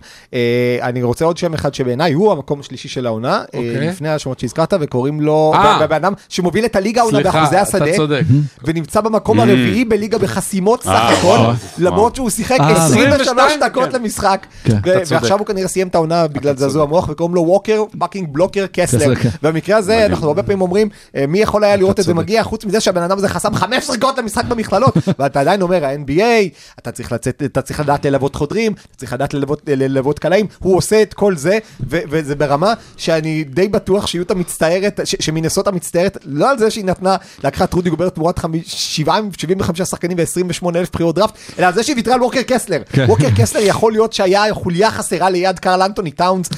אני 0.81 1.03
רוצה 1.03 1.25
עוד 1.25 1.37
שם 1.37 1.53
אחד 1.53 1.73
שבעיניי 1.73 2.13
הוא 2.13 2.31
המקום 2.31 2.59
השלישי 2.59 2.87
של 2.87 3.05
העונה, 3.05 3.43
אוקיי. 3.45 3.87
לפני 3.87 4.09
השמות 4.09 4.39
שהזכרת, 4.39 4.73
וקוראים 4.79 5.21
לו. 5.21 5.53
בן 5.89 5.95
אדם 5.95 6.13
שמוביל 6.47 6.65
את 6.65 6.75
הליגה 6.75 7.01
העונה 7.01 7.19
סליחה, 7.21 7.39
באחוזי 7.39 7.55
אתה 7.55 7.61
השדה, 7.61 7.95
צודק. 7.95 8.21
ונמצא 8.63 9.01
במקום 9.01 9.39
הרביעי 9.39 9.85
בליגה 9.85 10.17
בחסימות 10.17 10.83
סך 10.83 10.89
אה, 10.89 11.09
הכל, 11.09 11.37
למרות 11.77 12.15
שהוא 12.15 12.29
שיחק 12.29 12.59
אה, 12.59 12.85
23 12.85 13.21
22, 13.21 13.59
דקות 13.59 13.89
כן. 13.91 14.01
למשחק, 14.01 14.45
כן. 14.63 14.77
ועכשיו 14.83 15.39
הוא 15.39 15.47
כנראה 15.47 15.67
סיים 15.67 15.87
את 15.87 15.95
העונה 15.95 16.27
בגלל 16.27 16.57
זעזוע 16.57 16.85
מוח, 16.85 17.09
וקוראים 17.09 17.35
לו 17.35 17.41
ווקר 17.41 17.83
fucking 17.99 18.27
blocker 18.31 18.65
קסלר. 18.71 18.99
קסלר, 18.99 19.15
כן. 19.15 19.29
במקרה 19.41 19.77
הזה 19.77 20.05
אנחנו 20.05 20.27
הרבה 20.27 20.43
פעמים 20.43 20.61
אומרים, 20.61 20.89
אה, 21.15 21.25
מי 21.27 21.39
יכול 21.39 21.63
היה 21.63 21.75
לראות 21.75 21.99
את 21.99 22.05
זה. 22.05 22.13
מגיע, 22.13 22.43
חוץ 22.43 22.65
מזה 22.65 22.79
שהבן 22.79 23.01
אדם 23.01 23.17
הזה 23.17 23.29
חסם 23.29 23.55
חמש 23.55 23.89
דקות 23.89 24.17
למשחק 24.17 24.45
במכללות, 24.45 24.97
ואתה 25.19 25.39
עדיין 25.41 25.61
אומר, 25.61 25.85
ה-NBA, 25.85 26.57
אתה 26.79 26.91
צריך 26.91 27.11
לצאת, 27.11 27.43
אתה 27.45 27.61
צריך 27.61 27.79
לדעת 27.79 28.05
ללוות 28.05 28.35
חודרים, 28.35 28.71
אתה 28.71 28.97
צריך 28.97 29.13
לדעת 29.13 29.33
ללוות, 29.67 30.19
קלעים, 30.19 30.45
הוא 30.59 30.77
עושה 30.77 31.01
את 31.01 31.13
כל 31.13 31.35
זה, 31.35 31.57
וזה 31.79 32.35
ברמה 32.35 32.73
שאני 32.97 33.43
די 33.43 33.67
בטוח 33.67 34.07
שיוטה 34.07 34.35
מצטערת, 34.35 34.99
שמינסוטה 35.03 35.71
מצטערת, 35.71 36.17
לא 36.37 36.49
על 36.51 36.57
זה 36.57 36.71
שהיא 36.71 36.85
נתנה, 36.85 37.15
לקחה 37.43 37.63
את 37.63 37.73
רודי 37.73 37.89
גובר 37.89 38.09
תמורת 38.09 38.39
חמי- 38.39 38.63
שבעה- 38.65 39.19
75 39.37 39.81
שחקנים 39.81 40.17
ו-28 40.19 40.69
אלף 40.75 40.89
בחירות 40.93 41.15
דראפט, 41.15 41.33
אלא 41.59 41.65
על 41.65 41.73
זה 41.73 41.83
שהיא 41.83 41.95
ויתרה 41.95 42.13
על 42.13 42.21
ווקר 42.23 42.41
קסלר. 42.41 42.81
ווקר 43.07 43.27
קסלר 43.37 43.61
יכול 43.63 43.91
להיות 43.91 44.13
שהיה 44.13 44.53
חוליה 44.53 44.91
חסרה 44.91 45.29
ליד 45.29 45.59
קרל 45.59 45.81
אנטוני 45.81 46.11
טאונס, 46.11 46.49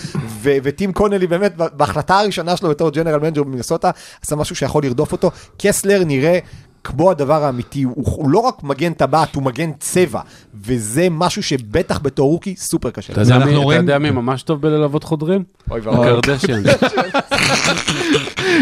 ו- 0.42 0.58
וטים 0.64 0.94
קונלי 0.94 1.28
באמת 1.28 1.54
בהחלטה 1.58 2.20
הראשונה 2.20 2.58
שלו 2.58 2.70
בתור 2.70 2.90
general 2.90 3.20
manager 3.20 3.44
במינסוטה, 3.44 3.92
עשה 4.26 4.36
משהו 4.36 4.56
שיכול 4.56 4.84
לרדוף 4.84 5.12
אותו. 5.12 5.32
קסלר 5.58 6.04
נראה... 6.06 6.40
כמו 6.84 7.12
הדבר 7.12 7.44
האמיתי, 7.44 7.84
הוא, 7.84 7.94
הוא 7.96 8.30
לא 8.30 8.40
רק 8.40 8.64
מגן 8.64 8.94
טבעת, 8.94 9.36
הוא 9.36 9.44
מגן 9.44 9.70
צבע, 9.80 10.22
וזה 10.64 11.08
משהו 11.12 11.44
שבטח 11.44 12.00
בתור 12.04 12.30
rookie 12.30 12.56
סופר 12.58 12.90
קשה. 12.90 13.14
אתה 13.14 13.22
יודע 13.22 13.38
מי- 13.38 13.52
אתה 13.52 13.58
רואים- 13.60 13.82
יודע 13.82 13.98
מי 14.00 14.12
ממש 14.12 14.44
טוב 14.44 14.62
בללוות 14.62 15.04
חודרים? 15.04 15.44
אוי 15.72 15.80
ואבוי. 15.80 16.08
הקרדשיאן. 16.10 16.64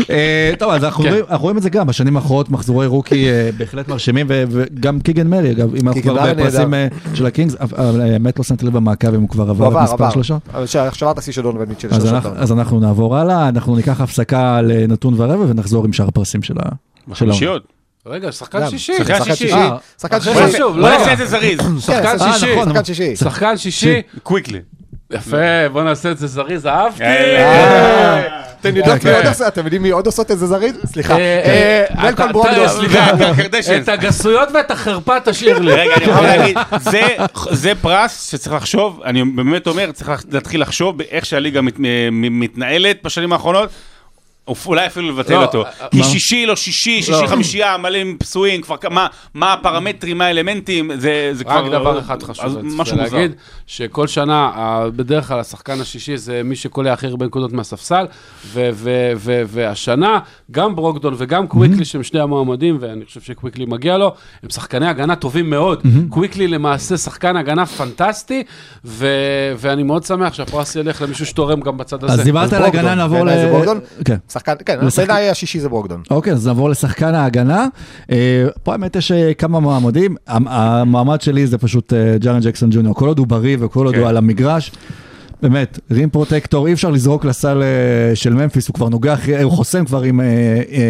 אה, 0.10 0.54
טוב, 0.60 0.72
אז 0.72 0.84
אנחנו 0.84 1.04
כן. 1.04 1.10
רואים- 1.10 1.26
אנחנו 1.30 1.44
רואים 1.44 1.58
את 1.58 1.64
זה 1.64 1.70
גם, 1.70 1.88
בשנים 1.88 2.16
האחרונות 2.18 2.50
מחזורי 2.50 2.88
רוקי 2.88 3.30
אה, 3.30 3.50
בהחלט 3.58 3.88
מרשימים, 3.88 4.26
ו- 4.30 4.44
וגם 4.50 5.00
קיגן 5.00 5.28
מרי, 5.28 5.52
אגב, 5.52 5.76
אם 5.76 5.88
אנחנו 5.88 6.02
כבר 6.02 6.34
בפרסים. 6.34 6.74
אה, 6.74 6.88
של 7.14 7.26
הקינגס, 7.26 7.56
האמת 7.78 8.38
לא 8.40 8.44
שמתי 8.44 8.66
לב 8.66 8.74
במעקב 8.74 9.14
אם 9.14 9.22
הוא 9.22 9.30
כבר 9.30 9.50
עבר 9.50 9.68
את 9.78 9.84
מספר 9.84 9.94
עבר. 10.04 10.10
שלושות. 10.10 10.42
אבל 10.54 10.66
ש- 10.66 10.78
שברת 10.94 11.24
שיא 11.24 11.34
של 11.34 11.42
דונובל 11.42 11.66
מיטשל. 11.66 11.88
אז 12.36 12.52
אנחנו- 12.52 12.80
נעבור 12.80 13.18
הלאה, 13.18 13.50
אנחנו 13.50 13.76
ניקח 13.76 14.02
הפסקה 14.02 14.62
לנתון 14.62 15.14
ורבע 15.18 15.46
ונחזור 15.50 15.86
עם 15.86 15.94
שאר 15.94 16.08
הפרסים 16.08 16.44
של 16.44 16.56
ה... 16.60 16.64
בחמישיות. 17.08 17.77
רגע, 18.10 18.32
שחקן. 18.32 18.70
שישי. 18.70 18.94
שחקן 18.98 19.24
שישי. 19.36 19.54
אה, 19.54 19.70
שחקן 20.02 20.22
שישי. 20.22 20.58
שוב, 20.58 20.74
בוא 20.80 20.90
לא. 20.90 20.98
נעשה 20.98 21.14
את 21.14 21.18
זה 21.18 21.26
זריז. 21.26 21.60
שחקן 21.80 22.18
כן, 22.18 22.34
שישי. 22.34 22.56
שחקן 22.66 22.84
שישי. 22.86 23.16
שחקן 23.16 23.58
שישי. 23.58 24.02
קוויקלי. 24.24 24.60
יפה, 25.14 25.38
בוא 25.72 25.84
נעשה 25.84 26.12
את 26.12 26.18
זה 26.18 26.28
זריז, 26.28 26.66
אהבתי. 26.66 27.04
אה, 27.04 28.22
אתם 28.62 28.76
יודעים. 28.76 28.98
מי 29.04 29.12
עוד 29.16 29.26
עושה- 29.26 29.48
אתם 29.48 29.64
יודעים 29.64 29.82
מי 29.84 29.90
עוד 29.90 30.06
עושות 30.06 30.32
את 30.32 30.40
זה 30.40 30.48
זריז? 30.48 30.74
סליחה. 30.86 31.14
אה, 31.14 31.20
אה, 31.20 31.86
אה, 32.04 32.10
אתה- 32.10 32.28
ברונדו. 32.28 32.70
סליחה, 32.70 33.06
הקרדשיאנס. 33.06 33.84
את 33.84 33.90
הגסויות 33.90 34.50
ואת 34.54 34.72
החרפה 34.72 35.20
תשאיר 35.20 35.60
לי. 35.60 35.72
רגע, 35.74 35.96
אני 35.96 36.04
יכול 36.06 36.24
להגיד, 36.28 36.58
זה- 36.80 37.16
זה 37.52 37.72
פרס 37.82 38.30
שצריך 38.32 38.56
לחשוב, 38.56 39.02
אני 39.06 39.24
באמת 39.24 39.68
אומר, 39.68 39.92
צריך 39.92 40.12
להתחיל 40.32 40.62
לחשוב 40.62 40.98
באיך 40.98 41.26
שהליגה 41.26 41.60
מתנהלת 42.12 42.98
בשנים 43.04 43.34
האחרונות. 43.34 43.70
אולי 44.66 44.88
אפילו 44.88 45.10
לבטל 45.10 45.34
לא, 45.34 45.42
אותו. 45.42 45.66
אה, 45.66 45.72
כי 45.92 45.98
מה? 45.98 46.04
שישי, 46.04 46.46
לא 46.46 46.56
שישי, 46.56 47.02
שישי 47.02 47.22
לא. 47.22 47.28
חמישייה, 47.28 47.78
מלא 47.78 47.98
עם 47.98 48.16
פצועים, 48.20 48.62
כבר 48.62 48.76
מה 49.34 49.54
הפרמטרים, 49.54 50.18
מה 50.18 50.26
האלמנטים, 50.26 50.92
זה 50.98 51.30
זה 51.34 51.44
כבר... 51.44 51.66
רק 51.66 51.72
דבר 51.72 52.00
אחד 52.00 52.24
חשוב, 52.24 52.62
מוזר. 52.62 52.96
להגיד, 52.96 53.32
שכל 53.68 54.08
שנה, 54.08 54.52
בדרך 54.96 55.28
כלל 55.28 55.40
השחקן 55.40 55.82
השישי 55.82 56.18
זה 56.18 56.42
מי 56.44 56.56
שקולע 56.56 56.94
הכי 56.94 57.08
הרבה 57.08 57.26
נקודות 57.26 57.54
מהספסל, 57.54 58.06
ו- 58.46 58.70
ו- 58.74 59.12
ו- 59.16 59.42
והשנה, 59.48 60.20
גם 60.52 60.76
ברוקדון 60.76 61.14
וגם 61.18 61.48
קוויקלי, 61.48 61.86
שהם 61.86 62.04
שני 62.04 62.20
המועמדים, 62.20 62.78
ואני 62.80 63.06
חושב 63.06 63.22
שקוויקלי 63.22 63.66
מגיע 63.66 63.98
לו, 63.98 64.14
הם 64.44 64.50
שחקני 64.50 64.88
הגנה 64.88 65.16
טובים 65.16 65.50
מאוד. 65.50 65.84
קוויקלי 66.10 66.48
למעשה 66.48 66.98
שחקן 66.98 67.36
הגנה 67.36 67.66
פנטסטי, 67.66 68.44
ו- 68.86 69.54
ואני 69.58 69.84
מאוד 69.84 70.04
שמח 70.04 70.34
שהפרס 70.34 70.76
ילך 70.76 71.02
למישהו 71.02 71.26
שתורם 71.26 71.62
גם 71.62 71.78
בצד 71.78 72.04
הזה. 72.04 72.14
אז 72.14 72.20
דיברת 72.20 72.54
על. 72.54 72.64
הגנה, 72.64 72.96
נעבור 72.96 73.26
ל... 73.26 73.30
כן. 74.40 74.52
שחקן, 74.58 74.80
כן, 74.80 74.86
לשחק- 74.86 75.08
בעיניי 75.08 75.30
השישי 75.30 75.60
זה 75.60 75.70
ברוקדון. 75.70 76.02
אוקיי, 76.12 76.34
אז 76.34 76.48
נעבור 76.48 76.70
לשחקן 76.70 77.16
ההגנה. 77.16 77.68
אה, 78.12 78.18
פה 78.64 78.72
האמת 78.72 78.96
יש 78.96 79.12
אה, 79.12 79.34
כמה 79.34 79.60
מועמדים. 79.60 80.16
המ- 80.28 80.48
המועמד 80.48 81.22
שלי 81.22 81.48
זה 81.48 81.58
פשוט 81.58 81.94
אה, 81.94 82.18
ג'ארן 82.18 82.40
ג'קסון 82.42 82.70
ג'וניור. 82.72 82.96
כל 82.96 83.08
עוד 83.08 83.20
הוא 83.20 83.28
בריא 83.28 83.58
וכל 83.60 83.86
עוד 83.86 83.96
כן. 83.96 84.02
הוא 84.02 84.10
על 84.10 84.18
המגרש, 84.18 84.72
באמת, 85.42 85.80
רים 85.92 86.10
פרוטקטור, 86.10 86.68
אי 86.68 86.74
אפשר 86.74 86.90
לזרוק 86.90 87.26
לסל 87.26 87.64
של 88.16 88.34
ממפיס, 88.34 88.68
הוא 88.68 88.74
כבר 88.74 88.90
נוגע, 88.90 89.16
הוא 89.44 89.52
חוסם 89.52 89.86
כבר 89.86 90.02
עם, 90.02 90.22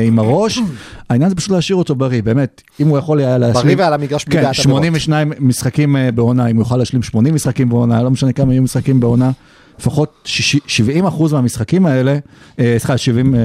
עם 0.08 0.20
הראש. 0.20 0.60
העניין 1.10 1.30
זה 1.30 1.36
פשוט 1.36 1.52
להשאיר 1.52 1.78
אותו 1.78 1.96
בריא, 1.96 2.24
באמת, 2.24 2.62
אם 2.80 2.88
הוא 2.88 2.98
יכול 2.98 3.20
היה 3.20 3.38
להשלים... 3.38 3.64
בריא 3.66 3.76
ועל 3.78 3.94
המגרש 3.94 4.26
בלי 4.26 4.34
כן, 4.36 4.42
בעיית 4.42 4.56
82 4.56 5.32
משחקים 5.40 5.96
בעונה, 6.16 6.48
אם 6.48 6.56
הוא 6.56 6.62
יוכל 6.62 6.78
להשלים 6.78 7.04
80 7.04 7.36
משחקים 7.36 7.70
בעונה, 7.70 8.04
לא 8.04 8.12
משנה 8.12 8.34
כמה 8.34 8.54
יהיו 8.54 8.64
משחקים 8.64 9.00
בעונה, 9.00 9.32
לפחות 9.80 10.22
60 10.26 10.60
70 10.68 11.06
אחוז 11.06 11.34
מהמשחקים 11.34 11.86
האלה, 11.86 12.18
אה, 12.60 12.76
סליחה, 12.78 12.98
70 12.98 13.36
אה, 13.36 13.40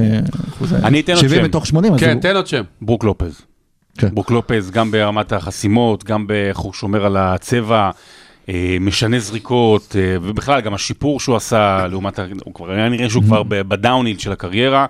אחוז, 0.48 0.72
אני 0.74 1.00
אתן 1.00 1.12
עוד 1.12 1.20
70 1.20 1.40
שם. 1.40 1.44
מתוך 1.44 1.66
80, 1.66 1.94
אז 1.94 2.00
כן. 2.00 2.20
תן 2.20 2.36
עוד 2.36 2.46
שם. 2.46 2.62
ברוק 2.82 3.04
לופז. 3.04 3.40
כן. 3.98 4.08
ברוק 4.14 4.30
לופז, 4.30 4.70
גם 4.70 4.90
ברמת 4.90 5.32
החסימות, 5.32 6.04
גם 6.04 6.26
באיך 6.26 6.58
הוא 6.58 6.72
שומר 6.72 7.06
על 7.06 7.16
הצבע, 7.16 7.90
אה, 8.48 8.76
משנה 8.80 9.18
זריקות, 9.18 9.96
ובכלל 10.22 10.60
גם 10.60 10.74
השיפור 10.74 11.20
שהוא 11.20 11.36
עשה 11.36 11.86
לעומת, 11.90 12.18
הוא 12.44 12.54
כבר 12.54 12.70
היה 12.70 12.88
נראה 12.88 13.10
שהוא 13.10 13.22
כבר 13.22 13.42
ב- 13.42 13.62
בדאוניל 13.62 14.18
של 14.18 14.32
הקריירה. 14.32 14.86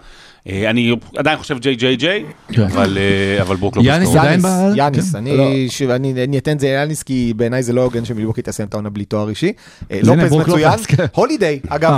אה, 0.48 0.70
אני 0.70 0.96
עדיין 1.16 1.38
חושב 1.38 1.58
ג'יי 1.58 1.74
ג'יי 1.74 1.96
ג'יי. 1.96 2.24
אבל 2.66 2.98
אה, 2.98 3.42
אבל 3.42 3.56
ברוק 3.56 3.76
יאניס 3.82 4.08
טוב. 4.08 4.16
עדיין 4.16 4.40
יאניס, 4.40 4.76
יאניס, 4.76 5.12
כן. 5.12 5.18
אני 5.18 5.66
שוב, 5.70 5.90
אני 5.90 6.24
אני 6.24 6.38
אתן 6.38 6.52
את 6.52 6.60
זה 6.60 6.68
יאניס 6.68 7.02
כי 7.02 7.32
בעיניי 7.36 7.62
זה 7.62 7.72
לא 7.72 7.82
הוגן 7.82 8.04
שמילווקי 8.04 8.42
תסיים 8.42 8.68
את 8.68 8.74
העונה 8.74 8.90
בלי 8.90 9.04
תואר 9.04 9.28
אישי. 9.28 9.52
אה, 9.90 10.00
לופז 10.02 10.30
ברוק 10.30 10.48
מצוין, 10.48 10.78
כן. 10.86 11.04
הולידיי, 11.14 11.60
אגב, 11.68 11.92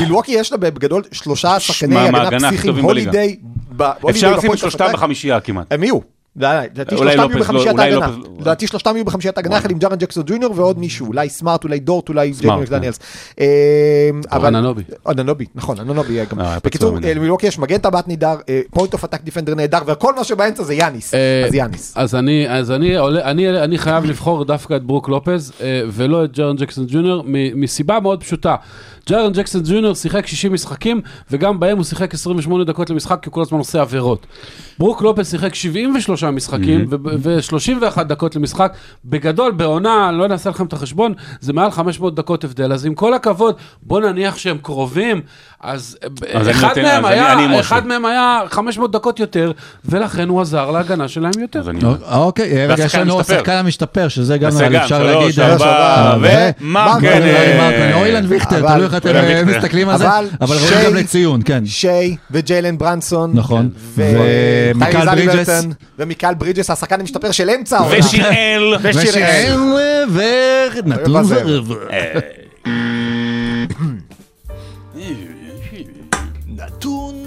מילווקי 0.00 0.32
יש 0.32 0.52
לה 0.52 0.58
בגדול 0.58 1.02
שלושה 1.12 1.60
שחקני 1.60 1.96
הגנה 1.98 2.50
פסיכיים. 2.50 2.84
הולידיי, 2.84 3.36
אפשר 4.10 4.36
לשים 4.36 4.52
את 4.52 4.58
שלושתם. 4.58 4.86
בחמישייה 4.92 5.40
כמעט. 5.40 5.66
הם 5.70 5.82
יהיו. 5.82 6.17
לדעתי 6.38 6.94
אולי 6.94 7.12
שלושתם 7.12 7.30
יהיו 7.30 7.38
לופז 7.38 7.38
לא- 7.38 7.40
בחמישיית. 7.40 7.76
לופז 7.92 8.16
לא- 8.16 8.40
לדעתי 8.40 8.66
שלושתם 8.66 8.96
יהיו 8.96 9.04
בחמישיית 9.04 9.36
ההגנה 9.36 9.56
יחד 9.56 9.70
עם 9.70 9.78
ג'ארן 9.78 9.96
ג'קסון 9.98 10.22
ג'וניור 10.26 10.52
ועוד 10.56 10.78
מישהו, 10.78 11.06
אולי 11.06 11.28
סמארט, 11.28 11.64
אולי 11.64 11.78
דורט, 11.78 12.08
אולי 12.08 12.32
ג'יימס 12.40 12.68
כן. 12.68 12.74
דניאלס. 12.78 12.98
אה, 13.40 13.46
אבל- 14.30 14.46
אננובי. 14.56 14.82
אננובי, 15.08 15.44
נכון, 15.54 15.80
אננובי 15.80 16.12
יהיה 16.12 16.24
גם. 16.24 16.40
אה, 16.40 16.56
בקיצור, 16.64 16.92
מדי. 16.92 17.14
למילווקי 17.14 17.46
יש 17.46 17.58
מגן 17.58 17.78
טבעת 17.78 18.08
נהדר, 18.08 18.36
point 18.70 18.92
of 18.92 19.04
attack 19.04 19.22
defender 19.22 19.54
נהדר, 19.54 19.78
וכל 19.86 20.14
מה 20.14 20.24
שבאמצע 20.24 20.62
זה 20.62 20.74
יאניס. 20.74 21.14
אה, 21.14 21.44
אז 21.46 21.54
יאניס. 21.54 21.92
אז 21.96 22.14
אני, 22.14 22.48
אז 22.48 22.70
אני, 22.70 22.98
אני, 23.62 23.78
חייב 23.78 24.04
לבחור 24.04 24.44
דווקא 24.44 24.76
את 24.76 24.82
ברוק 24.82 25.08
לופז 25.08 25.52
אה, 25.60 25.82
ולא 25.92 26.24
את 26.24 26.32
ג'רן 26.32 26.56
ג'קסון 26.56 26.86
ג'וניור 26.88 27.24
מסיבה 27.54 28.00
מאוד 28.00 28.20
פשוטה. 28.22 28.56
ג'רן 29.08 29.32
ג'קסון 29.32 29.62
ג'וניור 29.64 29.94
שיחק 29.94 30.26
60 30.26 30.52
משחקים 30.52 31.00
וגם 31.30 31.60
בהם 31.60 31.76
הוא 31.76 31.84
שיחק 31.84 32.14
28 32.14 32.64
דקות 32.64 32.90
למשחק 32.90 33.18
כי 33.22 33.28
הוא 33.28 33.34
כל 33.34 33.40
הזמן 33.42 33.58
עושה 33.58 33.80
עבירות. 33.80 34.26
ברוק 34.78 35.02
לופז 35.02 35.30
שיחק 35.30 35.54
73 35.54 36.24
משחקים 36.24 36.86
ו-31 36.90 38.02
דקות 38.02 38.36
למשחק. 38.36 38.72
בגדול 39.04 39.52
בעונה, 39.52 40.08
אני 40.08 40.18
לא 40.18 40.28
נעשה 40.28 40.50
לכם 40.50 40.66
את 40.66 40.72
החשבון, 40.72 41.12
זה 41.40 41.52
מעל 41.52 41.70
500 41.70 42.14
דקות 42.14 42.44
הבדל. 42.44 42.72
אז 42.72 42.86
עם 42.86 42.94
כל 42.94 43.14
הכבוד, 43.14 43.54
בוא 43.82 44.00
נניח 44.00 44.36
שהם 44.36 44.58
קרובים, 44.62 45.20
אז, 45.60 45.98
אז 46.34 46.48
אני 46.48 46.56
אחד 46.56 46.68
נותן- 46.68 46.82
מהם 46.82 47.04
אז 47.04 47.10
אני- 47.12 47.20
היה, 47.20 47.32
אני 47.32 47.46
משה. 47.46 47.60
אחד 47.60 47.86
מהם 47.86 48.04
היה 48.04 48.40
500 48.50 48.92
דקות 48.92 49.20
יותר, 49.20 49.52
ולכן 49.84 50.28
הוא 50.28 50.40
עזר 50.40 50.70
להגנה 50.70 51.08
שלהם 51.08 51.32
יותר. 51.40 51.60
אז 51.60 51.68
אני... 51.68 51.80
אוקיי, 52.12 52.66
רגע, 52.68 52.84
יש 52.84 52.94
לנו. 52.94 53.20
השחקן 53.20 53.52
המשתפר, 53.52 54.08
שזה 54.08 54.38
גם 54.38 54.50
אפשר 54.76 55.02
להגיד... 55.04 55.40
אה, 55.40 56.16
ומרקנן. 56.20 56.60
מרקנן, 56.60 57.92
אוילן 57.92 58.24
ויכטר, 58.28 58.60
תלוי 58.74 58.84
איך 58.84 58.94
אתם 58.98 59.16
אה. 59.16 59.44
מסתכלים 59.44 59.88
על 59.88 59.98
זה, 59.98 60.08
אבל 60.08 60.28
אבל 60.40 60.56
ראוי 60.56 60.84
גם 60.84 60.94
לציון, 60.94 61.40
כן. 61.44 61.66
שיי 61.66 62.16
וג'יילן 62.30 62.78
ברנסון. 62.78 63.30
נכון. 63.34 63.70
ומיקל 63.94 65.06
ברידג'ס. 65.06 65.48
ומיקל 65.98 66.34
ברידג'ס, 66.34 66.70
השחקן 66.70 67.00
המשתפר 67.00 67.30
של 67.30 67.50
אמצע. 67.50 67.80
ושיראל. 67.90 68.74
ושיראל. 68.82 69.60
ונתון. 70.12 71.24
ורבע. 71.28 71.74
נתון 76.46 77.26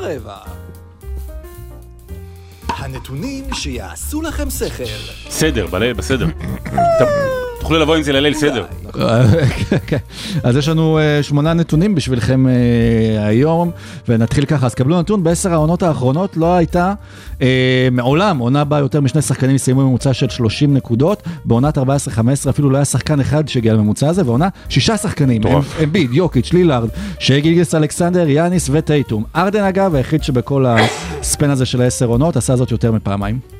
ורבע. 0.00 0.36
הנתונים 2.68 3.44
שיעשו 3.54 4.22
לכם 4.22 4.50
שכל. 4.50 4.84
סדר, 5.30 5.66
בסדר. 5.96 6.26
תוכלו 7.66 7.78
לבוא 7.78 7.96
עם 7.96 8.02
זה 8.02 8.12
לליל 8.12 8.34
סדר. 8.34 8.64
אז 10.46 10.56
יש 10.56 10.68
לנו 10.68 10.98
אה, 10.98 11.22
שמונה 11.22 11.52
נתונים 11.52 11.94
בשבילכם 11.94 12.46
אה, 12.48 12.52
היום, 13.26 13.70
ונתחיל 14.08 14.44
ככה. 14.44 14.66
אז 14.66 14.74
קבלו 14.74 15.00
נתון, 15.00 15.24
בעשר 15.24 15.52
העונות 15.52 15.82
האחרונות 15.82 16.36
לא 16.36 16.54
הייתה 16.54 16.94
אה, 17.42 17.88
מעולם 17.92 18.38
עונה 18.38 18.64
בה 18.64 18.78
יותר 18.78 19.00
משני 19.00 19.22
שחקנים 19.22 19.58
סיימו 19.58 19.82
ממוצע 19.82 20.12
של 20.12 20.28
30 20.28 20.74
נקודות, 20.74 21.22
בעונת 21.44 21.78
14-15 21.78 21.80
אפילו 22.50 22.70
לא 22.70 22.76
היה 22.76 22.84
שחקן 22.84 23.20
אחד 23.20 23.48
שהגיע 23.48 23.74
לממוצע 23.74 24.08
הזה, 24.08 24.22
ועונה 24.26 24.48
שישה 24.68 24.96
שחקנים. 24.96 25.46
אמ- 25.46 25.60
אמביד, 25.84 26.14
יוקיץ', 26.14 26.52
לילארד, 26.52 26.88
שגיגס 27.18 27.74
אלכסנדר, 27.74 28.28
יאניס 28.28 28.68
וטייטום. 28.72 29.24
ארדן 29.36 29.64
אגב, 29.64 29.94
היחיד 29.94 30.22
שבכל 30.22 30.64
הספן 30.68 31.50
הזה 31.50 31.66
של 31.66 31.82
העשר 31.82 32.06
עונות 32.06 32.36
עשה 32.36 32.56
זאת 32.56 32.70
יותר 32.70 32.92
מפעמיים. 32.92 33.55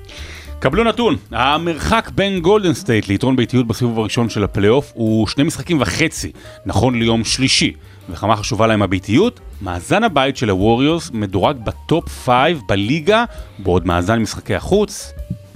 קבלו 0.59 0.85
נתון, 0.85 1.17
המרחק 1.31 2.11
בין 2.15 2.41
גולדן 2.41 2.75
סטייט 2.75 3.09
ליתרון 3.09 3.37
ביתיות 3.37 3.67
בסיבוב 3.67 3.99
הראשון 3.99 4.29
של 4.29 4.45
הפלייאוף 4.45 4.93
הוא 4.95 5.27
שני 5.27 5.45
משחקים 5.45 5.81
וחצי, 5.81 6.33
נכון 6.67 6.99
ליום 6.99 7.25
שלישי. 7.25 7.73
וכמה 8.11 8.37
חשובה 8.37 8.67
להם 8.67 8.83
הביתיות? 8.83 9.41
מאזן 9.63 10.05
הבית 10.05 10.37
של 10.37 10.51
הווריורס 10.51 11.11
מדורג 11.15 11.57
בטופ 11.65 12.09
5 12.09 12.53
בליגה, 12.69 13.25
בעוד 13.59 13.87
מאזן 13.87 14.19
משחקי 14.19 14.55
החוץ 14.55 15.13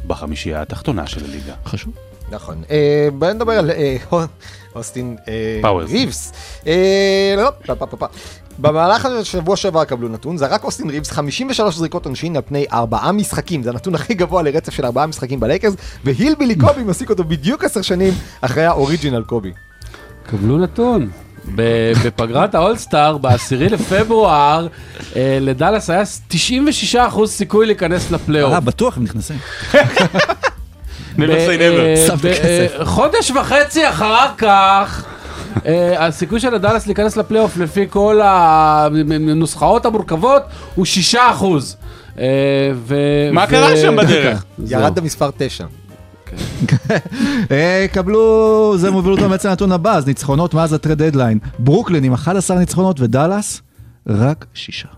בחמישייה 0.07 0.63
התחתונה 0.63 1.07
של 1.07 1.25
הליגה. 1.25 1.55
חשוב. 1.67 1.93
נכון. 2.31 2.63
אה, 2.71 3.09
בוא 3.19 3.33
נדבר 3.33 3.53
על 3.53 3.71
אה, 3.71 3.97
אוסטין 4.75 5.17
אה. 5.65 5.71
ריבס. 5.73 6.33
אה, 6.67 7.35
לא, 7.37 7.51
פה, 7.67 7.87
פה, 7.87 7.97
פה. 7.97 8.07
במהלך 8.61 9.07
השבוע 9.07 9.57
שעבר 9.57 9.85
קבלו 9.85 10.09
נתון, 10.09 10.37
זרק 10.37 10.65
אוסטין 10.65 10.91
ריבס 10.91 11.11
53 11.11 11.77
זריקות 11.77 12.07
עונשין 12.07 12.37
על 12.37 12.43
פני 12.47 12.67
ארבעה 12.73 13.13
משחקים, 13.13 13.63
זה 13.63 13.71
הנתון 13.71 13.95
הכי 13.95 14.15
גבוה 14.15 14.43
לרצף 14.43 14.73
של 14.73 14.85
ארבעה 14.85 15.07
משחקים 15.07 15.41
בלייקרס, 15.41 15.75
והילבילי 16.05 16.55
קובי 16.67 16.83
מסיק 16.83 17.11
אותו 17.11 17.25
בדיוק 17.25 17.65
עשר 17.65 17.83
שנים 17.83 18.15
אחרי 18.41 18.65
האוריג'ינל 18.65 19.23
קובי. 19.23 19.53
קבלו 20.31 20.59
נתון. 20.59 21.11
בפגרת 21.55 22.55
האולסטאר, 22.55 23.19
ב-10 23.19 23.55
לפברואר, 23.59 24.67
אה, 25.17 25.39
לדאלאס 25.41 25.91
היה 25.91 26.03
96% 26.33 27.27
סיכוי 27.27 27.67
להיכנס 27.67 28.11
לפלייאוף. 28.11 28.53
אה, 28.53 28.61
בטוח 28.61 28.97
הם 28.97 29.05
נכנסים. 29.05 29.37
בכסף. 32.15 32.25
אה, 32.79 32.85
חודש 32.85 33.31
וחצי 33.31 33.89
אחר 33.89 34.27
כך, 34.39 35.05
אה, 35.05 35.20
הסיכוי 35.99 36.41
של 36.41 36.55
הדאלאס 36.55 36.87
להיכנס 36.87 37.17
לפלייאוף 37.17 37.57
לפי 37.57 37.87
כל 37.91 38.21
הנוסחאות 38.23 39.87
המורכבות 39.87 40.43
הוא 40.75 40.87
6%. 41.13 41.17
אה, 42.19 42.25
מה 43.33 43.47
קרה 43.47 43.77
שם 43.77 43.97
בדרך? 43.97 44.45
זהו. 44.59 44.81
ירד 44.81 44.99
למספר 44.99 45.31
9. 45.37 45.65
אה, 47.51 47.87
קבלו, 47.93 48.75
זה 48.77 48.91
מוביל 48.91 49.13
אותנו 49.13 49.29
בעצם 49.29 49.49
לנתון 49.49 49.73
הבא, 49.73 49.95
אז 49.95 50.07
ניצחונות 50.07 50.55
מאז 50.55 50.73
ה 50.73 50.78
trade 50.78 51.03
deadline. 51.03 51.39
ברוקלין 51.59 52.05
עם 52.05 52.13
11 52.13 52.59
ניצחונות 52.59 53.01
ודאלאס, 53.01 53.63
רק 54.07 54.47
שישה. 54.55 54.89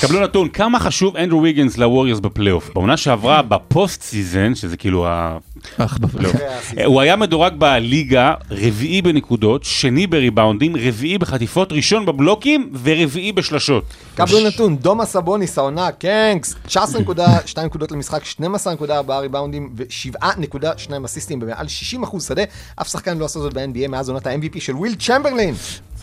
קבלו 0.00 0.20
נתון, 0.20 0.48
כמה 0.48 0.80
חשוב 0.80 1.16
אנדרו 1.16 1.42
ויגנס 1.42 1.78
לווריורס 1.78 2.20
בפלייאוף. 2.20 2.70
בעונה 2.74 2.96
שעברה 2.96 3.42
ב 3.42 3.54
post 3.54 4.02
season, 4.02 4.54
שזה 4.54 4.76
כאילו 4.76 5.06
ה... 5.06 5.38
אך, 5.78 5.98
בפלייאוף. 5.98 6.36
הוא 6.84 7.00
היה 7.00 7.16
מדורג 7.16 7.54
בליגה, 7.58 8.34
רביעי 8.50 9.02
בנקודות, 9.02 9.64
שני 9.64 10.06
בריבאונדים, 10.06 10.76
רביעי 10.76 11.18
בחטיפות, 11.18 11.72
ראשון 11.72 12.06
בבלוקים 12.06 12.70
ורביעי 12.82 13.32
בשלשות. 13.32 13.84
קבלו 14.14 14.46
נתון, 14.46 14.76
דומאס 14.76 15.06
סבוניס 15.06 15.58
העונה, 15.58 15.92
קנקס, 15.92 16.54
19.2 16.68 17.60
נקודות 17.64 17.92
למשחק, 17.92 18.22
12.4 18.40 19.12
ריבאונדים 19.12 19.74
ו-7.2 19.76 20.90
אסיסטים 21.04 21.40
במעל 21.40 21.66
60% 22.02 22.20
שדה, 22.20 22.42
אף 22.80 22.88
שחקן 22.88 23.18
לא 23.18 23.24
עשה 23.24 23.40
זאת 23.40 23.54
ב-NBA 23.54 23.88
מאז 23.88 24.08
עונת 24.08 24.26
ה-MVP 24.26 24.60
של 24.60 24.76
וויל 24.76 24.94
צ'מברלין. 24.94 25.54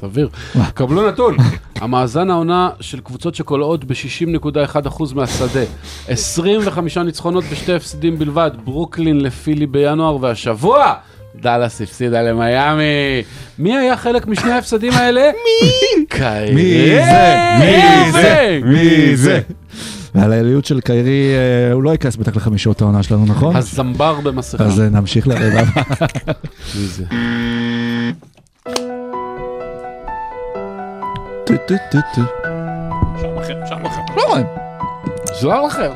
סביר. 0.01 0.29
קבלו 0.73 1.07
נתון, 1.07 1.37
המאזן 1.75 2.29
העונה 2.29 2.69
של 2.79 2.99
קבוצות 2.99 3.35
שקולעות 3.35 3.85
ב-60.1% 3.85 5.03
מהשדה, 5.15 5.63
25 6.07 6.97
ניצחונות 6.97 7.43
בשתי 7.51 7.73
הפסדים 7.73 8.19
בלבד, 8.19 8.51
ברוקלין 8.63 9.21
לפילי 9.21 9.67
בינואר, 9.67 10.17
והשבוע 10.21 10.93
דאלאס 11.41 11.81
הפסידה 11.81 12.21
למיאמי. 12.21 13.23
מי 13.59 13.77
היה 13.77 13.97
חלק 13.97 14.27
משני 14.27 14.51
ההפסדים 14.51 14.93
האלה? 14.93 15.21
מי? 15.21 16.05
קיירי. 16.09 16.55
מי 16.55 16.95
זה? 17.03 17.35
מי 17.59 18.11
זה? 18.11 18.59
מי 18.63 19.15
זה? 19.15 19.39
ועל 20.15 20.33
העליות 20.33 20.65
של 20.65 20.79
קיירי, 20.79 21.33
אה, 21.33 21.73
הוא 21.73 21.83
לא 21.83 21.89
ייכנס 21.89 22.15
בטח 22.15 22.35
לחמישות 22.35 22.81
העונה 22.81 23.03
שלנו, 23.03 23.25
נכון? 23.25 23.55
הזמבר 23.55 24.19
במסכה. 24.23 24.63
אז 24.63 24.81
אה, 24.81 24.89
נמשיך 24.89 25.27
הבא. 25.27 25.63
מי 26.75 26.87
זה? 26.87 27.03
טו, 31.45 31.53
טו, 31.67 31.75
טו, 31.91 31.97
טו. 32.15 32.21
שם 33.21 33.37
אחר, 33.37 33.65
שם 33.69 33.85
אחר. 33.85 34.01
לא 34.15 34.23
רואה. 34.29 34.41
מוזר 35.43 35.61
לכם? 35.61 35.91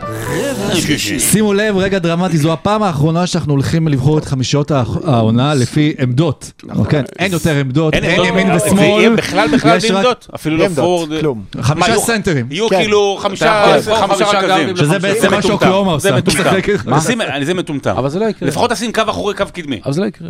שימו 1.20 1.54
לב, 1.54 1.78
רגע 1.78 2.00
דרמטי, 2.00 2.38
זו 2.38 2.54
הפעם 2.54 2.84
האחרונה 2.84 3.28
שאנחנו 3.28 3.54
הולכים 3.54 3.88
לבחור 3.88 4.18
את 4.18 4.26
חמישיות 4.26 4.72
האח- 4.72 4.98
העונה 5.08 5.54
לפי 5.54 5.93
עמדות. 6.00 6.52
אוקיי? 6.76 7.02
אין 7.20 7.32
יותר 7.34 7.56
עמדות, 7.58 7.93
אין 7.93 8.26
ימין 8.26 8.60
זה 8.60 8.66
ושמאל. 8.66 9.16
בכלל 9.16 9.48
בכלל 9.54 9.78
רק- 9.78 9.91
עמדות, 9.91 10.28
אפילו 10.36 10.58
לא 10.58 10.68
פורד. 10.76 11.10
חמישה 11.62 11.98
סנטרים. 11.98 12.48
יהיו 12.50 12.70
כן. 12.70 12.76
כאילו 12.78 13.18
חמישה 13.22 13.76
רכזים. 13.76 14.76
שזה. 14.78 15.00
בעצם 15.00 15.32
מה. 15.32 15.41
שאוקלאומה 15.41 16.00
זה 16.00 16.10
עושה. 16.16 17.20
זה 17.43 17.54
מטומטם. 17.54 17.96
אבל 17.98 18.10
זה 18.10 18.20
לא 18.20 18.26
יקרה. 18.26 18.50
לפחות 18.50 18.72
תשים 18.72 18.91
קו 18.93 19.02
אחורי, 19.10 19.34
קו 19.34 19.46
קדמי. 19.54 19.80
אבל 19.86 19.93
זה 19.93 20.02
לא 20.02 20.06
יקרה. 20.06 20.30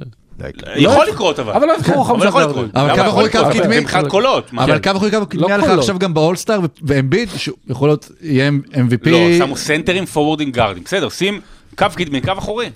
יכול 0.76 1.06
לקרות 1.14 1.40
אבל. 1.40 1.54
אבל 1.54 1.68
לא 1.68 1.74
יבחרו 1.78 2.04
חמישה. 2.04 2.26
לקרות. 2.28 2.56
אבל 2.76 2.96
קו 2.96 3.02
אחורי, 3.08 3.30
קו? 3.30 3.38
קדמי. 3.54 3.76
זה 3.76 3.82
מבחינת 3.82 4.08
קולות. 4.08 4.52
אבל 4.58 4.80
קו 4.80 4.92
אחורי 4.92 5.12
קו 5.12 5.26
קדמי 5.26 5.46
היה 5.48 5.58
לך. 5.58 5.70
עכשיו 5.70 6.00
גם 6.00 6.14
באולסטאר, 6.14 6.60
ואמביד, 6.84 7.30
שיכול 7.38 7.90
להיות, 7.90 8.10
יהיה 8.22 8.50
MVP. 8.74 9.05
לא, 9.12 9.46
שמו 9.46 9.58
סנטרים 9.58 10.06
פורורדים 10.06 10.52
גארדים. 10.52 10.84
בסדר, 10.84 11.10
שים 11.10 11.42
קו 11.78 11.86
קדמי, 11.96 12.22
קו 12.22 12.32
אחורי. 12.38 12.70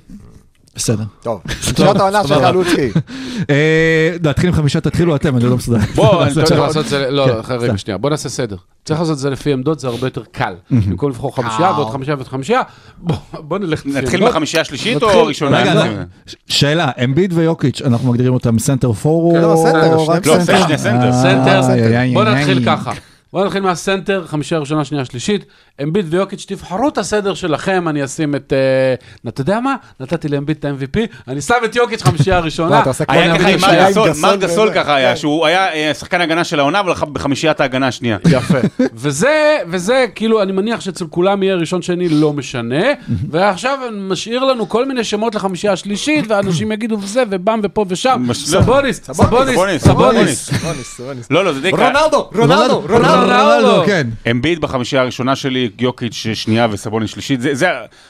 בסדר. 0.76 1.04
טוב, 1.24 1.42
חמישיית 1.48 1.96
העונה 1.96 2.22
של 2.24 2.28
סבבה. 2.28 2.48
חלוצקי. 2.48 2.90
אה, 3.50 4.16
נתחיל 4.24 4.50
עם 4.50 4.56
חמישה, 4.56 4.80
תתחילו 4.82 5.16
אתם, 5.16 5.38
אני 5.38 5.44
לא 5.46 5.56
מסודר. 5.58 5.78
בוא, 5.96 6.24
אני- 6.24 6.34
צריך 6.34 6.52
לא, 6.52 6.58
לעשות 6.68 6.86
את 6.86 6.90
זה, 6.90 7.10
לא, 7.12 7.26
כן, 7.48 7.54
לא, 7.56 7.60
רגע 7.60 7.78
שנייה, 7.78 7.98
בוא 7.98 8.10
נעשה 8.10 8.30
סדר. 8.30 8.56
צריך 8.86 9.00
לעשות 9.00 9.14
את 9.14 9.20
זה 9.20 9.30
לפי 9.30 9.54
עמדות, 9.54 9.80
זה 9.80 9.88
הרבה 9.88 10.08
יותר 10.08 10.24
קל. 10.32 10.54
במקום 10.72 11.10
לבחור 11.10 11.36
חמישייה 11.36 11.72
ועוד 11.72 11.90
חמישייה 11.90 12.16
ועוד 12.16 12.28
חמישייה, 12.28 12.62
בוא- 12.98 13.16
בוא 13.34 13.58
נלך 13.60 13.86
נתחיל. 13.86 14.28
בחמישייה 14.28 14.62
השלישית 14.62 15.04
או 15.04 15.26
ראשונה? 15.26 15.74
לא. 15.76 15.84
לא. 15.86 15.92
שאלה, 16.48 16.92
אמביד 17.04 17.34
ויוקיץ', 17.34 17.82
אנחנו 17.86 18.12
מגדירים 18.12 18.34
אותם 18.34 18.60
סנטר 18.60 18.88
לא, 18.88 18.94
או 19.54 19.64
סנטר, 19.66 19.80
שני- 20.06 20.32
לא, 20.32 20.40
סנטר? 20.46 20.78
סנטר. 20.78 21.08
אה, 21.08 21.14
סנטר, 21.14 21.72
איי, 21.74 21.98
איי, 21.98 22.14
בוא 22.14 22.24
איי, 22.24 22.36
נתחיל 22.36 22.58
איי. 22.58 22.66
ככה. 22.66 22.92
בוא 23.34 23.46
נתחיל 23.46 23.62
מהסנטר, 23.64 24.24
חמישייה 24.28 24.60
ראשונה, 24.60 24.86
שנייה, 24.86 25.06
שלישית. 25.06 25.46
אמביד 25.84 26.06
ויוקיץ', 26.10 26.46
תבחרו 26.48 26.88
את 26.90 26.98
הסדר 26.98 27.34
שלכם, 27.34 27.88
אני 27.88 28.06
אשים 28.06 28.36
את... 28.36 28.54
אה, 29.26 29.30
אתה 29.30 29.42
יודע 29.42 29.60
מה? 29.60 29.76
נתתי 30.00 30.28
לאמביד 30.28 30.60
את 30.60 30.66
ה-MVP, 30.66 31.00
אני 31.28 31.42
שם 31.42 31.56
את 31.66 31.76
יוקיץ' 31.76 32.04
חמישייה 32.04 32.36
מה, 32.40 32.46
ראשונה. 32.46 32.82
אתה 32.82 32.90
עושה 32.90 33.06
כמו 33.06 33.16
היה 33.20 33.38
ככה 33.40 33.50
עם 33.50 33.60
מר 34.22 34.36
גסול. 34.36 34.72
ככה 34.74 34.96
היה, 34.96 35.10
כן. 35.10 35.16
שהוא 35.16 35.46
היה 35.46 35.74
אה, 35.74 35.94
שחקן 35.94 36.22
הגנה 36.22 36.44
של 36.44 36.60
העונה, 36.60 36.80
אבל 36.80 36.94
בחמישיית 37.14 37.60
ההגנה 37.62 37.88
השנייה. 37.88 38.18
יפה. 38.38 38.58
וזה, 38.96 40.06
כאילו, 40.16 40.42
אני 40.42 40.52
מניח 40.52 40.82
שאצל 40.82 41.06
כולם 41.10 41.44
יהיה 41.44 41.56
ראשון, 41.56 41.82
שני, 41.82 42.10
לא 42.10 42.34
משנה. 42.34 42.86
ועכשיו 43.32 43.78
משאיר 43.94 44.44
לנו 44.44 44.70
כל 44.70 44.86
מיני 44.86 45.04
שמות 45.04 45.36
לחמישייה 45.36 45.74
השלישית, 45.74 46.26
ואנשים 46.30 46.72
יגידו 46.72 46.98
וזה, 47.02 47.24
ובם 47.30 47.60
ופה 47.64 47.86
ושם. 47.90 48.24
מש- 48.28 48.46
סבוניס, 48.46 49.02
סבוניס, 49.04 49.84
סבוניס. 49.84 51.28
לא, 51.30 51.46
לא, 51.46 51.54
זה 51.54 51.62
די 51.62 51.72
קל. 51.72 51.84
רונלדו, 51.84 52.30
רונלדו, 52.36 52.84
רונלדו. 52.90 53.84
כן. 53.86 54.08
אמביד 54.32 54.62
בחמישייה 54.62 55.02
הראשונה 55.02 55.36
שלי, 55.36 55.69
יוקיץ' 55.80 56.26
שנייה 56.34 56.68
וסבוניס 56.72 57.10
שלישית, 57.12 57.42
זה, 57.42 57.56
זה, 57.56 57.68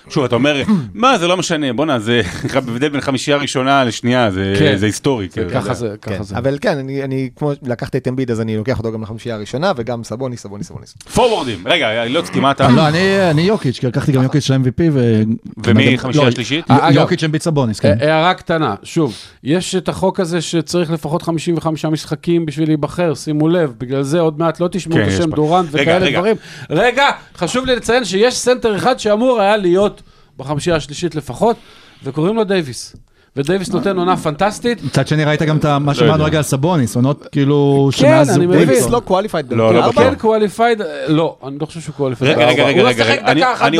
שוב, 0.10 0.24
אתה 0.24 0.36
אומר, 0.36 0.64
מה, 0.94 1.18
זה 1.18 1.28
לא 1.28 1.38
משנה, 1.38 1.74
בואנה, 1.74 2.00
זה 2.00 2.22
הבדל 2.56 2.90
בין 2.90 3.02
חמישייה 3.02 3.38
ראשונה 3.38 3.84
לשנייה, 3.84 4.32
זה, 4.32 4.54
כן. 4.60 4.78
זה 4.78 4.86
היסטורי. 4.86 5.30
כאילו. 5.30 5.50
ככה 5.52 5.74
זה, 5.74 5.96
כן, 6.02 6.14
ככה 6.16 6.24
זה. 6.24 6.38
אבל 6.38 6.58
כן, 6.62 6.78
אני- 6.78 7.04
אני 7.04 7.30
כמו 7.36 7.52
לקחתי 7.64 7.98
את 7.98 8.08
אמביד, 8.08 8.32
אז 8.32 8.42
אני 8.42 8.58
לוקח 8.58 8.78
אותו 8.78 8.92
גם 8.92 9.02
לחמישייה 9.02 9.36
הראשונה, 9.36 9.72
וגם 9.76 10.04
סבוניס, 10.04 10.42
סבוניס, 10.42 10.68
סבוניס. 10.68 10.96
פורורדים, 11.14 11.64
רגע, 11.66 12.06
לוצקי, 12.06 12.40
מה 12.40 12.52
אתה? 12.52 12.68
לא, 12.70 12.88
אני 12.88 13.00
אני 13.32 13.42
יוקיץ', 13.42 13.80
כי 13.80 13.88
לקחתי 13.88 14.12
גם 14.12 14.24
יוקיץ' 14.24 14.44
של 14.44 14.54
MVP 14.54 14.82
ו... 14.92 15.22
ומי 15.66 15.98
חמישייה 15.98 16.26
לא, 16.70 16.76
אגב. 16.78 16.96
יוקיץ' 16.96 17.24
אמביט 17.24 17.42
סבוניס, 17.42 17.80
כן. 17.80 17.98
הערה 18.00 18.34
קטנה, 18.34 18.76
שוב, 18.84 19.14
יש 19.44 19.76
את 19.76 19.90
החוק 19.90 20.20
הזה 20.20 20.42
שצריך 20.42 20.92
לפחות 20.92 21.22
55 21.22 21.86
משחקים 21.86 22.46
בשביל 22.46 22.70
להיבחר, 22.70 23.14
שימו 23.16 23.48
לב, 23.48 23.74
בגלל 23.78 24.02
זה 24.04 24.20
עוד 24.20 24.40
מעט 24.40 24.60
לא 24.60 24.68
תשמעו 24.72 24.98
כן, 24.98 25.04
את 25.04 25.08
השם. 25.08 25.30
דורנט 25.30 25.68
וכאלה. 25.72 26.12
דברים. 26.12 26.36
רגע, 26.70 27.06
חשוב 27.50 27.66
לי 27.66 27.76
לציין 27.76 28.06
שיש 28.06 28.38
סנטר 28.38 28.76
אחד 28.76 29.00
שאמור 29.00 29.42
היה 29.42 29.58
להיות 29.58 30.02
בחמישייה 30.38 30.76
השלישית 30.76 31.16
לפחות, 31.16 31.56
וקוראים 32.04 32.36
לו 32.36 32.44
דייוויס. 32.44 32.96
ודייוויס 33.36 33.70
נותן 33.70 33.98
עונה 33.98 34.18
פנטסטית. 34.18 34.84
מצד 34.84 35.08
שני 35.08 35.24
ראית 35.26 35.42
גם 35.42 35.58
מה 35.64 35.92
יודע. 35.92 35.94
שאמרנו 35.94 36.24
רגע 36.24 36.38
על 36.38 36.44
סבוניס, 36.44 36.96
עונות 36.96 37.28
כאילו 37.32 37.90
כן, 37.92 37.98
שמאז... 37.98 38.30
הוא- 38.38 38.46
מבין. 38.46 38.58
דייוויס 38.58 38.90
לא 38.90 39.00
qualified. 39.06 39.54
לא, 39.54 39.74
לא. 39.74 39.92
כן 39.96 40.16
qualified, 40.16 40.82
לא, 41.08 41.38
אני 41.48 41.56
לא 41.62 41.66
חושב 41.66 41.80
שהוא 41.82 41.96
qualified. 41.96 42.32
רגע, 42.32 42.48
רגע, 42.48 42.64
רגע, 42.66 42.82
הוא 42.82 42.90
רגע, 42.90 43.04
לא 43.04 43.12
שיחק 43.14 43.24
אני- 43.26 43.42
דקה 43.42 43.54
אחת 43.54 43.66
אני 43.68 43.78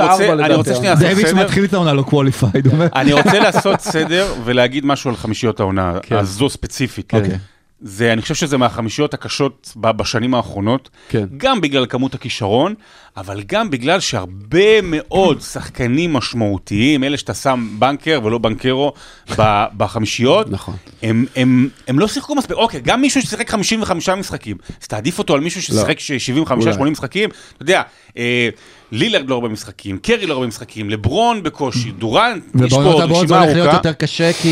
רוצה- 0.54 0.76
שנייה 0.76 0.94
לעשות 0.94 1.06
דייוויס 1.08 1.28
סדר. 1.28 1.44
מתחיל 1.44 1.64
את 1.66 1.74
העונה 1.74 1.94
לא 1.94 2.02
qualified, 2.02 2.66
הוא 2.66 2.74
אומר. 2.74 2.88
אני 2.96 3.14
רוצה 3.14 3.40
לעשות 3.40 3.80
סדר 3.80 4.34
ולהגיד 4.46 4.86
משהו 4.86 5.10
על 5.10 5.16
חמישיות 5.16 5.60
העונה, 5.60 5.94
כן. 6.02 6.16
הזו 6.16 6.50
ספציפית. 6.50 7.06
כן. 7.10 7.18
אוקיי. 7.18 7.38
זה, 7.82 8.14
אני 8.14 8.22
חושב 8.22 8.36
שזה 8.36 8.58
מהחמישיות 8.58 9.14
הקשות 9.14 9.74
בשנים 9.78 10.34
האחרונות, 10.34 10.90
כן. 11.10 11.26
גם 11.38 11.62
בגלל 11.62 11.86
כמות 11.86 12.14
הכישרון, 12.16 12.74
אבל 13.20 13.42
גם 13.48 13.70
בגלל 13.70 14.00
שהרבה 14.00 14.82
מאוד 14.84 15.42
שחקנים 15.42 16.14
משמעותיים, 16.14 17.04
אלה 17.04 17.18
שאתה 17.18 17.34
שם 17.34 17.70
בנקר 17.80 18.20
ולא 18.24 18.38
בנקרו 18.38 18.94
בחמישיות, 19.78 20.52
נכון. 20.52 20.76
הם, 21.04 21.26
הם, 21.36 21.70
הם 21.88 22.00
לא 22.00 22.08
שיחקו 22.08 22.36
מספיק, 22.36 22.58
אוקיי, 22.58 22.82
גם 22.82 23.02
מישהו 23.02 23.22
ששיחק 23.22 23.50
55 23.50 24.10
משחקים, 24.10 24.58
אז 24.82 24.88
תעדיף 24.88 25.20
אותו 25.20 25.34
על 25.34 25.40
מישהו 25.40 25.62
ששיחק 25.62 25.98
75-80 26.80 26.84
משחקים, 26.84 27.30
אתה 27.30 27.64
יודע, 27.64 27.82
אה, 28.18 28.50
לילרד 28.92 29.30
לא 29.30 29.36
הרבה 29.36 29.50
משחקים, 29.50 29.98
קרי 29.98 30.26
לא 30.26 30.34
הרבה 30.34 30.48
משחקים, 30.48 30.90
לברון 30.90 31.44
בקושי, 31.44 31.92
דורנט, 31.92 32.44
יש 32.46 32.74
פה 32.74 32.80
ובעונות 32.80 32.94
עוד 32.94 33.04
הבאות 33.04 33.28
זה 33.28 33.36
רשימה 33.36 33.40
הולך 33.40 33.54
להיות 33.54 33.68
ארוכה. 33.68 33.78
יותר 33.78 33.94
קשה, 33.94 34.34
כי 34.34 34.48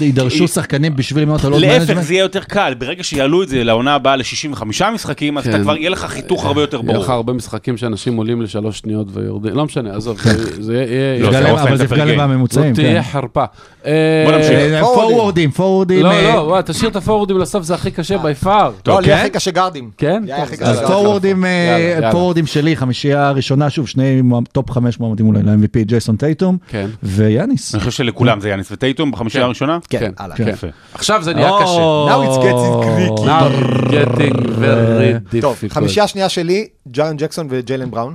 יידרשו 0.00 0.48
שחקנים 0.48 0.96
בשביל 0.96 1.22
לבנות 1.22 1.44
על 1.44 1.52
עוד 1.52 1.60
להפך, 1.60 1.88
מנג'מנט. 1.88 2.06
זה 2.06 2.14
יהיה 2.14 2.22
יותר 2.22 2.44
קל, 2.44 2.74
ברגע 2.78 3.04
שיעלו 3.04 3.42
את 3.42 3.48
זה 3.48 3.64
לעונה 3.64 3.94
הבאה 3.94 4.16
ל-65 4.16 4.64
משחקים, 4.94 5.38
אז 5.38 5.48
אתה 5.48 5.56
כן. 5.56 5.62
כבר, 5.62 5.76
יהיה 5.76 5.90
לך 5.90 6.04
חיתוך 6.04 6.44
הרבה 6.44 6.60
יותר 6.60 6.80
יהיה 6.84 6.98
לך 6.98 7.06
ברור. 7.06 7.12
הרבה 7.12 7.32
משחקים 7.32 7.76
שאנשים 7.76 8.09
עולים 8.16 8.42
לשלוש 8.42 8.78
שניות 8.78 9.06
ויורדים, 9.12 9.54
לא 9.54 9.64
משנה, 9.64 9.96
עזוב, 9.96 10.20
זה- 10.22 10.62
זה 10.66 10.74
יהיה... 10.74 11.40
לא, 11.40 11.50
אופן, 11.50 11.62
אבל 11.68 11.76
זה 11.76 11.84
יפגע 11.84 12.04
להם. 12.04 12.18
בממוצעים, 12.18 12.74
זאת 12.74 12.84
כן. 12.84 12.88
תהיה 12.90 13.02
חרפה. 13.02 13.44
בוא 13.84 13.90
אה, 13.90 14.36
נמשיך. 14.36 14.52
אה, 14.52 14.80
פורורדים, 14.84 15.50
פורורדים. 15.50 16.02
לא, 16.02 16.10
אה, 16.10 16.34
לא, 16.36 16.58
תשאיר 16.64 16.90
את 16.90 16.96
הפורורדים 16.96 17.38
לסוף, 17.38 17.62
זה 17.62 17.74
הכי 17.74 17.90
קשה 17.90 18.18
by 18.18 18.34
far. 18.34 18.72
לא, 18.86 19.00
לי 19.00 19.06
כן? 19.06 19.12
הכי 19.16 19.30
קשה 19.30 19.50
גארדים. 19.50 19.90
כן? 19.98 20.22
לי 20.26 20.32
טוב, 20.36 20.40
הכי 20.44 20.54
אז 20.54 20.60
קשה 20.60 20.70
אז 20.70 20.88
גארדים. 20.90 21.44
אה, 21.44 21.50
יאללה, 21.50 21.84
יאללה. 21.94 22.12
פורורדים 22.12 22.46
שלי, 22.46 22.76
חמישייה 22.76 23.28
הראשונה, 23.28 23.70
שוב, 23.70 23.88
שני 23.88 24.22
טופ 24.52 24.70
חמש 24.70 25.00
מועמדים 25.00 25.26
אולי 25.28 25.42
ל-MVP, 25.42 25.84
ג'ייסון 25.84 26.16
טייטום 26.16 26.56
כן. 26.68 26.86
ויאניס. 27.02 27.74
אני 27.74 27.80
חושב 27.80 27.90
שלכולם 27.90 28.40
זה 28.40 28.48
יאניס 28.48 28.72
וטייטום 28.72 29.10
בחמישייה 29.10 29.42
כן. 29.42 29.46
הראשונה. 29.46 29.78
כן. 29.90 30.10
כן. 30.36 30.68
עכשיו 30.94 31.22
זה 31.22 31.34
נהיה 31.34 31.50
או, 31.50 31.58
קשה. 31.58 32.06
Now 32.08 32.30
it 32.30 32.42
gets 32.44 32.84
tricky. 32.84 33.26
Now 33.26 33.90
getting 33.90 34.46
very 34.60 35.40
טוב, 35.40 35.56
difficult. 35.64 35.74
חמישייה 35.74 36.06
שנייה 36.06 36.28
שלי, 36.28 36.66
ג'ארן 36.88 37.16
ג'קסון 37.16 37.46
וג'יילן 37.50 37.89
בראון. 37.90 38.14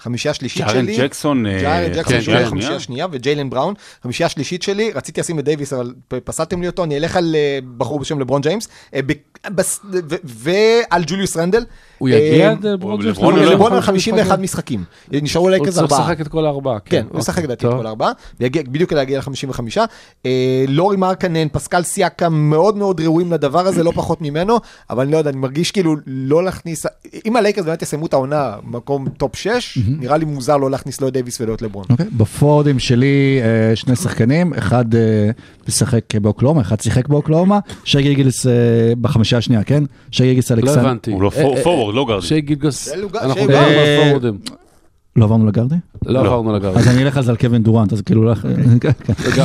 חמישייה 0.00 0.34
שלישית 0.34 0.66
ג'ארן 0.66 0.84
שלי. 0.84 0.96
ג'קסון, 0.98 1.46
אה, 1.46 1.58
ג'ארן 1.62 1.88
ג'קסון 1.94 2.12
כן, 2.14 2.20
שהוא 2.20 2.34
כן. 2.36 2.46
חמישייה 2.46 2.80
שנייה, 2.80 3.06
וג'יילן 3.12 3.50
בראון. 3.50 3.74
חמישייה 4.02 4.28
שלישית 4.28 4.62
שלי, 4.62 4.90
רציתי 4.94 5.20
לשים 5.20 5.38
את 5.38 5.44
דייוויס, 5.44 5.72
אבל 5.72 5.94
פסלתם 6.24 6.60
לי 6.60 6.66
אותו, 6.66 6.84
אני 6.84 6.96
אלך 6.96 7.16
על 7.16 7.34
אה, 7.38 7.58
בחור 7.76 7.98
בשם 8.00 8.18
לברון 8.20 8.40
ג'יימס, 8.40 8.68
אה, 8.94 9.00
ב- 9.06 9.12
בס- 9.54 9.80
ו- 9.92 10.16
ועל 10.24 11.02
ג'וליוס 11.06 11.36
רנדל. 11.36 11.64
הוא 11.98 12.08
יגיע 12.08 12.50
עד 12.50 12.66
לברון 12.66 13.00
ג'יימס? 13.00 13.18
לברון 13.18 13.72
על 13.72 13.80
51 13.80 14.38
משחקים. 14.38 14.84
נשארו 15.12 15.44
הוא 15.44 15.50
לייקרס 15.50 15.74
צריך 15.74 15.92
ארבעה. 15.92 16.00
לשחק 16.00 16.20
את 16.20 16.28
כל 16.28 16.46
הארבעה. 16.46 16.78
כן, 16.80 17.06
הוא 17.10 17.18
משחק 17.18 17.44
לדעתי 17.44 17.66
את. 17.66 17.72
כל 17.72 17.86
הארבעה, 17.86 18.12
ויגיע- 18.40 18.62
בדיוק 18.62 18.92
להגיע 18.92 19.18
ל-55. 19.18 19.60
אה, 20.26 20.30
לורי 20.68 20.96
מרקנן, 20.96 21.48
פסקל 21.52 21.82
סיאקם, 21.82 22.28
מאוד 22.28 22.76
מאוד 22.76 23.00
ראויים 23.00 23.32
לדבר 23.32 23.66
הזה, 23.66 23.82
לא 23.84 23.92
פחות 23.94 24.20
ממנו, 24.20 24.56
אבל 24.90 25.02
אני 25.02 25.12
לא 25.12 25.16
יודע, 25.16 25.30
אני 25.30 25.38
מרגיש 25.38 25.70
כאילו 25.70 25.96
לא 26.06 26.44
להכניס, 26.44 26.86
אם 27.26 27.36
הלייקרס 27.36 27.64
באמת 27.64 27.82
יסיימו 27.82 28.06
את 28.06 28.12
העונה 28.12 28.54
מקום 28.64 29.08
top 29.08 29.36
6, 29.36 29.47
נראה 30.00 30.16
לי 30.16 30.24
מוזר 30.24 30.56
לא 30.56 30.70
להכניס 30.70 31.00
לא 31.00 31.08
את 31.08 31.12
דייוויס 31.12 31.40
ולא 31.40 31.54
את 31.54 31.62
לברון. 31.62 31.84
אוקיי, 31.90 32.06
בפורוורדים 32.16 32.78
שלי 32.78 33.40
אה, 33.42 33.76
שני 33.76 33.96
שחקנים, 33.96 34.54
אחד 34.54 34.94
אה, 34.94 35.30
משחק 35.68 36.00
באוקלהומה, 36.22 36.60
אחד 36.60 36.80
שיחק 36.80 37.08
באוקלהומה, 37.08 37.58
שי 37.84 38.02
גילג'ס 38.02 38.46
אה, 38.46 38.52
בחמישייה 39.00 39.38
השנייה, 39.38 39.62
כן? 39.62 39.84
שי 40.10 40.22
גילג'ס 40.24 40.50
לא 40.50 40.56
אלכסנדר. 40.56 40.80
הבנתי. 40.80 41.10
הוא 41.12 41.22
לא 41.22 41.30
פורוורד, 41.62 41.94
לא 41.94 42.04
גארדי. 42.08 42.26
שי 42.26 42.40
לוגה- 42.96 43.20
אנחנו 43.20 43.46
גארד. 43.46 44.24
על. 44.24 44.36
לא 45.16 45.24
עברנו 45.24 45.46
לגרדי? 45.46 45.74
לא 46.06 46.20
עברנו 46.20 46.52
לגרד. 46.56 46.76
אז 46.76 46.88
אני 46.88 47.02
אלך 47.02 47.20
זה 47.20 47.30
על 47.30 47.36
קווין 47.36 47.62
דורנט, 47.62 47.92
אז 47.92 48.00
כאילו... 48.02 48.24
לא- 48.24 48.34
כן, 48.80 48.90
כן. 49.34 49.42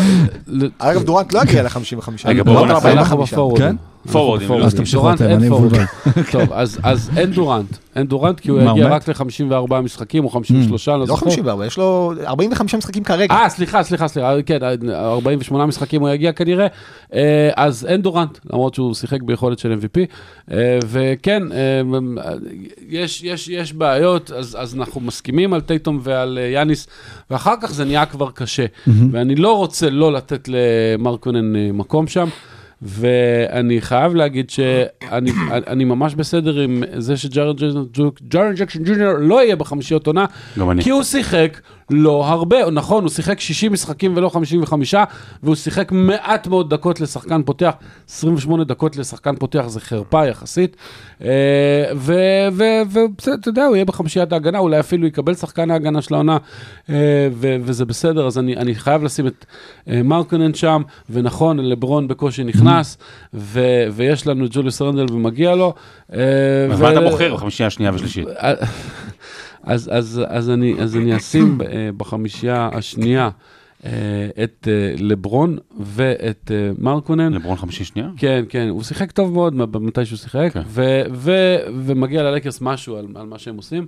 אגב, 0.80 1.04
דורנט 1.04 1.34
לא 1.34 1.40
יגיע 1.42 1.64
ל-55. 1.64 2.10
רגע, 2.26 2.44
בואו 2.44 2.66
נעשה- 2.66 2.92
אנחנו 2.92 3.18
בפורורדים. 3.18 3.76
פורורדים, 4.12 4.46
בפורורדים. 4.46 4.68
אז 4.68 4.76
תמשיכו 4.76 5.14
אתם, 5.14 5.26
אני. 5.26 5.46
מבולבל. 5.46 5.84
טוב, 6.32 6.54
אז 6.84 7.10
אין 7.18 7.32
דורנט. 7.32 7.78
אין 7.96 8.08
דורנט 8.08 8.40
כי 8.40 8.52
הוא 8.52 8.62
יגיע 8.62 8.88
רק 8.88 9.10
ל-54 9.10 9.76
משחקים 9.76 10.24
או 10.24 10.30
53, 10.30 10.90
אני 10.90 10.94
לא 10.94 11.00
לא 11.00 11.06
זוכר. 11.06 11.26
54, 11.26 11.66
יש 11.66 11.78
לו 11.78 12.14
45 12.26 12.76
משחקים 12.76 13.04
כרגע. 13.04 13.36
אה, 13.36 13.50
סליחה, 13.50 13.84
סליחה, 13.84 14.08
סליחה, 14.08 14.42
כן, 14.46 14.60
48 14.90 15.66
משחקים 15.66 16.02
הוא 16.02 16.10
יגיע 16.10 16.32
כנראה, 16.32 16.68
אה, 17.14 17.50
אז 17.56 17.86
אין 17.90 18.02
דורנט, 18.02 18.40
למרות 18.54 18.74
שהוא 18.74 18.94
שיחק 18.94 19.22
ביכולת 19.22 19.60
של 19.60 19.74
MVP, 19.74 20.00
אה, 20.52 20.80
וכן, 20.88 21.52
אה, 21.52 21.82
יש, 22.90 23.24
יש, 23.24 23.48
יש 23.48 23.74
בעיות, 23.74 24.32
אז, 24.32 24.58
אז 24.60 24.76
אנחנו 24.76 25.02
מסכימים 25.02 25.54
על 25.54 25.62
טייטום 25.62 26.00
ועל 26.04 26.40
יאניס, 26.54 26.88
ואחר 27.32 27.56
כך 27.62 27.72
זה 27.72 27.86
נהיה 27.86 28.06
כבר 28.06 28.32
קשה, 28.32 28.66
ואני 29.12 29.36
לא 29.36 29.58
רוצה 29.58 29.90
לא 29.90 30.14
לתת 30.14 30.50
למרקונן 30.52 31.54
מקום 31.74 32.08
שם. 32.08 32.28
ואני 32.84 33.82
חייב 33.82 34.16
להגיד 34.16 34.50
שאני 34.50 35.32
אני 35.72 35.84
ממש 35.84 36.16
בסדר 36.16 36.60
עם 36.60 36.84
זה 36.98 37.18
שג'ארד 37.18 37.58
ג'קסון 38.56 38.84
ג'וניור 38.84 39.14
לא 39.20 39.44
יהיה 39.44 39.56
בחמישיות 39.56 40.08
עונה. 40.08 40.26
כי 40.84 40.90
הוא 40.90 41.04
שיחק 41.04 41.62
לא 41.94 42.26
הרבה, 42.28 42.72
נכון, 42.72 43.04
הוא 43.04 43.12
שיחק 43.12 43.40
60 43.40 43.74
משחקים 43.74 44.18
ולא 44.18 44.30
55, 44.30 44.96
והוא 45.44 45.56
שיחק 45.56 45.92
מעט 45.92 46.48
מאוד 46.48 46.70
דקות 46.70 47.02
לשחקן 47.02 47.44
פותח, 47.44 47.74
28 48.10 48.64
דקות 48.64 48.98
לשחקן 48.98 49.36
פותח 49.36 49.64
זה 49.68 49.80
חרפה 49.80 50.28
יחסית, 50.28 50.78
אה, 51.22 51.28
ובסדר, 51.96 53.34
אתה 53.34 53.50
יודע, 53.50 53.66
הוא 53.66 53.76
יהיה 53.76 53.86
בחמישיית 53.86 54.34
ההגנה, 54.34 54.60
אולי 54.60 54.80
אפילו 54.80 55.08
יקבל 55.08 55.34
שחקן 55.34 55.72
ההגנה 55.72 56.02
של 56.02 56.14
העונה, 56.14 56.38
אה, 56.90 57.28
וזה 57.40 57.86
בסדר, 57.86 58.28
אז 58.28 58.38
אני, 58.38 58.58
אני 58.58 58.76
חייב 58.76 59.04
לשים 59.04 59.28
את 59.28 59.46
אה, 59.90 60.04
מרקונן 60.04 60.54
שם, 60.54 60.82
ונכון, 61.10 61.60
לברון 61.60 62.08
בקושי 62.08 62.44
נכנס, 62.44 62.98
ו- 63.34 63.86
ויש 63.92 64.28
לנו 64.28 64.46
את 64.46 64.50
ג'וליוס 64.54 64.82
רנדל 64.82 65.14
ומגיע 65.14 65.56
לו. 65.56 65.74
אז 66.10 66.82
מה 66.82 66.92
אתה 66.92 67.02
בוחר 67.02 67.34
בחמישייה 67.34 67.68
השנייה 67.68 67.92
והשלישית? 67.92 68.28
אז, 69.64 69.90
אז, 69.94 70.22
אז, 70.28 70.50
אני, 70.50 70.76
אז 70.80 70.96
אני 70.96 71.18
אשים 71.18 71.62
אה, 71.62 71.90
בחמישייה 71.98 72.70
השנייה 72.74 73.30
את 74.44 74.68
אה, 74.68 74.94
לברון 74.98 75.58
ואת 75.80 76.52
אה, 76.54 76.72
מרקונן. 76.78 77.34
לברון 77.34 77.58
חמישי 77.58 77.84
שנייה? 77.84 78.10
כן, 78.18 78.44
כן, 78.50 78.68
הוא 78.70 78.84
שיחק 78.84 79.12
טוב 79.12 79.34
מאוד 79.34 79.56
מתי 79.80 80.06
שהוא 80.06 80.18
שיחק, 80.18 80.50
כן. 80.54 80.62
ו- 80.68 81.02
ו- 81.14 81.58
ומגיע 81.86 82.24
ללקרס 82.24 82.62
משהו 82.62 82.98
על, 82.98 83.06
על 83.16 83.26
מה 83.26 83.40
שהם 83.40 83.58
עושים. 83.58 83.86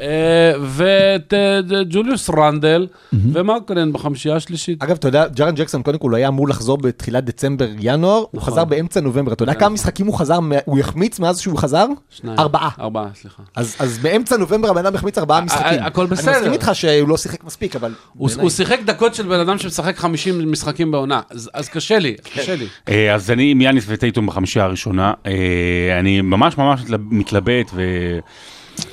אה, 0.00 0.52
ואת 0.62 1.34
אה, 1.34 1.60
ג'וליוס 1.90 2.30
רנדל 2.30 2.86
ומרקונן 3.12 3.92
בחמישייה 3.92 4.36
השלישית. 4.36 4.82
אגב, 4.82 4.96
אתה 4.96 5.08
יודע, 5.08 5.26
ג'רן 5.28 5.54
ג'קסון, 5.54 5.82
קודם 5.82 5.98
כל, 5.98 6.10
הוא 6.10 6.16
היה 6.16 6.28
אמור 6.28 6.48
לחזור 6.48 6.78
בתחילת 6.78 7.24
דצמבר-ינואר, 7.24 8.18
הוא 8.18 8.26
נכון. 8.34 8.52
חזר 8.52 8.64
באמצע 8.64 9.00
נובמבר. 9.00 9.32
אתה 9.32 9.42
יודע 9.42 9.54
כן. 9.54 9.60
כמה 9.60 9.68
משחקים 9.68 10.06
הוא 10.06 10.14
חזר, 10.18 10.38
הוא 10.64 10.78
החמיץ 10.78 11.20
מאז 11.20 11.40
שהוא 11.40 11.58
חזר? 11.58 11.86
שניים. 12.10 12.38
ארבעה. 12.38 12.70
ארבעה, 12.80 13.08
סליחה. 13.14 13.42
אז 13.56 13.76
אז 13.78 13.98
באמצע 13.98 14.36
נובמבר 14.36 14.70
הבן 14.70 14.86
אדם 14.86 14.94
החמיץ 14.94 15.18
ארבעה 15.18 15.40
משחקים. 15.40 15.82
הכל 15.82 16.00
אני 16.00 16.10
בסדר. 16.10 16.32
מסכים 16.32 16.52
איתך 16.52 16.70
שהוא 16.72 17.08
לא 17.08 17.16
שיחק 17.16 17.44
מספיק, 17.44 17.76
אבל... 17.76 17.92
הוא 18.14 18.50
שיחק 18.50 18.78
דקות 18.86 19.14
של 19.14 19.26
בן 19.32 19.40
אדם 19.40 19.58
שמשחק 19.58 19.96
50 19.96 20.52
משחקים 20.52 20.90
בעונה, 20.90 21.20
אז, 21.30 21.50
אז 21.54 21.68
קשה 21.68 21.98
לי, 21.98 22.14
קשה 22.34 22.56
לי. 22.56 22.66
אה, 22.88 23.14
אז 23.14 23.30
אני 23.30 23.50
עם 23.50 23.60
יאניס 23.60 23.84
וטייטום 23.88 24.26
בחמישייה 24.26 24.64
הראשונה. 24.64 25.12
אה, 25.26 25.98
אני 25.98 26.20
ממש 26.20 26.58
ממש 26.58 26.80
מתלב- 26.82 27.00
מתלבט, 27.14 27.70
ו... 27.74 27.82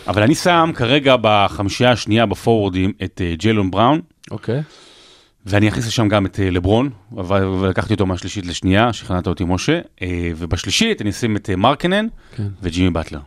אבל 0.07 0.21
אני 0.23 0.35
שם 0.35 0.71
כרגע 0.75 1.15
בחמישייה 1.21 1.91
השנייה 1.91 2.25
בפורוורדים 2.25 2.91
את 3.03 3.21
אה, 3.25 3.33
ג'יילון 3.37 3.71
בראון, 3.71 4.01
אוקיי. 4.31 4.61
ואני 5.45 5.67
אכניס 5.69 5.87
לשם 5.87 6.07
גם 6.07 6.25
את 6.25 6.39
לברון, 6.43 6.89
ולקחתי 7.59 7.93
אותו 7.93 8.05
מהשלישית 8.05 8.45
לשנייה, 8.45 8.93
שכנעת 8.93 9.27
אותי 9.27 9.43
משה, 9.47 9.79
ובשלישית 10.37 11.01
אני 11.01 11.09
אשים 11.09 11.35
את 11.35 11.49
מרקנן 11.49 12.07
כן. 12.35 12.47
וג'ימי 12.61 12.89
באטלר. 12.89 13.19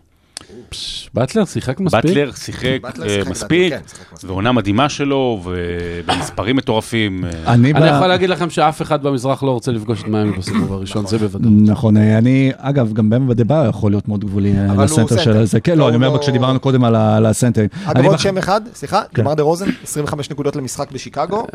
באטלר 1.14 1.44
שיחק 1.44 1.80
מספיק? 1.80 2.04
באטלר 2.04 2.32
שיחק 2.32 2.64
אה, 2.64 3.30
מספיק, 3.30 3.72
כן, 3.72 3.80
שיחק 3.88 4.12
מספיק. 4.12 4.30
ועונה 4.30 4.52
מדהימה 4.52 4.88
שלו, 4.88 5.42
ובמספרים 5.44 6.56
מטורפים. 6.56 7.24
אה, 7.24 7.30
אני, 7.54 7.68
יכול 7.68 8.06
להגיד 8.06 8.30
לכם 8.30 8.50
שאף 8.50 8.82
אחד 8.82 9.02
במזרח 9.02 9.42
לא 9.42 9.50
רוצה 9.50 9.72
לפגוש 9.72 10.02
את 10.02 10.08
מיאמי 10.08 10.32
בסיבוב 10.38 10.72
הראשון, 10.72 11.06
זה 11.06 11.18
בוודאות. 11.18 11.52
נכון, 11.66 11.96
אה, 11.96 12.18
אני, 12.18 12.52
אגב, 12.56 12.92
גם 12.92 13.10
באם 13.10 13.30
אדבאיו 13.30 13.64
יכול 13.68 13.92
להיות 13.92 14.08
מאוד 14.08 14.24
גבולי 14.24 14.52
לסנטר 14.78 14.86
סנטר. 15.08 15.22
של 15.22 15.44
זה. 15.44 15.60
כן, 15.60 15.72
לא, 15.72 15.78
לא, 15.78 15.88
אני 15.88 15.96
אומר 15.96 16.08
לא- 16.10 16.18
כשדיברנו 16.18 16.60
קודם 16.60 16.84
על 16.84 16.94
ה- 16.94 17.16
על 17.16 17.26
הסנטרים. 17.26 17.68
אגב, 17.84 18.04
עוד 18.04 18.18
שם 18.18 18.38
אחד, 18.38 18.60
סליחה, 18.74 19.02
כן. 19.14 19.22
דמר 19.22 19.34
דה 19.34 19.42
רוזן, 19.42 19.66
25 19.84 20.30
נקודות 20.30 20.56
למשחק 20.56 20.92
בשיקגו, 20.92 21.46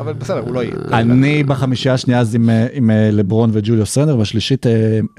אבל 0.00 0.12
בסדר, 0.12 0.38
הוא 0.38 0.54
לא 0.54 0.62
יהיה. 0.62 0.74
אני 0.92 1.44
בחמישייה 1.44 1.94
השנייה 1.94 2.20
אז 2.20 2.34
עם, 2.72 2.90
לברון 3.12 3.50
וג'וליוס 3.52 3.98
רנדל, 3.98 4.18
והשלישית 4.18 4.66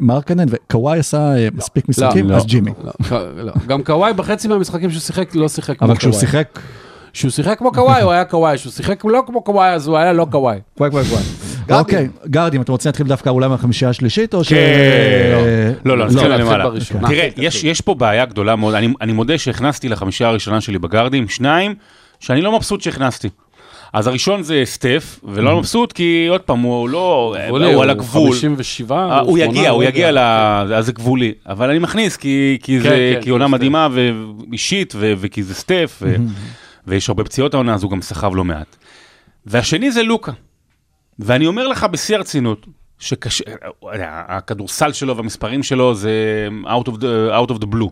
מרקנן, 0.01 0.45
וקוואי 0.49 0.99
עשה 0.99 1.33
מספיק 1.55 1.89
משחקים, 1.89 2.29
לא, 2.29 2.35
אז 2.35 2.45
ג'ימי. 2.45 2.71
לא, 2.84 2.91
לא. 3.43 3.53
גם 3.67 3.84
קוואי 3.84 4.13
בחצי 4.13 4.47
מהמשחקים 4.47 4.89
שהוא 4.91 5.01
שיחק 5.01 5.36
לא 5.36 5.47
שיחק 5.49 5.77
כמו 5.77 5.86
אבל 5.88 5.95
קוואי. 5.97 6.11
כשהוא 6.11 6.13
שיחק, 6.13 6.59
כשהוא 7.13 7.31
שיחק 7.31 7.57
כמו 7.57 7.71
קוואי 7.71 8.01
הוא 8.01 8.11
היה 8.11 8.25
קוואי, 8.25 8.57
כשהוא 8.57 8.71
שיחק 8.73 9.05
לא 9.05 9.23
כמו 9.27 9.41
קוואי 9.43 9.69
אז 9.73 9.88
הוא 9.88 9.97
היה 9.97 10.13
לא 10.13 10.27
קוואי. 10.31 10.59
וואי 10.79 10.89
וואי 10.89 11.03
וואי. 11.03 11.23
גרדים. 11.67 11.75
אוקיי, 11.79 12.07
גרדים, 12.27 12.61
אתם 12.61 12.71
רוצים 12.71 12.89
להתחיל 12.89 13.07
דווקא 13.07 13.29
אולי 13.29 13.47
מהחמישייה 13.47 13.89
השלישית, 13.89 14.34
או 14.34 14.43
ש... 14.43 14.49
כן, 14.53 15.73
לא, 15.86 15.97
לא, 15.97 16.05
נתחיל 16.05 16.27
להתחיל 16.27 16.45
למעלה. 16.45 16.63
בראשונה. 16.69 17.07
תראה, 17.07 17.29
יש 17.38 17.63
יש 17.63 17.81
פה 17.81 17.93
בעיה 17.95 18.25
גדולה 18.25 18.55
מאוד, 18.55 18.73
אני- 18.75 18.93
אני 19.01 19.13
מודה 19.13 19.38
שהכנסתי 19.38 19.89
לחמישייה 19.89 20.29
הראשונה 20.29 20.61
שלי 20.61 20.79
בגארדים, 20.79 21.27
שניים, 21.27 21.75
שאני 22.19 22.41
לא 22.41 22.55
מבסוט 22.57 22.81
שהכנסתי. 22.81 23.29
אז 23.93 24.07
הראשון 24.07 24.43
זה 24.43 24.61
סטף, 24.65 25.19
ולא 25.23 25.57
מבסוט 25.57 25.91
כי 25.91 26.27
עוד 26.29 26.41
פעם, 26.41 26.59
הוא 26.59 26.89
לא, 26.89 27.35
הוא 27.49 27.83
על 27.83 27.89
הגבול. 27.89 28.31
57, 28.31 28.95
אה, 28.95 29.19
הוא 29.19 29.37
שמונה, 29.37 29.59
יגיע, 29.59 29.69
הוא 29.69 29.83
לא 29.83 29.87
יגיע, 29.87 30.07
יודע. 30.07 30.63
ל... 30.63 30.73
אז 30.73 30.85
זה 30.85 30.91
גבולי. 30.91 31.33
אבל 31.45 31.69
אני 31.69 31.79
מכניס 31.79 32.17
כי, 32.17 32.57
כי 32.63 32.77
כן, 32.77 32.89
זה, 32.89 33.13
כן, 33.15 33.21
כי 33.21 33.29
עונה 33.29 33.45
סטף. 33.45 33.53
מדהימה 33.53 33.87
ואישית, 33.91 34.93
ו... 34.97 35.13
וכי 35.17 35.43
זה 35.43 35.53
סטף, 35.53 35.99
ו... 36.01 36.15
ויש 36.87 37.09
הרבה 37.09 37.23
פציעות 37.23 37.53
העונה, 37.53 37.73
אז 37.73 37.83
הוא 37.83 37.91
גם 37.91 38.01
סחב 38.01 38.35
לא 38.35 38.43
מעט. 38.43 38.75
והשני 39.45 39.91
זה 39.91 40.03
לוקה. 40.03 40.31
ואני 41.19 41.47
אומר 41.47 41.67
לך 41.67 41.83
בשיא 41.83 42.15
הרצינות, 42.15 42.65
שקשה, 42.99 43.43
הכדורסל 44.03 44.91
שלו 44.91 45.17
והמספרים 45.17 45.63
שלו 45.63 45.95
זה 45.95 46.47
out 46.65 46.87
of 46.87 46.91
the, 46.91 47.41
out 47.41 47.51
of 47.51 47.55
the 47.55 47.65
blue. 47.65 47.89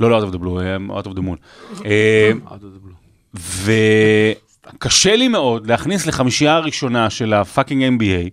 לא, 0.00 0.10
לא 0.10 0.20
out 0.20 0.30
of 0.30 0.34
the 0.34 0.38
blue, 0.38 0.60
אה, 0.60 0.98
out 0.98 1.06
of 1.06 1.18
the 1.18 1.20
moon. 1.20 1.36
אה, 1.84 2.32
וקשה 4.74 5.16
לי 5.16 5.28
מאוד 5.28 5.66
להכניס 5.66 6.06
לחמישייה 6.06 6.54
הראשונה 6.56 7.10
של 7.10 7.34
הפאקינג 7.34 8.02
NBA 8.02 8.30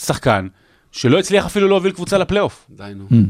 שחקן 0.00 0.46
שלא 0.92 1.18
הצליח 1.18 1.46
אפילו 1.46 1.68
להוביל 1.68 1.92
קבוצה 1.92 2.18
לפלייאוף. 2.18 2.66
די 2.70 2.92
נו. 2.96 3.20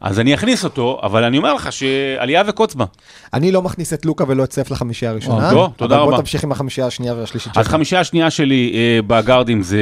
אז 0.00 0.20
אני 0.20 0.34
אכניס 0.34 0.64
אותו, 0.64 1.00
אבל 1.02 1.24
אני 1.24 1.38
אומר 1.38 1.54
לך 1.54 1.72
שעלייה 1.72 2.42
וקוץ 2.46 2.74
בה. 2.74 2.84
אני 3.32 3.52
לא 3.52 3.62
מכניס 3.62 3.92
את 3.92 4.06
לוקה 4.06 4.24
ולא 4.28 4.44
את 4.44 4.52
סטף 4.52 4.70
לחמישייה 4.70 5.10
הראשונה. 5.10 5.50
טוב, 5.50 5.72
תודה 5.76 5.94
אבל 5.94 6.02
רבה. 6.02 6.10
בוא 6.10 6.20
תמשיך 6.20 6.44
עם 6.44 6.52
החמישייה 6.52 6.86
השנייה 6.86 7.14
והשלישית 7.14 7.56
אז 7.56 7.64
שלך. 7.64 7.72
חמישייה 7.74 8.00
השנייה 8.00 8.30
שלי 8.30 8.72
אה, 8.74 9.02
בגארדים 9.06 9.62
זה 9.62 9.80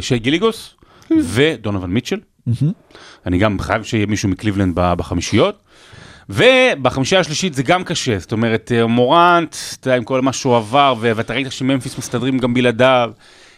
שי 0.00 0.18
גילג'ס 0.18 0.74
ודונובן 1.24 1.86
מיטשל. 1.86 2.20
אני 3.26 3.38
גם 3.38 3.58
חייב 3.60 3.82
שיהיה 3.82 4.06
מישהו 4.06 4.28
מקליבלנד 4.28 4.74
בחמישיות. 4.74 5.62
ובחמישייה 6.28 7.20
השלישית 7.20 7.54
זה 7.54 7.62
גם 7.62 7.84
קשה, 7.84 8.18
זאת 8.18 8.32
אומרת, 8.32 8.72
אה, 8.74 8.86
מורנט, 8.86 9.56
אתה 9.80 9.88
יודע, 9.88 9.96
עם 9.96 10.04
כל 10.04 10.22
מה 10.22 10.32
שהוא 10.32 10.56
עבר, 10.56 10.94
ואתה 11.00 11.34
ראית 11.34 11.52
שממפיס 11.52 11.98
מסתדרים 11.98 12.38
גם 12.38 12.54
בלעדיו. 12.54 13.10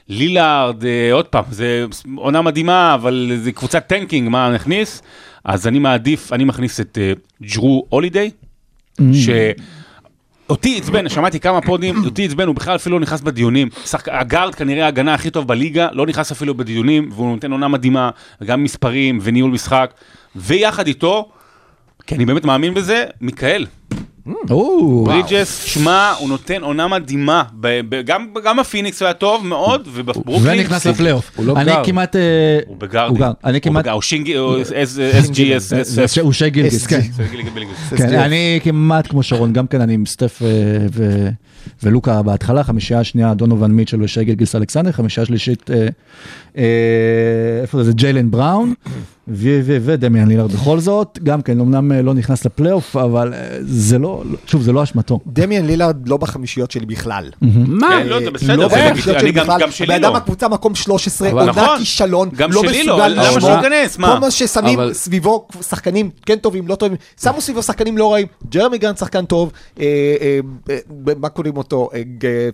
לילארד, 0.09 0.85
אה, 0.85 1.12
עוד 1.12 1.27
פעם, 1.27 1.45
זה 1.51 1.85
עונה 2.16 2.43
מדהימה, 2.43 2.95
אבל 2.95 3.33
זה 3.43 3.53
קבוצת 3.53 3.87
tanking, 3.86 4.28
מה 4.29 4.51
נכניס? 4.55 5.03
אז 5.45 5.66
אני 5.66 5.79
מעדיף, 5.79 6.33
אני 6.33 6.45
מכניס 6.45 6.81
את 6.81 6.99
אה, 7.01 7.12
ג'רו 7.43 7.87
הולידיי, 7.89 8.31
ש... 9.12 9.29
אותי 10.51 10.79
עצבן, 10.79 11.09
שמעתי 11.09 11.41
כמה 11.41 11.61
פודים, 11.61 11.95
אותי 12.05 12.25
עצבן, 12.25 12.47
הוא 12.47 12.55
בכלל 12.55 12.77
אפילו 12.77 12.99
לא 12.99 13.03
נכנס 13.03 13.21
בדיונים. 13.21 13.69
שחק... 13.87 14.09
הגארד 14.09 14.55
כנראה 14.55 14.85
ההגנה 14.85 15.14
הכי 15.14 15.31
טוב 15.31 15.49
בליגה, 15.49 15.89
לא 15.93 16.07
נכנס 16.07 16.33
אפילו 16.33 16.55
בדיונים, 16.55 17.09
והוא 17.12 17.31
נותן 17.31 17.53
עונה 17.53 17.69
מדהימה, 17.69 18.11
גם 18.45 18.64
מספרים 18.64 19.19
וניהול 19.23 19.51
משחק. 19.51 19.95
ויחד 20.37 20.87
איתו, 20.87 21.29
כי 22.09 22.14
אני 22.14 22.26
באמת 22.26 22.44
מאמין 22.44 22.74
בזה, 22.74 23.04
מיקל. 23.20 23.66
ברידג'ס, 25.04 25.64
שמע, 25.64 26.12
הוא 26.18 26.28
נותן 26.28 26.62
עונה 26.62 26.88
מדהימה. 26.88 27.42
גם, 28.04 28.26
הוא 29.00 29.06
היה 29.06 29.14
טוב 29.14 29.46
מאוד, 29.46 29.88
ובברוקלין... 29.92 30.59
ונכנס 30.61 30.86
לפלייאוף. 30.86 31.30
הוא 31.36 31.46
לא 31.46 31.56
אני 31.56 31.64
גר. 31.64 31.84
כמעט... 31.84 32.16
אה, 32.16 32.20
הוא 32.66 32.76
בגארדי. 32.76 33.11
הוא 33.11 33.18
גר. 33.18 33.32
אני 33.44 33.61
כמעט... 33.61 33.86
הוא 33.86 34.02
שינגי, 34.02 34.38
או 34.38 34.62
SG, 34.62 36.20
הוא 36.20 36.32
שי 36.32 36.50
גילגיס. 36.50 36.86
כן. 36.86 37.00
כן. 37.96 38.18
אני 38.18 38.61
כמעט 38.62 39.06
כמו 39.06 39.22
שרון, 39.22 39.52
גם 39.52 39.66
כן 39.66 39.80
אני 39.80 39.94
עם 39.94 40.06
סטף 40.06 40.42
אה, 40.42 40.48
ו- 40.92 41.28
ולוקה 41.82 42.22
בהתחלה, 42.22 42.64
חמישייה 42.64 43.00
השנייה 43.00 43.34
דונובל 43.34 43.70
מיטשל 43.70 44.02
ושי 44.02 44.24
גילגיס 44.24 44.54
אלכסנדר, 44.54 44.92
חמישייה 44.92 45.26
שלישית, 45.26 45.70
אה, 45.70 45.86
אה, 46.56 46.64
איפה 47.62 47.84
זה, 47.84 47.92
ג'יילן 47.92 48.30
בראון, 48.30 48.74
ודמיאן 49.31 50.29
לילארד 50.29 50.53
בכל 50.53 50.81
זאת, 50.81 51.18
גם 51.22 51.43
כן, 51.43 51.61
אמנם 51.61 51.93
אה, 51.93 52.03
לא 52.03 52.14
נכנס 52.14 52.45
לפלייאוף, 52.45 52.97
אבל 52.97 53.35
אה, 53.35 53.39
זה 53.61 53.99
לא, 53.99 54.22
שוב, 54.47 54.62
זה 54.62 54.72
לא 54.72 54.83
אשמתו. 54.83 55.20
דמיאן 55.26 55.66
לילארד 55.66 56.09
לא 56.09 56.16
בחמישיות 56.16 56.70
שלי 56.70 56.87
בכלל. 56.87 57.31
מה? 57.41 57.89
כן, 57.91 58.07
לא, 58.07 58.20
זה 58.24 58.31
בסדר, 58.31 58.57
לא 58.57 58.66
אני 59.20 59.33
גם- 59.33 59.43
בכלל. 59.45 59.61
גם 59.61 59.70
שלי 59.70 59.95
הבן 59.95 60.05
אדם 60.05 60.12
לא. 60.12 60.16
הקבוצה 60.18 60.49
מקום 60.49 60.74
13, 60.74 61.31
אבל- 61.31 61.39
עונה 61.49 61.53
נכון. 61.53 61.79
כישלון, 61.79 62.29
גם 62.37 62.53
לא 62.53 62.61
שלי 62.62 62.85
לא, 62.85 62.93
מסוגל 62.95 63.09
למה 63.09 63.22
לשמור. 63.22 63.41
שהוא 63.41 63.51
ייכנס, 63.51 63.99
מה? 63.99 64.12
כל 64.14 64.18
מה 64.20 64.31
ששמים 64.31 64.79
סביבו 64.93 65.49
שחקנים 65.68 66.11
כן 66.26 66.37
טובים, 66.37 66.68
לא 66.68 66.74
טובים, 66.74 66.97
שמו 67.22 67.41
סביבו 67.41 67.62
שחקנים 67.62 67.99
לא 67.99 68.12
רעים, 68.12 68.26
ג'רמי 68.49 68.79
גרנט 68.79 68.99
שחקן 68.99 69.24
טוב, 69.24 69.53
אה, 69.81 69.85
אה, 70.20 70.39
אה, 70.70 70.79
מה 71.20 71.29
קוראים 71.29 71.57
אותו, 71.57 71.89
אה, 71.95 72.03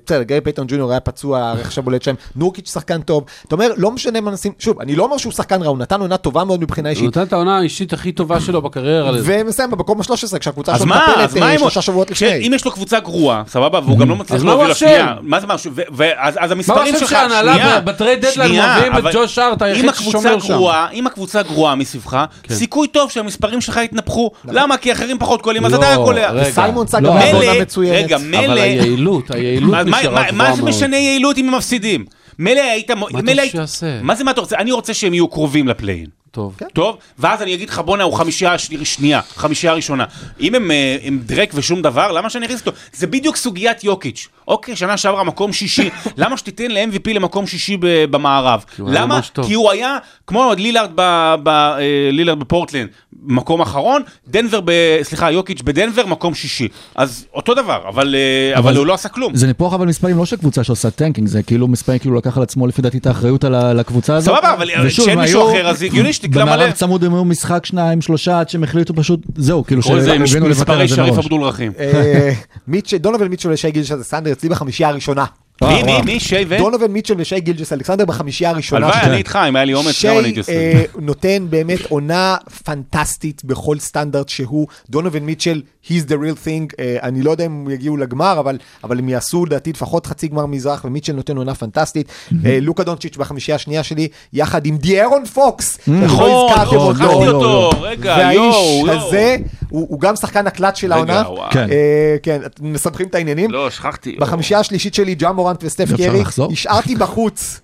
בסדר, 0.06 0.22
גיא 0.22 0.40
פייטון 0.44 0.66
ג'וניור 0.68 0.90
היה 0.90 1.00
פצוע, 1.00 1.38
הרכש 1.50 1.78
הבולט 1.78 2.02
שלהם, 2.02 2.16
נורקיץ' 2.36 2.72
שחקן 2.72 3.00
טוב, 3.02 3.24
אתה 3.46 3.54
אומר, 3.54 3.68
לא 3.76 3.90
משנה 3.90 4.20
מה 4.20 4.30
נשים, 4.30 4.52
שוב, 4.58 4.80
אני 4.80 4.96
לא 4.96 5.04
אומר 5.04 5.16
שהוא 5.16 5.32
שחקן 5.32 5.62
רע, 5.62 5.68
הוא 5.68 5.78
נתן 5.78 6.00
עונה 6.00 6.16
טובה 6.16 6.44
מאוד 6.44 6.60
מבחינה 6.64 6.88
הוא 6.88 6.90
אישית. 6.90 7.04
נותן 7.04 7.22
את 7.22 7.32
העונה 7.32 7.58
האישית 7.58 7.92
הכי 7.92 8.12
טובה 8.12 8.40
שלו 8.40 8.62
בקריירה. 8.62 9.10
ומסיים 9.24 9.70
במקום 9.70 10.00
ה-13 10.00 10.38
כשהקבוצה 10.38 10.72
אז 10.72 10.78
שלו 10.78 10.86
מה, 10.88 11.06
מטפלת 11.08 11.24
אז 11.30 11.36
מה 11.36 11.52
אה. 11.52 11.58
שלושה 11.58 11.82
שבועות 11.82 12.10
לפני. 12.10 12.46
אם 12.46 12.52
יש 12.54 12.64
לו 12.64 12.70
קבוצה 12.70 13.00
גרועה, 13.00 13.42
סבבה, 13.48 13.78
והוא 13.84 13.98
גם 13.98 14.08
לא 14.08 14.16
מצליח 14.16 14.44
להוביל? 14.44 14.70
לשנייה, 14.70 15.14
מה 15.22 15.40
זה 15.40 15.46
משהו, 15.46 15.70
אז 16.16 16.50
המספרים 16.50 16.94
שלך, 16.98 17.16
שנייה, 17.42 17.80
ב- 17.80 17.84
בטרייד 17.84 18.26
דדליין 18.26 18.50
מביאים 18.76 19.08
את 19.08 19.14
ג'וש 19.14 19.38
הארט 19.38 19.62
אם 19.62 19.66
היחיד 19.66 19.88
הקבוצה 19.88 20.18
ששומר 20.18 20.40
שם. 20.40 20.54
גרועה, 20.54 20.90
אם 20.90 21.06
הקבוצה 21.06 21.42
גרועה 21.42 21.74
מסביבך, 21.74 22.24
סיכוי 22.50 22.88
טוב 22.88 23.10
שהמספרים 23.10 23.60
שלך 23.60 23.80
יתנפחו, 23.84 24.30
למה? 24.44 24.76
כי 24.76 24.92
אחרים 24.92 25.18
פחות 25.18 25.42
קולים, 25.42 25.66
אז 25.66 25.74
אתה 25.74 25.96
קולע. 25.96 26.30
רגע. 26.30 26.50
סיימון 26.52 26.86
סאגה 26.86 27.08
לא, 27.08 27.14
מילא, 27.14 27.60
מצוינת. 27.62 28.04
רגע, 28.04 28.16
אבל 28.16 28.24
מילא, 28.24 28.60
היעילות, 28.60 29.30
היעילות 29.30 29.70
מה- 29.70 29.84
מה- 29.84 29.98
נשארה 29.98 30.14
מה- 30.14 30.28
גבוהה 30.30 30.48
מה 30.50 30.56
זה 30.56 30.62
מאוד. 30.62 30.70
משנה 30.70 30.96
יעילות 30.96 31.38
אם 31.38 31.48
הם 31.48 31.54
מפסידים? 31.54 32.04
מילא 32.38 32.60
היית... 32.60 32.84
אתה 32.86 32.94
מילא 32.94 33.08
רוצה 33.20 33.42
היית- 33.42 33.52
שיעשה? 33.52 33.86
מה 34.02 34.14
זה 34.14 34.24
מה 34.24 34.30
אתה 34.30 34.40
רוצה? 34.40 34.56
אני 34.58 34.72
רוצה 34.72 34.94
שהם 34.94 35.14
יהיו 35.14 35.28
קרובים 35.28 35.68
לפליין. 35.68 36.06
טוב. 36.34 36.56
טוב, 36.72 36.96
ואז 37.18 37.42
אני 37.42 37.54
אגיד 37.54 37.68
לך 37.70 37.78
בואנה 37.78 38.04
הוא 38.04 38.12
חמישייה 38.14 38.58
שני- 38.58 38.84
שנייה, 38.84 39.20
חמישייה 39.36 39.72
ראשונה. 39.72 40.04
אם 40.40 40.54
הם, 40.54 40.70
אה, 40.70 40.96
הם 41.04 41.18
דרעק 41.26 41.50
ושום 41.54 41.82
דבר, 41.82 42.12
למה 42.12 42.30
שאני 42.30 42.46
אכניס 42.46 42.60
אותו? 42.60 42.72
זה 42.92 43.06
בדיוק 43.06 43.36
סוגיית 43.36 43.84
יוקיץ'. 43.84 44.28
אוקיי, 44.48 44.76
שנה 44.76 44.96
שעברה 44.96 45.24
מקום 45.24 45.52
שישי, 45.52 45.90
למה 46.16 46.36
שתיתן 46.36 46.70
ל-MVP 46.70 47.12
למקום 47.14 47.46
שישי 47.46 47.76
ב- 47.80 48.04
במערב? 48.10 48.64
הוא 48.78 48.90
היה 48.90 49.00
למה? 49.00 49.14
ממש 49.16 49.28
טוב. 49.28 49.46
כי 49.46 49.54
הוא 49.54 49.70
היה 49.70 49.96
כמו 50.26 50.52
לילארד, 50.56 50.90
ב, 50.94 51.00
ב, 51.42 51.48
אה, 51.48 51.78
לילארד 52.12 52.38
בפורטלנד, 52.40 52.88
מקום 53.22 53.60
אחרון, 53.60 54.02
דנבר, 54.28 54.60
ב, 54.64 54.70
סליחה, 55.02 55.30
יוקיץ' 55.30 55.62
בדנבר, 55.62 56.06
מקום 56.06 56.34
שישי. 56.34 56.68
אז 56.94 57.26
אותו 57.34 57.54
דבר, 57.54 57.80
אבל, 57.88 58.14
אה, 58.14 58.58
אבל 58.58 58.68
אבל- 58.68 58.76
הוא 58.76 58.86
לא 58.86 58.94
עשה 58.94 59.08
כלום. 59.08 59.34
זה 59.36 59.46
ניפוח 59.46 59.72
אבל 59.74 59.86
מספרים 59.86 60.16
לא 60.18 60.26
של 60.26 60.36
קבוצה 60.36 60.64
שעושה 60.64 60.90
tanking, 60.90 61.28
זה 61.28 61.42
כאילו 61.42 61.68
מספרים 61.68 61.98
כאילו 61.98 62.14
לקח 62.16 62.36
על 62.36 62.42
עצמו 62.42 62.66
לפי 62.66 62.82
דעתי 62.82 62.98
את 62.98 63.06
האחריות 63.06 63.44
על 63.44 63.54
ה- 63.54 63.72
לקבוצה 63.72 64.14
הזאת. 64.16 64.34
סבבה, 64.36 64.52
אבל 64.52 64.70
כשאין 64.88 65.20
מישהו 65.20 65.40
היו 65.40 65.50
אחר, 65.52 65.68
אז 65.68 65.82
הגיוני 65.82 66.12
שתקלע 66.24 66.44
מלא. 66.44 66.54
במערב 66.54 66.72
צמוד 66.72 67.04
הם 67.04 67.14
היו 67.14 67.24
משחק 67.24 67.66
שניים, 67.66 68.00
שלושה, 68.00 68.40
עד 68.40 68.48
שהם 68.48 68.64
החליטו 68.64 68.94
פשוט, 68.94 69.20
זהו, 69.36 69.64
כאילו 69.64 69.82
שהבינו 69.82 70.24
לוותר 70.24 70.48
מספרי 70.48 70.80
על 70.80 70.88
זה 70.88 70.94
שריף 70.96 71.14
מראש. 71.14 71.60
אה, 71.78 72.32
מיטשל, 72.68 72.96
דונובן 72.96 73.28
מיטשל 73.28 73.50
ושי 73.52 73.70
גילג'ס 73.70 73.92
אלכסנדר 73.92 74.32
אצלי 74.32 74.48
בחמישייה 74.48 74.88
הראשונה. 74.88 75.24
מי, 75.62 75.82
מי, 75.82 76.02
מי, 76.04 76.20
שי 76.20 76.44
ו... 76.48 76.58
דונובן 76.58 76.86
מיטשל 76.86 77.14
ושי 77.18 77.40
גילג'ס 77.40 77.72
אלכסנדר 77.72 78.04
בחמישייה 78.04 78.50
הראשונה. 78.50 78.86
הלוואי, 78.86 79.00
שלי. 79.00 79.10
אני 79.10 79.18
איתך, 79.18 79.38
אם 79.48 79.56
היה 79.56 79.64
לי 79.64 79.74
אומץ, 79.74 79.94
שי 79.94 80.08
גם 80.08 80.18
אני 80.18 80.24
הייתי 80.24 80.38
עושה. 80.38 80.52
אה, 80.52 80.84
נותן 81.00 81.46
באמת 81.50 81.78
עונה 81.88 82.36
פנטסטית 82.64 83.44
בכל 83.44 83.78
סטנדרט 83.78 84.28
שהוא. 84.28 84.66
דונובן 84.90 85.18
מיטשל, 85.18 85.62
he's 85.84 86.08
the 86.08 86.12
real 86.12 86.46
thing. 86.46 86.74
אה, 86.78 86.96
אני 87.02 87.22
לא 87.22 87.30
יודע 87.30 87.46
אם 87.46 87.52
הם 87.52 87.70
יגיעו 87.70 87.96
לגמר, 87.96 88.36
אבל, 88.38 88.58
אבל 88.84 88.98
הם 88.98 89.08
יעשו 89.08 89.46
לדעתי 89.46 89.72
לפחות 89.72 90.06
חצי 90.06 90.28
גמר 90.28 90.46
מזרח, 90.46 90.84
ומיטשל 90.84 91.12
נותן 91.12 91.36
עונה 91.36 91.54
פנטסטית. 91.54 92.08
אה, 92.44 92.58
לוקה 92.62 92.84
דונצ'יץ' 92.84 93.16
בחמישייה 93.16 93.54
השנייה 93.54 93.82
שלי, 93.82 94.08
יחד 94.32 94.66
עם 94.66 94.76
דיארון 94.76 95.24
פוקס. 95.24 95.78
איך 95.78 95.88
נכון, 95.88 96.30
לא 96.30 96.50
הזכרתם 96.50 96.76
לא, 96.76 96.82
אותו. 96.82 97.00
לא, 97.00 97.26
אותו, 97.26 97.40
לא. 97.40 97.86
רגע, 97.86 98.14
והאיש 98.18 98.36
יואו, 98.36 98.86
יואו. 98.86 99.06
הזה, 99.06 99.36
הוא 99.70 100.00
גם 100.00 100.16
שחקן 100.16 100.46
הקלט 100.46 100.76
של 100.76 100.92
העונה. 100.92 101.24
כן. 101.50 101.70
אה, 101.70 102.16
כן, 102.22 102.40
מסבכים 102.60 103.06
את 103.06 103.14
העניינים. 103.14 103.50
לא, 103.50 103.70
שכחתי. 103.70 104.16
בחמישייה 104.20 104.60
השלישית 104.60 104.94
שלי, 104.94 105.14
ג'ה 105.14 105.32
מורנט 105.44 105.64
וסטף 105.64 105.88
קרי? 105.96 106.22
השארתי 106.52 106.96
בחוץ, 106.96 107.60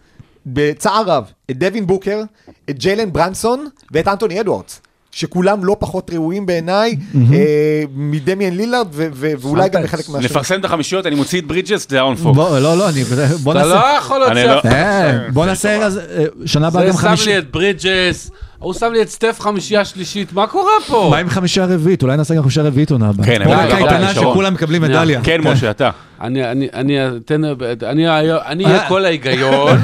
בצער 0.46 1.04
רב, 1.06 1.24
את 1.50 1.58
דווין 1.58 1.86
בוקר, 1.86 2.22
את 2.70 2.78
ג'יילן 2.78 3.12
ברנסון 3.12 3.66
ואת 3.92 4.08
אנטוני 4.08 4.40
אדוארדס. 4.40 4.80
שכולם 5.12 5.64
לא 5.64 5.76
פחות 5.78 6.10
ראויים 6.14 6.46
בעיניי 6.46 6.96
אה, 7.32 7.82
מדמיאן 7.94 8.52
לילארד 8.54 8.86
ואולי 8.92 9.68
גם 9.68 9.82
בחלק 9.82 10.08
מהשנים. 10.08 10.24
נפרסם 10.24 10.60
את 10.60 10.64
החמישיות, 10.64 11.06
אני 11.06 11.14
מוציא 11.14 11.40
את 11.40 11.46
ברידג'ס, 11.46 11.86
זה 11.90 11.96
אהרון 11.96 12.16
פוקס. 12.16 12.36
בוא, 12.36 12.58
לא, 12.58 12.76
לא, 12.78 12.88
אני, 12.88 13.04
בוא 13.42 13.52
אתה 13.52 13.60
נעשה, 13.60 13.74
לא 13.74 13.96
יכול 13.98 14.22
אני 14.22 14.44
להוציא... 14.44 14.70
לא- 14.70 14.76
אה, 14.76 15.18
בוא 15.32 15.46
נעשה, 15.46 15.76
אז, 15.86 15.98
אה, 15.98 16.24
שנה 16.46 16.66
הבאה 16.66 16.82
זה 16.82 16.88
גם 16.88 16.94
שם 16.94 16.98
חמישי, 16.98 17.26
לי 17.30 17.38
את 17.38 17.50
ברידג'ס, 17.50 18.30
הוא 18.58 18.72
שם 18.74 18.92
לי 18.92 19.02
את 19.02 19.08
סטף 19.08 19.36
חמישייה 19.40 19.84
שלישית, 19.84 20.32
מה 20.32 20.46
קורה 20.46 20.72
פה? 20.88 21.08
מה 21.10 21.18
עם 21.18 21.28
חמישה 21.28 21.64
רביעית? 21.64 22.02
אולי 22.02 22.16
נעשה 22.16 22.34
גם 22.34 22.42
חמישה 22.42 22.62
רביעית 22.62 22.90
עונה 22.90 23.08
הבאה. 23.08 23.26
כן, 23.26 23.42
אבל 23.42 23.54
נקה 23.54 23.66
די, 23.66 23.72
קייטנה 23.76 24.06
די, 24.08 24.14
שרון. 24.14 24.32
שכולם 24.34 24.54
מקבלים. 24.54 24.82
מדליה. 24.82 25.20
כן, 25.24 25.40
משה, 25.40 25.70
אתה. 25.70 25.90
אני, 26.20 26.50
אני, 26.50 26.68
אני 26.74 26.96
אתן, 27.16 27.42
אני 27.86 28.08
אהיה- 28.08 28.38
אני 28.46 28.64
אהיה 28.64 28.88
כל 28.88 29.04
ההיגיון, 29.04 29.78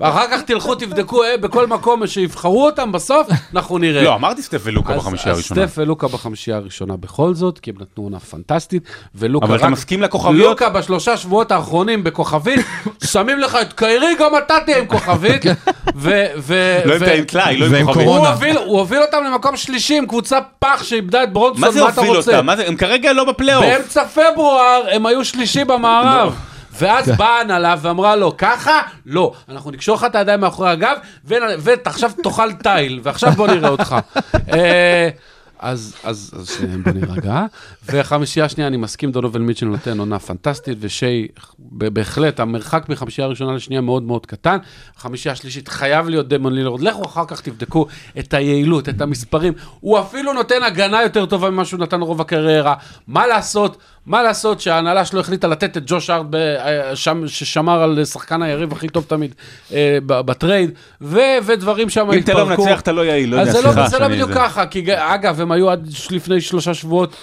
ואחר 0.00 0.26
כך 0.30 0.42
תלכו 0.42 0.74
תבדקו 0.74 1.24
אה, 1.24 1.36
בכל 1.36 1.66
מקום 1.66 2.06
שיבחרו 2.06 2.66
אותם 2.66 2.92
בסוף, 2.92 3.26
אנחנו 3.54 3.78
נראה. 3.78 4.02
לא, 4.02 4.14
אמרתי 4.14 4.42
סטף 4.42 4.60
ולוקה 4.64 4.96
בחמישייה 4.96 5.34
הראשונה. 5.34 5.66
סטף 5.66 5.78
ולוקה 5.78 6.08
בחמישייה 6.08 6.56
הראשונה 6.56 6.96
בכל 6.96 7.34
זאת, 7.34 7.58
כי 7.58 7.70
הם 7.70 7.76
נתנו 7.80 8.04
עונה 8.04 8.20
פנטסטית, 8.20 8.82
ולוקה 9.14 9.46
אבל 9.46 9.56
אתה. 9.56 9.68
מסכים 9.68 10.02
לכוכביות? 10.02 10.50
לוקה 10.50 10.68
בשלושה 10.68 11.16
שבועות 11.16 11.52
האחרונים 11.52 12.04
בכוכבית, 12.04 12.60
שמים 13.12 13.38
לך 13.38 13.58
את 13.62 13.72
קיירי, 13.72 14.14
גם 14.20 14.30
אתה 14.38 14.54
תהיה 14.64 14.78
עם 14.78 14.86
כוכבית, 14.86 15.42
ו... 15.96 16.24
ו- 16.38 16.80
לא 16.84 16.94
עם 16.94 17.02
עם 17.18 17.24
טלאי, 17.24 17.56
לא 17.56 17.76
עם 17.76 17.86
כוכבית. 17.86 18.06
הוא. 18.06 18.26
הוביל, 18.28 18.56
הוביל 18.56 19.02
אותם 19.02 19.18
למקום 19.26 19.56
שלישי 19.56 19.98
עם 19.98 20.06
קבוצה 20.06 20.38
פח 20.58 20.82
שאיבדה 20.82 21.22
את 21.22 21.32
ברונסון, 21.32 21.62
מה 21.82 21.88
אתה 21.88 22.00
הוביל 22.00 22.16
רוצה? 22.16 22.32
אותם? 22.36 22.46
מה 22.46 22.56
זה- 22.56 22.66
הם 22.68 22.76
כרגע 22.76 23.12
לא 23.12 23.24
בפלייאוף. 23.24 23.64
באמצע 23.64 24.04
פברואר 24.04 24.82
הם 24.92 25.06
היו 25.06 25.24
שלישי 25.24 25.64
במערב. 25.72 26.36
ואז 26.78 27.08
באה 27.08 27.40
הנהלה 27.40 27.74
ואמרה 27.80 28.16
לו, 28.16 28.36
ככה? 28.36 28.80
לא. 29.06 29.32
אנחנו 29.48 29.70
נקשור 29.70 29.96
לך 29.96 30.04
את 30.04 30.14
הידיים 30.14 30.40
מאחורי 30.40 30.70
הגב, 30.70 30.96
ועכשיו 31.24 32.10
תאכל 32.22 32.52
תיל, 32.52 33.00
ועכשיו 33.02 33.32
בוא 33.32 33.46
נראה 33.48 33.68
אותך. 33.68 33.96
אה, 34.52 35.08
אז, 35.58 35.94
אז, 36.04 36.32
אז 36.40 36.48
שניהם 36.58 36.82
בוא 36.82 36.92
נירגע. 36.92 37.44
וחמישייה 37.86 38.48
שנייה, 38.48 38.68
אני 38.68 38.76
מסכים, 38.76 39.12
דונובל 39.12 39.40
מיטשל 39.40 39.66
נותן 39.66 39.98
עונה 39.98 40.18
פנטסטית, 40.18 40.78
ושי, 40.80 41.28
ב- 41.58 41.88
בהחלט, 41.88 42.40
המרחק 42.40 42.88
מחמישייה 42.88 43.26
ראשונה 43.26 43.52
לשנייה 43.52 43.80
מאוד 43.80 44.02
מאוד 44.02 44.26
קטן. 44.26 44.56
חמישייה 44.96 45.34
שלישית 45.34 45.68
חייב 45.68 46.08
להיות 46.08 46.28
דמון 46.28 46.52
לילורד. 46.52 46.80
לכו 46.80 47.04
אחר 47.04 47.24
כך 47.26 47.40
תבדקו 47.40 47.86
את 48.18 48.34
היעילות, 48.34 48.88
את 48.88 49.00
המספרים. 49.00 49.52
הוא 49.80 50.00
אפילו 50.00 50.32
נותן 50.32 50.62
הגנה 50.62 51.02
יותר 51.02 51.26
טובה 51.26 51.50
ממה 51.50 51.64
שהוא 51.64 51.80
נתן 51.80 52.00
רוב 52.00 52.20
הקריירה. 52.20 52.74
מה 53.08 53.26
לעשות? 53.26 53.76
מה 54.06 54.22
לעשות 54.22 54.60
שההנהלה 54.60 55.04
שלו 55.04 55.20
החליטה 55.20 55.48
לתת 55.48 55.76
את 55.76 55.82
ג'וש 55.86 56.10
ארט, 56.10 56.26
אה, 56.34 56.96
ששמר 57.26 57.82
על 57.82 58.04
שחקן 58.04 58.42
היריב 58.42 58.72
הכי 58.72 58.88
טוב 58.88 59.04
תמיד 59.08 59.34
אה, 59.72 59.98
בטרייד, 60.06 60.70
ו- 61.00 61.18
ודברים 61.46 61.90
שם 61.90 62.10
אם 62.12 62.18
אתה 62.18 62.34
לא 62.34 62.46
מנצח, 62.46 62.80
אתה 62.80 62.92
לא 62.92 63.04
יעיל, 63.04 63.30
לא 63.30 63.36
יודע, 63.40 63.52
לא, 63.52 63.60
סליחה 63.60 63.88
זה 63.88 63.98
לא 63.98 64.08
בדיוק. 64.08 64.30
ככה, 64.34 64.66
כי 64.66 64.84
אגב, 64.96 65.40
הם 65.40 65.52
היו 65.52 65.70
עד 65.70 65.88
לפני 66.10 66.40
שלושה 66.40 66.74
שבועות 66.74 67.16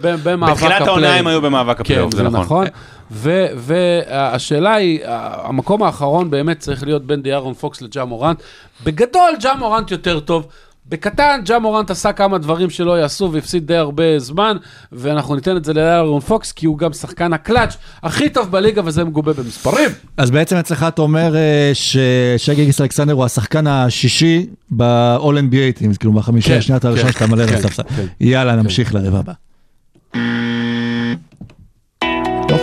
במאבק 0.00 0.52
הפלייאוף. 0.52 0.62
בתחילת 0.62 0.88
העונה 0.88 1.14
הם 1.14 1.26
היו 1.26 1.42
במאבק 1.42 1.80
הפלייאוף, 1.80 2.14
כן, 2.14 2.16
זה 2.16 2.22
נכון. 2.22 2.66
והשאלה 3.10 4.74
היא, 4.74 5.00
המקום 5.44 5.82
האחרון 5.82 6.30
באמת 6.30 6.58
צריך 6.58 6.82
להיות 6.82 7.06
בין 7.06 7.22
דיארון 7.22 7.54
פוקס 7.54 7.82
לג'ה 7.82 8.04
מורנט. 8.04 8.42
בגדול, 8.84 9.30
ג'ה 9.40 9.54
מורנט 9.54 9.90
יותר 9.90 10.20
טוב. 10.20 10.46
בקטן, 10.90 11.40
ג'ה 11.44 11.58
מורנט 11.58 11.90
עשה 11.90 12.12
כמה 12.12 12.38
דברים 12.38 12.70
שלא 12.70 12.98
יעשו 12.98 13.32
והפסיד 13.32 13.66
די 13.66 13.76
הרבה 13.76 14.18
זמן, 14.18 14.56
ואנחנו 14.92 15.34
ניתן 15.34 15.56
את 15.56 15.64
זה 15.64 15.72
לדיארון 15.72 16.20
פוקס, 16.20 16.52
כי 16.52 16.66
הוא 16.66 16.78
גם 16.78 16.92
שחקן 16.92 17.32
הקלאץ' 17.32 17.76
הכי 18.02 18.28
טוב 18.28 18.50
בליגה, 18.50 18.82
וזה 18.84 19.04
מגובה 19.04 19.32
במספרים. 19.32 19.90
אז 20.16 20.30
בעצם 20.30 20.56
אצלך 20.56 20.82
אתה 20.88 21.02
אומר 21.02 21.36
אה, 21.36 21.70
ששי 21.74 22.64
גילג'ס 22.64 22.80
אלכסנדר 22.80 23.12
הוא 23.12 23.24
השחקן 23.24 23.66
השישי 23.66 24.46
ב-all 24.70 25.52
NBA, 25.52 25.80
Teams, 25.80 25.98
כאילו 25.98 26.12
בחמישי 26.12 26.48
כן, 26.48 26.58
השנייה 26.58 26.80
הראשונה 26.82 27.12
כן, 27.12 27.18
שאתה 27.18 27.26
מלא 27.26 27.46
כן, 27.46 27.54
לספסל. 27.54 27.82
כן. 27.96 28.06
יאללה, 28.20 28.56
נמשיך 28.56 28.94
לרבע 28.94 29.18
הבא. 29.18 29.47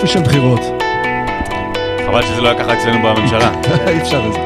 יופי 0.05 0.13
של 0.13 0.23
בחירות, 0.23 0.59
חבל 2.05 2.21
שזה 2.21 2.41
לא 2.41 2.49
היה 2.49 2.59
ככה 2.59 2.73
אצלנו 2.73 3.03
בממשלה. 3.03 3.51
אי 3.87 4.01
אפשר 4.01 4.27
לזה. 4.27 4.39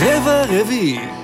רבע 0.00 0.42
רביעי. 0.48 1.21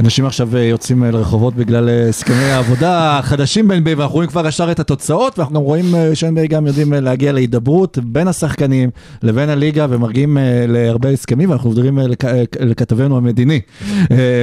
אנשים 0.00 0.26
עכשיו 0.26 0.56
אה, 0.56 0.62
יוצאים 0.62 1.04
אה, 1.04 1.10
לרחובות 1.10 1.54
בגלל 1.54 1.88
אה, 1.88 2.08
הסכמי 2.08 2.44
העבודה 2.44 3.18
החדשים 3.18 3.68
ב-NBA, 3.68 3.74
ואנחנו 3.96 4.14
רואים 4.14 4.28
כבר 4.30 4.46
ישר 4.46 4.70
את 4.70 4.80
התוצאות, 4.80 5.38
ואנחנו 5.38 5.54
גם 5.54 5.62
רואים 5.62 5.84
ש-NBA 6.14 6.46
גם 6.48 6.66
יודעים 6.66 6.92
להגיע 6.92 7.32
להידברות 7.32 7.98
בין 8.02 8.28
השחקנים 8.28 8.90
לבין 9.22 9.48
הליגה, 9.48 9.86
ומרגיעים 9.90 10.38
אה, 10.38 10.64
להרבה 10.68 11.08
הסכמים, 11.10 11.50
ואנחנו 11.50 11.70
מדברים 11.70 11.98
לכ- 11.98 12.24
אה, 12.24 12.42
לכתבנו 12.60 13.16
המדיני, 13.16 13.60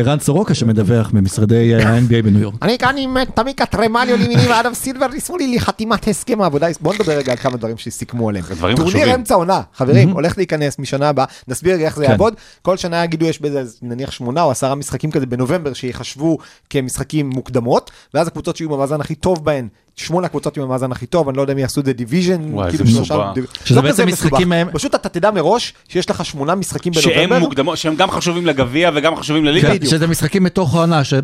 רן 0.06 0.20
סורוקה, 0.20 0.53
שמדווח 0.53 1.14
ממשרדי 1.14 1.76
ה-NBA 1.76 2.22
בניו 2.24 2.41
יורק. 2.41 2.56
אני 2.62 2.78
כאן 2.78 2.95
עם 2.97 3.18
תמיקה 3.36 3.66
טרמליו 3.66 4.18
לימיני 4.18 4.47
ואדם 4.47 4.74
סילבר, 4.74 5.08
ניסו 5.08 5.38
לי 5.38 5.56
לחתימת 5.56 6.08
הסכם 6.08 6.41
העבודה. 6.41 6.68
בואו 6.82 6.93
נדבר 6.95 7.14
רגע 7.18 7.32
על 7.32 7.38
כמה 7.38 7.58
דברים 7.58 7.78
שסיכמו 7.78 8.30
עליהם. 8.30 8.45
דברים 8.51 8.76
טורניר 8.78 8.95
חשובים. 8.95 9.16
אמצע 9.16 9.36
עונה, 9.36 9.62
חברים, 9.76 10.10
הולך 10.10 10.38
להיכנס 10.38 10.80
משנה 10.80 11.10
הבאה, 11.10 11.26
נסביר 11.47 11.76
איך 11.76 11.95
זה 11.95 12.06
כן. 12.06 12.12
יעבוד. 12.12 12.34
כל 12.62 12.78
שנה 12.78 13.03
יגידו 13.03 13.26
יש 13.26 13.41
בזה 13.41 13.62
נניח 13.82 14.12
שמונה 14.12 14.41
או 14.43 14.51
עשרה 14.51 14.76
משחקים 14.76 15.12
כזה 15.12 15.26
בנובמבר 15.26 15.44
שיחשבו 15.73 16.37
כמשחקים 16.69 17.29
מוקדמות, 17.29 17.91
ואז 18.13 18.27
הקבוצות 18.27 18.55
שיהיו 18.55 18.69
במאזן 18.69 19.01
הכי 19.01 19.15
טוב 19.15 19.45
בהן 19.45 19.67
שמונה 19.97 20.27
קבוצות 20.27 20.57
עם 20.57 20.63
המאזן 20.63 20.91
הכי 20.91 21.05
טוב, 21.05 21.29
אני 21.29 21.37
לא 21.37 21.41
יודע 21.41 21.53
אם 21.53 21.57
יעשו 21.57 21.79
את 21.81 21.85
זה 21.85 21.93
division, 21.93 22.41
וואי, 22.53 22.69
כאילו 22.71 22.85
זה 22.85 22.91
שלושה, 22.91 23.31
שזה 23.65 23.75
לא 23.75 23.81
בעצם 23.81 24.07
משחקים. 24.07 24.49
מהם- 24.49 24.67
פשוט 24.73 24.95
אתה 24.95 25.09
תדע 25.09 25.31
מראש 25.31 25.73
שיש 25.87 26.09
לך 26.09 26.25
שמונה 26.25 26.55
משחקים 26.55 26.93
שהם 26.93 27.13
בנובמבר, 27.15 27.39
מוקדמות, 27.39 27.77
שהם 27.77 27.95
גם 27.95 28.11
חשובים 28.11 28.45
לגביע 28.45 28.91
וגם 28.95 29.15
חשובים 29.15 29.45
לליגה. 29.45 29.73
שזה 29.85 30.07
משחקים 30.07 30.43
מתוך 30.43 30.75
העונה, 30.75 31.01
זה. 31.03 31.19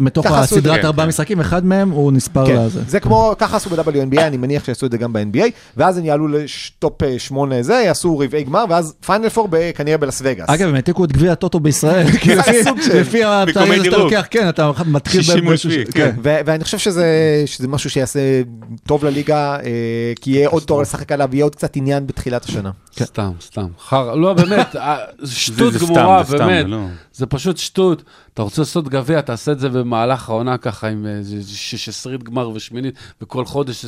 הסדרת 0.57 0.85
ארבעה 0.85 1.05
כן. 1.05 1.09
משחקים, 1.09 1.39
אחד 1.39 1.65
מהם 1.65 1.89
הוא 1.89 2.11
נספר 2.11 2.45
כן, 2.45 2.55
לזה. 2.55 2.81
זה 2.87 2.99
כמו, 2.99 3.33
ככה 3.37 3.57
עשו 3.57 3.69
ב-WNBA, 3.69 4.21
אני 4.21 4.37
מניח 4.37 4.65
שיעשו 4.65 4.85
את 4.85 4.91
זה 4.91 4.97
גם 4.97 5.13
ב-NBA, 5.13 5.45
ואז 5.77 5.97
הם 5.97 6.05
יעלו 6.05 6.27
לטופ 6.27 6.93
שמונה 7.17 7.63
זה, 7.63 7.73
יעשו 7.73 8.19
רבעי 8.19 8.43
גמר, 8.43 8.65
ואז 8.69 8.93
פיינל 9.05 9.29
פור 9.29 9.47
כנראה 9.75 9.97
בלאס 9.97 10.21
וגאס. 10.25 10.49
אגב, 10.49 10.69
הם 10.69 10.75
העתיקו 10.75 11.05
את 11.05 11.11
גביע 11.11 11.31
הטוטו 11.31 11.59
בישראל. 11.59 12.11
כי 12.21 12.35
לפי- 12.35 13.23
התאריך 13.23 13.85
שאתה. 13.85 13.97
לוקח, 13.97 14.25
כן, 14.31 14.49
אתה 14.49 14.71
מתחיל 14.85 15.21
60 15.21 15.45
באיזשהו- 15.45 15.69
לפי, 15.71 15.91
כן. 15.91 16.11
ואני 16.23 16.63
חושב 16.63 16.77
שזה 16.77 17.67
משהו 17.67 17.89
שיעשה 17.89 18.19
טוב 18.87 19.05
לליגה, 19.05 19.55
אה, 19.59 19.61
כי 20.21 20.31
יהיה 20.31 20.49
עוד 20.49 20.63
תואר 20.63 20.81
לשחק 20.81 21.11
עליו, 21.11 21.29
יהיה 21.33 21.45
עוד 21.45 21.55
קצת 21.55 21.75
עניין 21.75 22.07
בתחילת 22.07 22.45
השנה. 22.45 22.71
סתם, 22.99 23.31
סתם. 23.41 23.67
חר... 23.79 24.15
לא, 24.15 24.33
באמת, 24.33 24.75
אה, 24.75 24.97
שטות 25.25 25.73
סתם, 25.73 25.85
גמורה, 25.85 26.23
סתם, 26.23 26.37
באמת. 26.37 26.65
זה 26.65 26.71
לא- 26.71 26.85
זה 27.13 27.25
פשוט 27.25 27.57
שטות. 27.57 28.03
אתה 28.33 28.41
רוצה 28.41 28.61
לעשות 28.61 28.87
גביע, 28.87 29.21
תעשה 29.21 29.51
את 29.51 29.59
זה 29.59 29.69
במהלך 29.69 30.29
העונה 30.29 30.57
ככה, 30.57 30.87
עם 30.87 31.05
איזה 31.05 31.35
שש-עשרית 31.55 32.23
גמר 32.23 32.49
ושמינית, 32.49 32.93
וכל 33.21 33.45
חודש, 33.45 33.85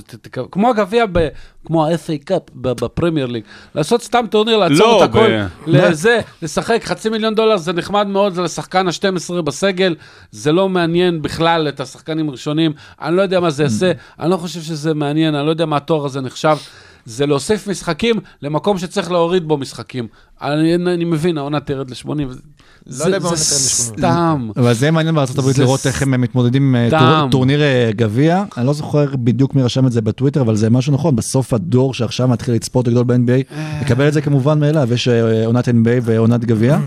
כמו 0.52 0.70
הגביע, 0.70 1.06
ב- 1.12 1.28
כמו 1.66 1.86
ה-FA 1.86 2.24
Cup 2.26 2.42
ב 2.56 2.65
Premier 2.65 3.26
League. 3.28 3.44
לעשות 3.76 4.02
סתם 4.04 4.26
טורניר, 4.30 4.58
לעצור 4.58 4.78
לא, 4.78 5.04
את 5.04 5.10
הכל, 5.10 5.28
לזה, 5.68 6.20
לשחק 6.42 6.82
חצי 6.84 7.10
מיליון 7.10 7.36
דולר, 7.36 7.58
זה 7.58 7.74
נחמד 7.74 8.08
מאוד, 8.08 8.34
זה 8.34 8.42
לשחקן 8.42 8.88
ה-12 8.88 9.42
בסגל, 9.42 9.96
זה 10.32 10.52
לא 10.52 10.70
מעניין 10.70 11.22
בכלל 11.22 11.68
את 11.70 11.80
השחקנים 11.80 12.30
הראשונים, 12.30 12.72
אני 13.02 13.16
לא 13.16 13.22
יודע 13.22 13.40
מה 13.40 13.50
זה 13.50 13.64
יעשה, 13.64 13.92
אני 14.20 14.30
לא 14.32 14.38
חושב 14.38 14.62
שזה 14.64 14.94
מעניין, 14.94 15.36
אני 15.36 15.46
לא 15.46 15.50
יודע 15.52 15.66
מה 15.66 15.78
התואר 15.78 16.06
הזה 16.06 16.22
נחשב. 16.22 16.58
זה 17.06 17.26
להוסיף 17.26 17.68
משחקים 17.68 18.16
למקום 18.42 18.78
שצריך 18.78 19.12
להוריד 19.12 19.48
בו 19.48 19.58
משחקים. 19.58 20.08
אני, 20.42 20.76
אני 20.76 21.06
מבין, 21.06 21.38
העונה 21.38 21.60
תרד 21.60 21.90
ל-80. 21.90 22.08
זה, 22.86 23.04
יודע 23.04 23.18
אם 23.18 23.24
זה 23.24 23.30
ל-80. 23.30 23.36
סתם. 23.36 24.50
אבל 24.58 24.74
זה 24.74 24.92
מעניין 24.92 25.16
בארצות 25.16 25.38
הברית 25.38 25.56
זה 25.56 25.64
לראות 25.64 25.88
איך 25.88 26.02
הם 26.02 26.22
מתמודדים 26.22 26.76
עם 26.76 26.94
אה. 26.94 27.00
טור- 27.00 27.30
טורניר 27.32 27.62
אה, 27.62 27.90
גביע. 27.96 28.44
אני 28.58 28.66
לא 28.68 28.74
זוכר 28.74 29.06
בדיוק 29.16 29.56
מי 29.56 29.64
רשם 29.64 29.88
את 29.88 29.92
זה 29.92 30.02
בטוויטר, 30.02 30.42
אבל 30.42 30.56
זה 30.56 30.70
משהו 30.70 30.94
נכון. 30.94 31.16
בסוף 31.16 31.54
הדור 31.54 31.94
שעכשיו 31.94 32.28
מתחיל 32.28 32.54
לצפות 32.54 32.88
לגדול 32.88 33.04
ב-NBA, 33.04 33.54
יקבל 33.82 34.08
את 34.08 34.14
זה 34.14 34.22
כמובן 34.22 34.60
מאליו. 34.60 34.94
יש 34.94 35.08
אה, 35.08 35.46
עונת 35.46 35.68
NBA 35.68 35.72
ועונת 36.02 36.46
גביע. 36.46 36.80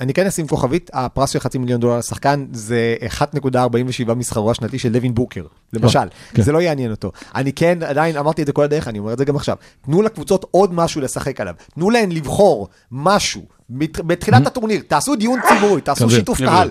אני 0.00 0.14
כן 0.14 0.26
אשים 0.26 0.46
כוכבית, 0.46 0.90
הפרס 0.92 1.30
של 1.30 1.38
חצי 1.38 1.58
מיליון 1.58 1.80
דולר 1.80 1.98
לשחקן 1.98 2.46
זה 2.52 2.96
1.47 3.20 4.14
משכרו 4.14 4.50
השנתי 4.50 4.78
של 4.78 4.92
לוין 4.92 5.14
בוקר, 5.14 5.44
למשל. 5.72 6.08
כן. 6.34 6.42
זה 6.42 6.52
לא 6.52 6.62
יעניין 6.62 6.90
אותו. 6.90 7.12
אני 7.34 7.52
כן, 7.52 7.78
עדיין 7.82 8.16
אמרתי 8.16 8.42
את 8.42 8.46
זה 8.46 8.52
כל 8.52 8.62
הדרך, 8.64 8.88
אני 8.88 8.98
אומר 8.98 9.12
את 9.12 9.18
זה 9.18 9.24
גם 9.24 9.36
עכשיו. 9.36 9.56
תנו 9.84 10.02
לקבוצות 10.02 10.44
עוד 10.50 10.74
משהו 10.74 11.00
לשחק 11.00 11.40
עליו. 11.40 11.54
תנו 11.74 11.90
להן 11.90 12.12
לבחור 12.12 12.68
משהו 12.92 13.42
בתחילת 14.06 14.46
הטורניר. 14.46 14.82
תעשו 14.88 15.16
דיון 15.16 15.40
ציבורי, 15.48 15.80
תעשו 15.80 16.10
שיתוף. 16.10 16.38
קהל. 16.38 16.70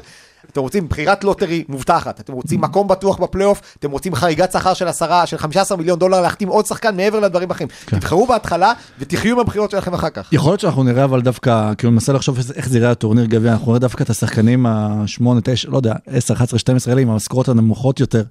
אתם 0.51 0.61
רוצים 0.61 0.89
בחירת 0.89 1.23
lottery 1.23 1.63
מובטחת, 1.69 2.19
אתם 2.19 2.33
רוצים 2.33 2.61
מקום 2.61 2.87
בטוח 2.87 3.17
בפלייאוף, 3.17 3.61
אתם 3.79 3.91
רוצים 3.91 4.15
חריגת 4.15 4.51
שכר 4.51 4.73
של 4.73 4.87
10, 4.87 5.25
של 5.25 5.37
15 5.37 5.77
מיליון 5.77 5.99
דולר 5.99 6.21
להחתים 6.21 6.47
עוד 6.47 6.65
שחקן 6.65 6.95
מעבר 6.95 7.19
לדברים 7.19 7.51
האחרים. 7.51 7.69
תבחרו 7.85 8.27
בהתחלה 8.27 8.73
ותחיו 8.99 9.33
עם 9.33 9.39
הבחירות 9.39 9.71
שלכם 9.71 9.93
אחר 9.93 10.09
כך. 10.09 10.29
יכול 10.31 10.51
להיות 10.51 10.59
שאנחנו 10.59 10.83
נראה 10.83 11.03
אבל 11.03 11.21
דווקא, 11.21 11.73
כאילו 11.77 11.91
ננסה 11.91 12.13
לחשוב 12.13 12.37
איך 12.55 12.69
זה 12.69 12.77
יראה 12.77 12.91
הטורניר 12.91 13.25
גביע, 13.25 13.51
אנחנו 13.51 13.67
נראה 13.67 13.79
דווקא 13.79 14.03
את 14.03 14.09
השחקנים 14.09 14.65
ה-8, 14.65 15.23
9, 15.43 15.69
לא 15.69 15.77
יודע, 15.77 15.93
10, 16.07 16.33
11, 16.33 16.59
12 16.59 16.91
האלה 16.91 17.01
עם 17.01 17.09
המשכורות 17.09 17.49
הנמוכות 17.49 17.99
יותר. 17.99 18.23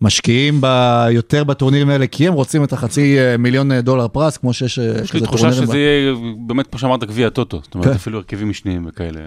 משקיעים 0.00 0.58
ב- 0.60 1.06
יותר 1.10 1.44
בטורנירים 1.44 1.88
האלה, 1.90 2.06
כי 2.06 2.28
הם 2.28 2.34
רוצים 2.34 2.64
את 2.64 2.72
החצי 2.72 3.18
אה, 3.18 3.36
מיליון 3.36 3.72
אה, 3.72 3.80
דולר 3.80 4.08
פרס, 4.08 4.36
כמו 4.36 4.52
שיש 4.52 4.78
אה, 4.78 4.84
יש 5.04 5.12
לי 5.12 5.20
כזה 5.20 5.26
תחושה 5.26 5.42
טורנירים. 5.42 5.66
שזה 5.66 5.78
יהיה 5.78 6.14
באמת, 6.46 6.66
כמו 6.66 6.78
שאמרת, 6.78 7.04
גביע 7.04 7.26
הטוטו. 7.26 7.60
זאת 7.64 7.74
אומרת, 7.74 7.88
כן. 7.88 7.94
אפילו 7.94 8.18
הרכבים 8.18 8.48
משניים 8.50 8.86
וכאלה. 8.88 9.20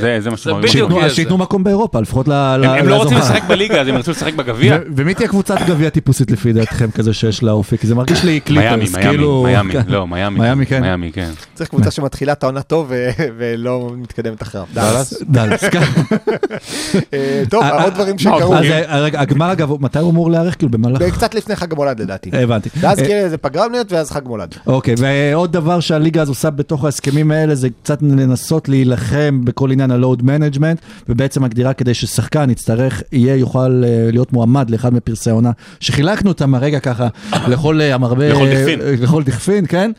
זה 0.00 0.16
זה 0.20 0.30
מה 0.30 0.36
שמראים. 0.36 0.60
בדיוק. 0.62 0.90
שייתנו- 1.08 1.34
אז. 1.36 1.40
מקום 1.40 1.64
באירופה, 1.64 2.00
לפחות 2.00 2.28
ל- 2.28 2.32
הם 2.64 2.88
לא 2.88 2.96
רוצים 2.96 3.18
לשחק 3.18 3.42
בליגה, 3.48 3.80
אז 3.80 3.88
הם 3.88 3.94
ירצו 3.94 4.10
לשחק 4.10 4.34
בגביע. 4.34 4.78
ומי 4.96 5.14
תהיה 5.14 5.28
קבוצת 5.28 5.56
גביע 5.66 5.90
טיפוסית 5.90 6.30
לפי 6.30 6.52
דעתכם 6.52 6.90
כזה 6.90 7.12
שיש 7.14 7.42
לה 7.42 7.52
אופי? 7.52 7.78
כי 7.78 7.86
זה 7.86 7.94
מרגיש 7.94 8.24
לי 8.24 8.30
מיאמי, 8.30 8.40
קליפרס, 8.40 8.94
מיאמי, 8.96 9.08
כאילו... 9.10 9.42
מיאמי, 9.46 9.72
כן. 9.72 9.82
לא, 9.88 10.06
מיאמי. 10.06 10.40
מיאמי, 10.40 10.66
כן. 10.66 10.80
מיאמי, 10.82 11.12
כן. 11.12 11.30
צריך 11.54 11.70
קבוצה 11.70 11.90
שמתחילה 11.90 12.32
את 12.32 12.42
העונה 12.42 12.62
טוב 12.62 12.86
ו- 12.88 13.10
ולא 13.38 13.90
מתקדמת 13.96 14.42
אחריו. 14.42 14.64
דאלאס? 14.74 15.22
דאלאס, 15.22 15.64
כן. 15.64 15.80
טוב, 17.50 17.64
עוד 17.82 17.94
דברים 17.94 18.18
שקרו. 18.18 18.54
אז 18.54 18.64
רגע, 18.88 19.20
הגמר 19.20 19.52
אגב, 19.52 19.72
מתי 19.82 19.98
הוא 20.06 20.12
אמור 20.12 20.30
להיערך? 20.30 20.56
כאילו 20.58 20.70
במהלך... 20.72 21.02
קצת 21.02 21.34
לפני 21.34 21.56
חג 21.56 21.72
המולד 21.72 22.00
לדעתי. 22.00 22.30
הבנתי. 22.32 22.68
ואז 22.80 22.98
אה, 22.98 23.04
תהיה 23.04 23.24
איזה 23.24 23.36
פגרה 23.38 23.68
מנהלת 23.68 23.92
ואז 23.92 24.10
חג 24.10 24.20
מולד. 24.26 24.54
אוקיי, 24.66 24.94
ועוד 24.98 25.52
דבר 25.52 25.80
שהליגה 25.80 26.22
הזו 26.22 26.30
עושה 26.32 26.50
בתוך 26.50 26.84
ההסכמים 26.84 27.30
האלה, 27.30 27.54
זה 27.54 27.68
קצת 27.82 28.02
לנסות 28.02 28.68
להילחם 28.68 29.40
בכל 29.44 29.70
עניין 29.70 29.90
ה-load 29.90 30.20
management, 30.22 30.78
ובעצם 31.08 31.42
מגדירה 31.42 31.72
כדי 31.72 31.94
ששחקן 31.94 32.50
יצטרך, 32.50 33.02
יהיה, 33.12 33.36
יוכל 33.36 33.82
אה, 33.86 34.08
להיות 34.12 34.32
מועמד 34.32 34.70
לאחד 34.70 34.94
מפרסי 34.94 35.30
העונה, 35.30 35.50
שחילקנו 35.80 36.28
אותם 36.30 36.54
הרגע 36.54 36.80
ככה 36.80 37.08
לכל 37.52 37.80
אה, 37.80 37.94
המרבה... 37.94 38.28
לכל 38.28 38.46
דכפין. 38.50 38.80
אה, 38.80 38.94
לכל 39.00 39.22
דכפין, 39.22 39.64
כן? 39.68 39.90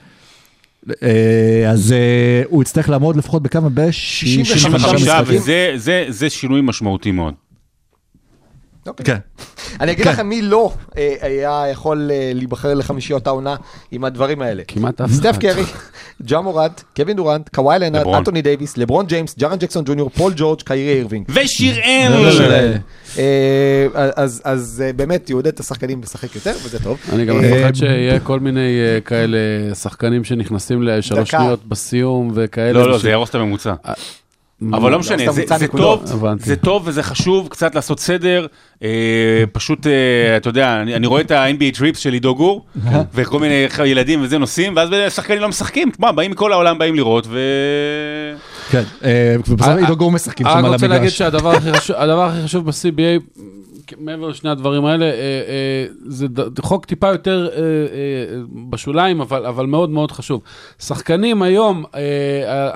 אה, 1.04 1.70
אז 1.72 1.92
אה, 1.92 1.98
הוא 2.50 2.62
יצטרך 2.62 2.90
לעמוד 2.90 3.16
לפחות 3.16 3.44
בכמה? 3.44 3.70
ב-65 3.70 3.92
65 3.92 4.62
65, 4.62 5.02
משחקים. 5.02 5.36
וזה 5.38 5.72
זה- 5.76 6.06
זה 6.10 6.30
שינוי 6.30 6.62
משמעותי 6.64 7.12
מאוד. 7.12 7.34
כן. 9.04 9.18
אני 9.80 9.92
אגיד 9.92 10.04
כן. 10.06 10.12
לכם 10.12 10.30
מי 10.30 10.42
לא 10.42 10.74
אה, 10.98 11.16
היה 11.22 11.64
יכול 11.72 12.12
אה, 12.14 12.32
להיבחר 12.36 12.74
לחמישיות 12.74 13.28
העונה 13.28 13.56
עם 13.92 14.04
הדברים 14.04 14.42
האלה. 14.42 14.64
כמעט 14.68 15.02
אף 15.02 15.12
סטף 15.12 15.32
אחד. 15.32 15.42
קרי, 15.42 15.64
ג'ה 16.22 16.42
מורנט, 16.42 16.82
קווין 16.96 17.18
דורנט, 17.18 17.50
קוואי 17.56 17.80
לנארד. 17.80 18.16
אנטוני 18.16 18.42
דייוויס, 18.42 18.78
לברון 18.78 19.06
ג'יימס, 19.06 19.36
ג'רן 19.40 19.58
ג'קסון 19.58 19.84
ג'וניור, 19.84 20.10
פול 20.10 20.34
ג'ורג', 20.36 20.62
קיירי 20.62 20.94
אירווינג. 20.94 21.26
ושיר 21.30 21.76
לא, 22.10 22.30
לא! 22.30 22.48
לא. 22.48 22.74
אה, 23.18 23.88
אז 24.44 24.84
באמת 24.96 25.30
יעודד 25.30 25.48
את 25.48 25.60
השחקנים 25.60 26.02
לשחק 26.02 26.36
יותר 26.36 26.54
וזה 26.64 26.80
טוב. 26.84 26.98
אני 27.14 27.26
גם 27.26 27.38
מפחד 27.42 27.76
שיהיה 27.76 28.20
כל 28.20 28.40
מיני 28.40 28.80
כאלה 29.06 29.38
שחקנים 29.76 30.24
שנכנסים 30.24 30.84
לשלוש. 30.84 31.30
שניות 31.30 31.66
בסיום 31.66 32.32
וכאלה. 32.34 32.72
לא, 32.72 32.90
לא, 32.90 32.98
זה 32.98 33.10
יהרוס 33.10 33.30
את 33.30 33.36
הממוצע. 33.36 33.74
אה, 34.64 34.78
אבל 34.78 34.92
לא 34.92 35.00
משנה, 35.00 35.18
זה- 35.32 35.42
זה. 35.60 35.68
טוב. 35.84 36.04
זה 36.40 36.56
טוב 36.56 36.82
וזה 36.86 37.04
חשוב 37.04 37.48
קצת 37.48 37.76
לעשות 37.76 38.00
סדר. 38.00 38.46
אה, 38.84 38.88
פשוט, 39.52 39.88
אה, 39.88 39.92
אתה 40.38 40.50
יודע, 40.50 40.82
אני 40.82 40.96
אני 40.96 41.08
רואה 41.08 41.22
את 41.22 41.32
ה-NBA 41.32 41.78
טריפס 41.78 42.00
של 42.00 42.14
עידו 42.14 42.36
גור, 42.36 42.66
וכל 43.14 43.40
מיני 43.40 43.54
ילדים 43.86 44.22
וזה 44.24 44.38
נוסעים, 44.38 44.74
ואז 44.76 44.90
שחקנים 45.10 45.40
לא 45.42 45.50
משחקים. 45.50 45.92
תשמע, 45.92 46.12
באים 46.12 46.32
מכל 46.32 46.52
העולם, 46.54 46.78
באים 46.78 46.96
לראות, 46.96 47.28
ו... 47.30 47.40
כן, 48.70 48.84
אה, 49.04 49.36
ובסוף 49.48 49.68
אה, 49.68 49.78
עידו 49.78 49.96
גור 49.98 50.12
משחקים 50.12 50.48
שם 50.48 50.58
אני 50.58 50.68
על 50.68 50.74
רוצה 50.74 50.88
להגיד 50.88 51.02
המגרש. 51.02 51.18
שהדבר 51.18 51.52
הכי 51.52 51.74
חשוב- 51.74 51.96
הדבר 52.00 52.24
הכי 52.26 52.44
חשוב 52.44 52.66
ב-CBA, 52.66 53.40
מעבר 54.00 54.28
לשני 54.28 54.50
הדברים 54.50 54.86
האלה, 54.86 55.06
אה, 55.06 55.12
אה, 55.12 55.86
זה 56.06 56.28
ד- 56.28 56.60
חוק 56.60 56.86
טיפה 56.86 57.08
יותר 57.08 57.50
אה, 57.52 57.58
אה, 57.58 57.64
בשוליים, 58.70 59.22
אבל, 59.22 59.46
אבל 59.46 59.66
מאוד 59.66 59.90
מאוד 59.90 60.12
חשוב. 60.12 60.42
שחקנים 60.80 61.42
היום 61.42 61.84
אה, 61.96 62.02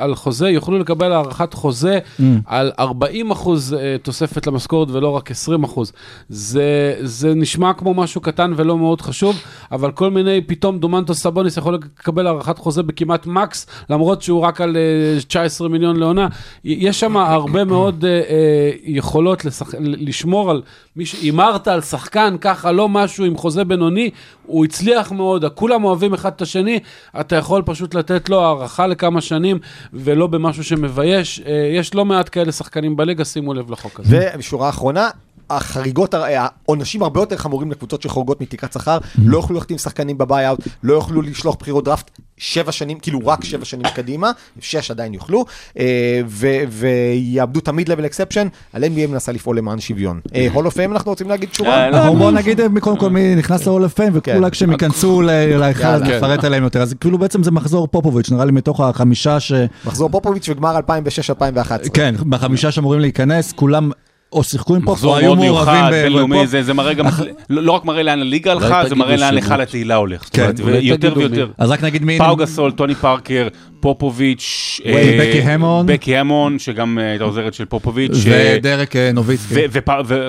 על 0.03 0.15
חוזה 0.15 0.49
יוכלו 0.49 0.79
לקבל 0.79 1.11
הארכת 1.11 1.53
חוזה 1.53 1.99
Mm. 2.19 2.23
על 2.45 2.71
40 2.79 3.31
אחוז 3.31 3.73
אה, 3.73 3.95
תוספת 4.03 4.47
למשכורת 4.47 4.87
ולא 4.91 5.09
רק 5.09 5.31
20 5.31 5.63
אחוז. 5.63 5.91
זה, 6.29 6.63
זה 7.01 7.33
נשמע 7.35 7.73
כמו 7.73 7.93
משהו 7.93 8.21
קטן 8.21 8.53
ולא 8.55 8.77
מאוד 8.77 9.01
חשוב, 9.01 9.35
אבל 9.71 9.91
כל 9.91 10.09
מיני, 10.09 10.41
פתאום 10.41 10.79
דומנטו 10.79 11.13
סבוניס 11.13 11.57
יכול 11.57 11.73
לקבל 11.73 12.27
הארכת 12.27 12.57
חוזה 12.57 12.83
בכמעט 12.83 13.25
מקס, 13.25 13.67
למרות 13.89 14.21
שהוא 14.21 14.41
רק 14.41 14.61
על 14.61 14.77
אה, 14.77 14.81
19 15.27 15.67
מיליון 15.67 15.95
לעונה. 15.95 16.27
יש 16.63 16.99
שם 16.99 17.17
הרבה 17.17 17.63
מאוד 17.65 18.05
אה, 18.05 18.09
אה, 18.11 18.71
יכולות 18.83 19.45
לשח... 19.45 19.67
לשמור 19.79 20.51
על 20.51 20.61
מי 21.01 21.05
שהימרת 21.05 21.67
על 21.67 21.81
שחקן 21.81 22.35
ככה, 22.41 22.71
לא 22.71 22.89
משהו 22.89 23.25
עם 23.25 23.37
חוזה 23.37 23.63
בינוני, 23.63 24.09
הוא 24.45 24.65
הצליח 24.65 25.11
מאוד, 25.11 25.45
כולם 25.55 25.83
אוהבים 25.83 26.13
אחד 26.13 26.31
את 26.35 26.41
השני, 26.41 26.79
אתה 27.19 27.35
יכול 27.35 27.61
פשוט 27.65 27.95
לתת 27.95 28.29
לו 28.29 28.41
הערכה 28.41 28.87
לכמה 28.87 29.21
שנים, 29.21 29.59
ולא 29.93 30.27
במשהו 30.27 30.63
שמבייש. 30.63 31.41
אה, 31.45 31.69
יש 31.73 31.95
לא 31.95 32.05
מעט 32.05 32.29
כאלה 32.31 32.51
שחקנים 32.51 32.95
בליגה, 32.95 33.25
שימו 33.25 33.53
לב 33.53 33.71
לחוק 33.71 33.99
הזה. 33.99 34.29
ושורה 34.37 34.69
אחרונה, 34.69 35.09
החריגות, 35.57 36.13
העונשים 36.13 37.03
הרבה 37.03 37.19
יותר 37.19 37.37
חמורים 37.37 37.71
לקבוצות 37.71 38.01
שחורגות 38.01 38.41
מתקרת 38.41 38.73
שכר, 38.73 38.97
לא 39.25 39.37
יוכלו 39.37 39.55
להחתים 39.55 39.77
שחקנים 39.77 40.17
בביי-אאוט, 40.17 40.59
לא 40.83 40.93
יוכלו 40.93 41.21
לשלוח 41.21 41.55
בחירות 41.59 41.83
דראפט 41.83 42.11
שבע 42.37 42.71
שנים, 42.71 42.99
כאילו 42.99 43.19
רק 43.27 43.43
שבע 43.43 43.65
שנים 43.65 43.85
קדימה, 43.95 44.31
שש 44.59 44.91
עדיין 44.91 45.13
יוכלו, 45.13 45.45
אה, 45.79 46.21
ויאבדו 46.69 47.59
תמיד 47.59 47.89
level 47.89 48.03
exception, 48.13 48.47
על 48.73 48.83
NBA 48.83 49.07
מנסה 49.07 49.31
לפעול 49.31 49.57
למען 49.57 49.79
שוויון. 49.79 50.19
הול 50.53 50.65
אוף 50.65 50.73
פיים 50.73 50.91
אנחנו 50.91 51.11
רוצים 51.11 51.29
להגיד 51.29 51.53
שורה? 51.53 51.69
אה, 51.83 51.89
לא, 51.89 51.97
אנחנו 51.97 52.15
בוא 52.15 52.31
נגיד 52.31 52.59
אה, 52.61 52.67
קודם 52.79 52.97
כל 52.97 53.09
מי 53.09 53.35
נכנס 53.35 53.67
of 53.67 53.97
fame, 53.97 54.19
כן. 54.23 54.31
וכולה 54.33 54.49
כשהם 54.49 54.71
ייכנסו 54.71 55.21
ל- 55.21 55.25
להיכל 55.57 55.87
אז 55.87 56.01
יאללה. 56.01 56.17
נפרט 56.17 56.43
עליהם 56.43 56.63
יותר. 56.63 56.81
אז 56.81 56.93
כאילו 56.99 57.17
בעצם 57.17 57.43
זה 57.43 57.51
מחזור 57.51 57.87
פופוביץ', 57.87 58.31
נראה 58.31 58.45
לי 58.45 58.51
מתוך 58.51 58.79
החמישה 58.79 59.39
ש... 59.39 59.51
מחזור 59.85 60.09
פופוביץ' 60.09 60.49
וגמר 60.49 60.79
2006-2011. 60.79 61.89
כן, 61.93 62.15
בחמישה 62.29 62.71
שאמורים 62.71 62.99
להיכנס, 62.99 63.51
כולם 63.51 63.91
או 64.31 64.43
שיחקו 64.43 64.75
עם 64.75 64.81
פופ, 64.81 64.87
או 64.89 64.93
מחזור 64.93 65.15
היו 65.15 65.35
מעורבים 65.35 65.83
בינלאומי. 65.91 66.47
זה 66.47 66.63
זה 66.63 66.73
מראה 66.73 66.93
גם, 66.93 67.05
לא 67.49 67.63
לא 67.63 67.71
רק 67.71 67.85
מראה 67.85 68.03
לאן 68.03 68.21
הליגה 68.21 68.51
הלכה, 68.51 68.83
זה 68.89 68.95
מראה 68.95 69.15
לאן. 69.17 69.35
היכל 69.35 69.61
התהילה 69.61 69.95
הולך. 69.95 70.23
כן. 70.33 70.51
אולי 70.63 70.77
ויותר. 71.17 71.47
אז 71.57 71.69
רק 71.69 71.83
נגיד 71.83 72.03
מי... 72.03 72.17
פאו 72.17 72.35
גסול, 72.35 72.71
טוני 72.71 72.95
פארקר, 72.95 73.47
פופוביץ', 73.79 74.81
אה, 74.85 75.19
בקי 75.21 75.41
המון. 75.41 75.85
בקי 75.85 76.17
המון, 76.17 76.59
שגם 76.59 76.99
אה, 76.99 77.09
הייתה 77.09 77.23
עוזרת 77.23 77.53
של 77.53 77.65
פופוביץ', 77.65 78.11
אה, 78.31 78.55
ודרק 78.57 78.95
נוביצקי. 79.13 79.55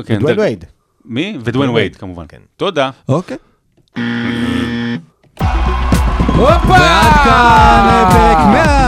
כן, 0.07 0.19
ד- 0.27 0.39
וייד. 0.39 0.65
מי? 1.05 1.37
ודואן 1.45 1.69
וייד 1.69 1.97
כמובן. 1.97 2.25
כן. 2.29 2.39
תודה. 2.57 2.91
אוקיי. 3.09 3.37
הופה! 6.43 6.69
ועד 6.73 7.13
כאן 7.25 7.89
אה, 7.89 8.09
פרק 8.13 8.39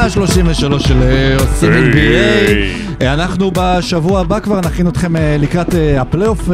133 0.04 0.82
של 0.82 1.02
אה, 1.02 1.36
עושים 1.40 1.72
NBA. 1.72 3.04
אנחנו 3.04 3.50
בשבוע 3.54 4.20
הבא 4.20 4.40
כבר 4.40 4.60
נכין 4.60 4.88
אתכם 4.88 5.16
אה, 5.16 5.36
לקראת 5.38 5.66
הפלייאוף. 5.98 6.48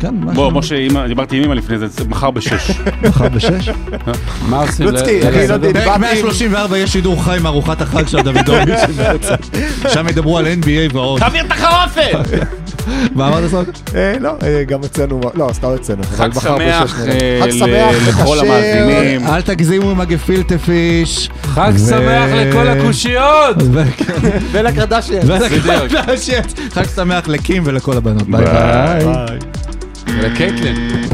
כן, 0.00 0.14
בוא. 0.34 0.52
משה, 0.52 0.74
דיברתי 1.08 1.36
עם 1.36 1.44
אמא 1.44 1.54
לפני 1.54 1.78
זה, 1.78 2.04
מחר 2.08 2.30
בשש. 2.30 2.70
מחר 3.08 3.28
בשש. 3.28 3.68
מה 4.50 4.60
עושים? 4.60 4.86
לוצקי, 4.86 5.22
אני 5.28 5.48
לא? 5.48 5.52
יודע. 5.54 5.68
פרק 5.72 5.82
דיברתי 5.82 5.94
עם- 5.94 6.00
134 6.00 6.78
יש 6.78 6.92
שידור 6.92 7.24
חי 7.24 7.38
מארוחת 7.42 7.80
החג 7.80 8.06
של 8.08 8.22
דוידוביץ'. 8.22 8.80
שם 9.94 10.08
ידברו 10.08 10.38
על 10.38 10.46
NBA 10.46 10.94
ועוד. 10.94 11.20
תעביר 11.20 11.44
את 11.46 11.52
החרופת! 11.52 12.38
מה 13.14 13.28
אמרת? 13.28 13.42
אה, 13.94 14.14
לא, 14.20 14.30
גם 14.68 14.80
אצלנו, 14.84 15.20
לא, 15.34 15.48
סתם 15.52 15.68
אצלנו. 15.74 16.02
חג 16.04 16.28
שמח 16.34 17.00
לכל. 18.08 18.38
המאזינים. 18.38 19.26
אל 19.26 19.42
תגזימו 19.42 19.90
עם 19.90 20.00
הגפילטה 20.00 20.45
פיש. 20.52 21.30
חג 21.42 21.72
שמח 21.88 22.30
לכל 22.34 22.68
הקושיות! 22.68 23.56
וכן, 23.72 24.12
ולקרדשיין. 24.52 25.22
ולקרדשיין. 25.30 26.42
חג 26.70 26.84
שמח 26.94 27.28
לקים 27.28 27.62
ולכל 27.66 27.96
הבנות. 27.96 28.22
ביי 28.30 28.44
ביי. 28.44 29.38
ולקייטלין. 30.06 31.06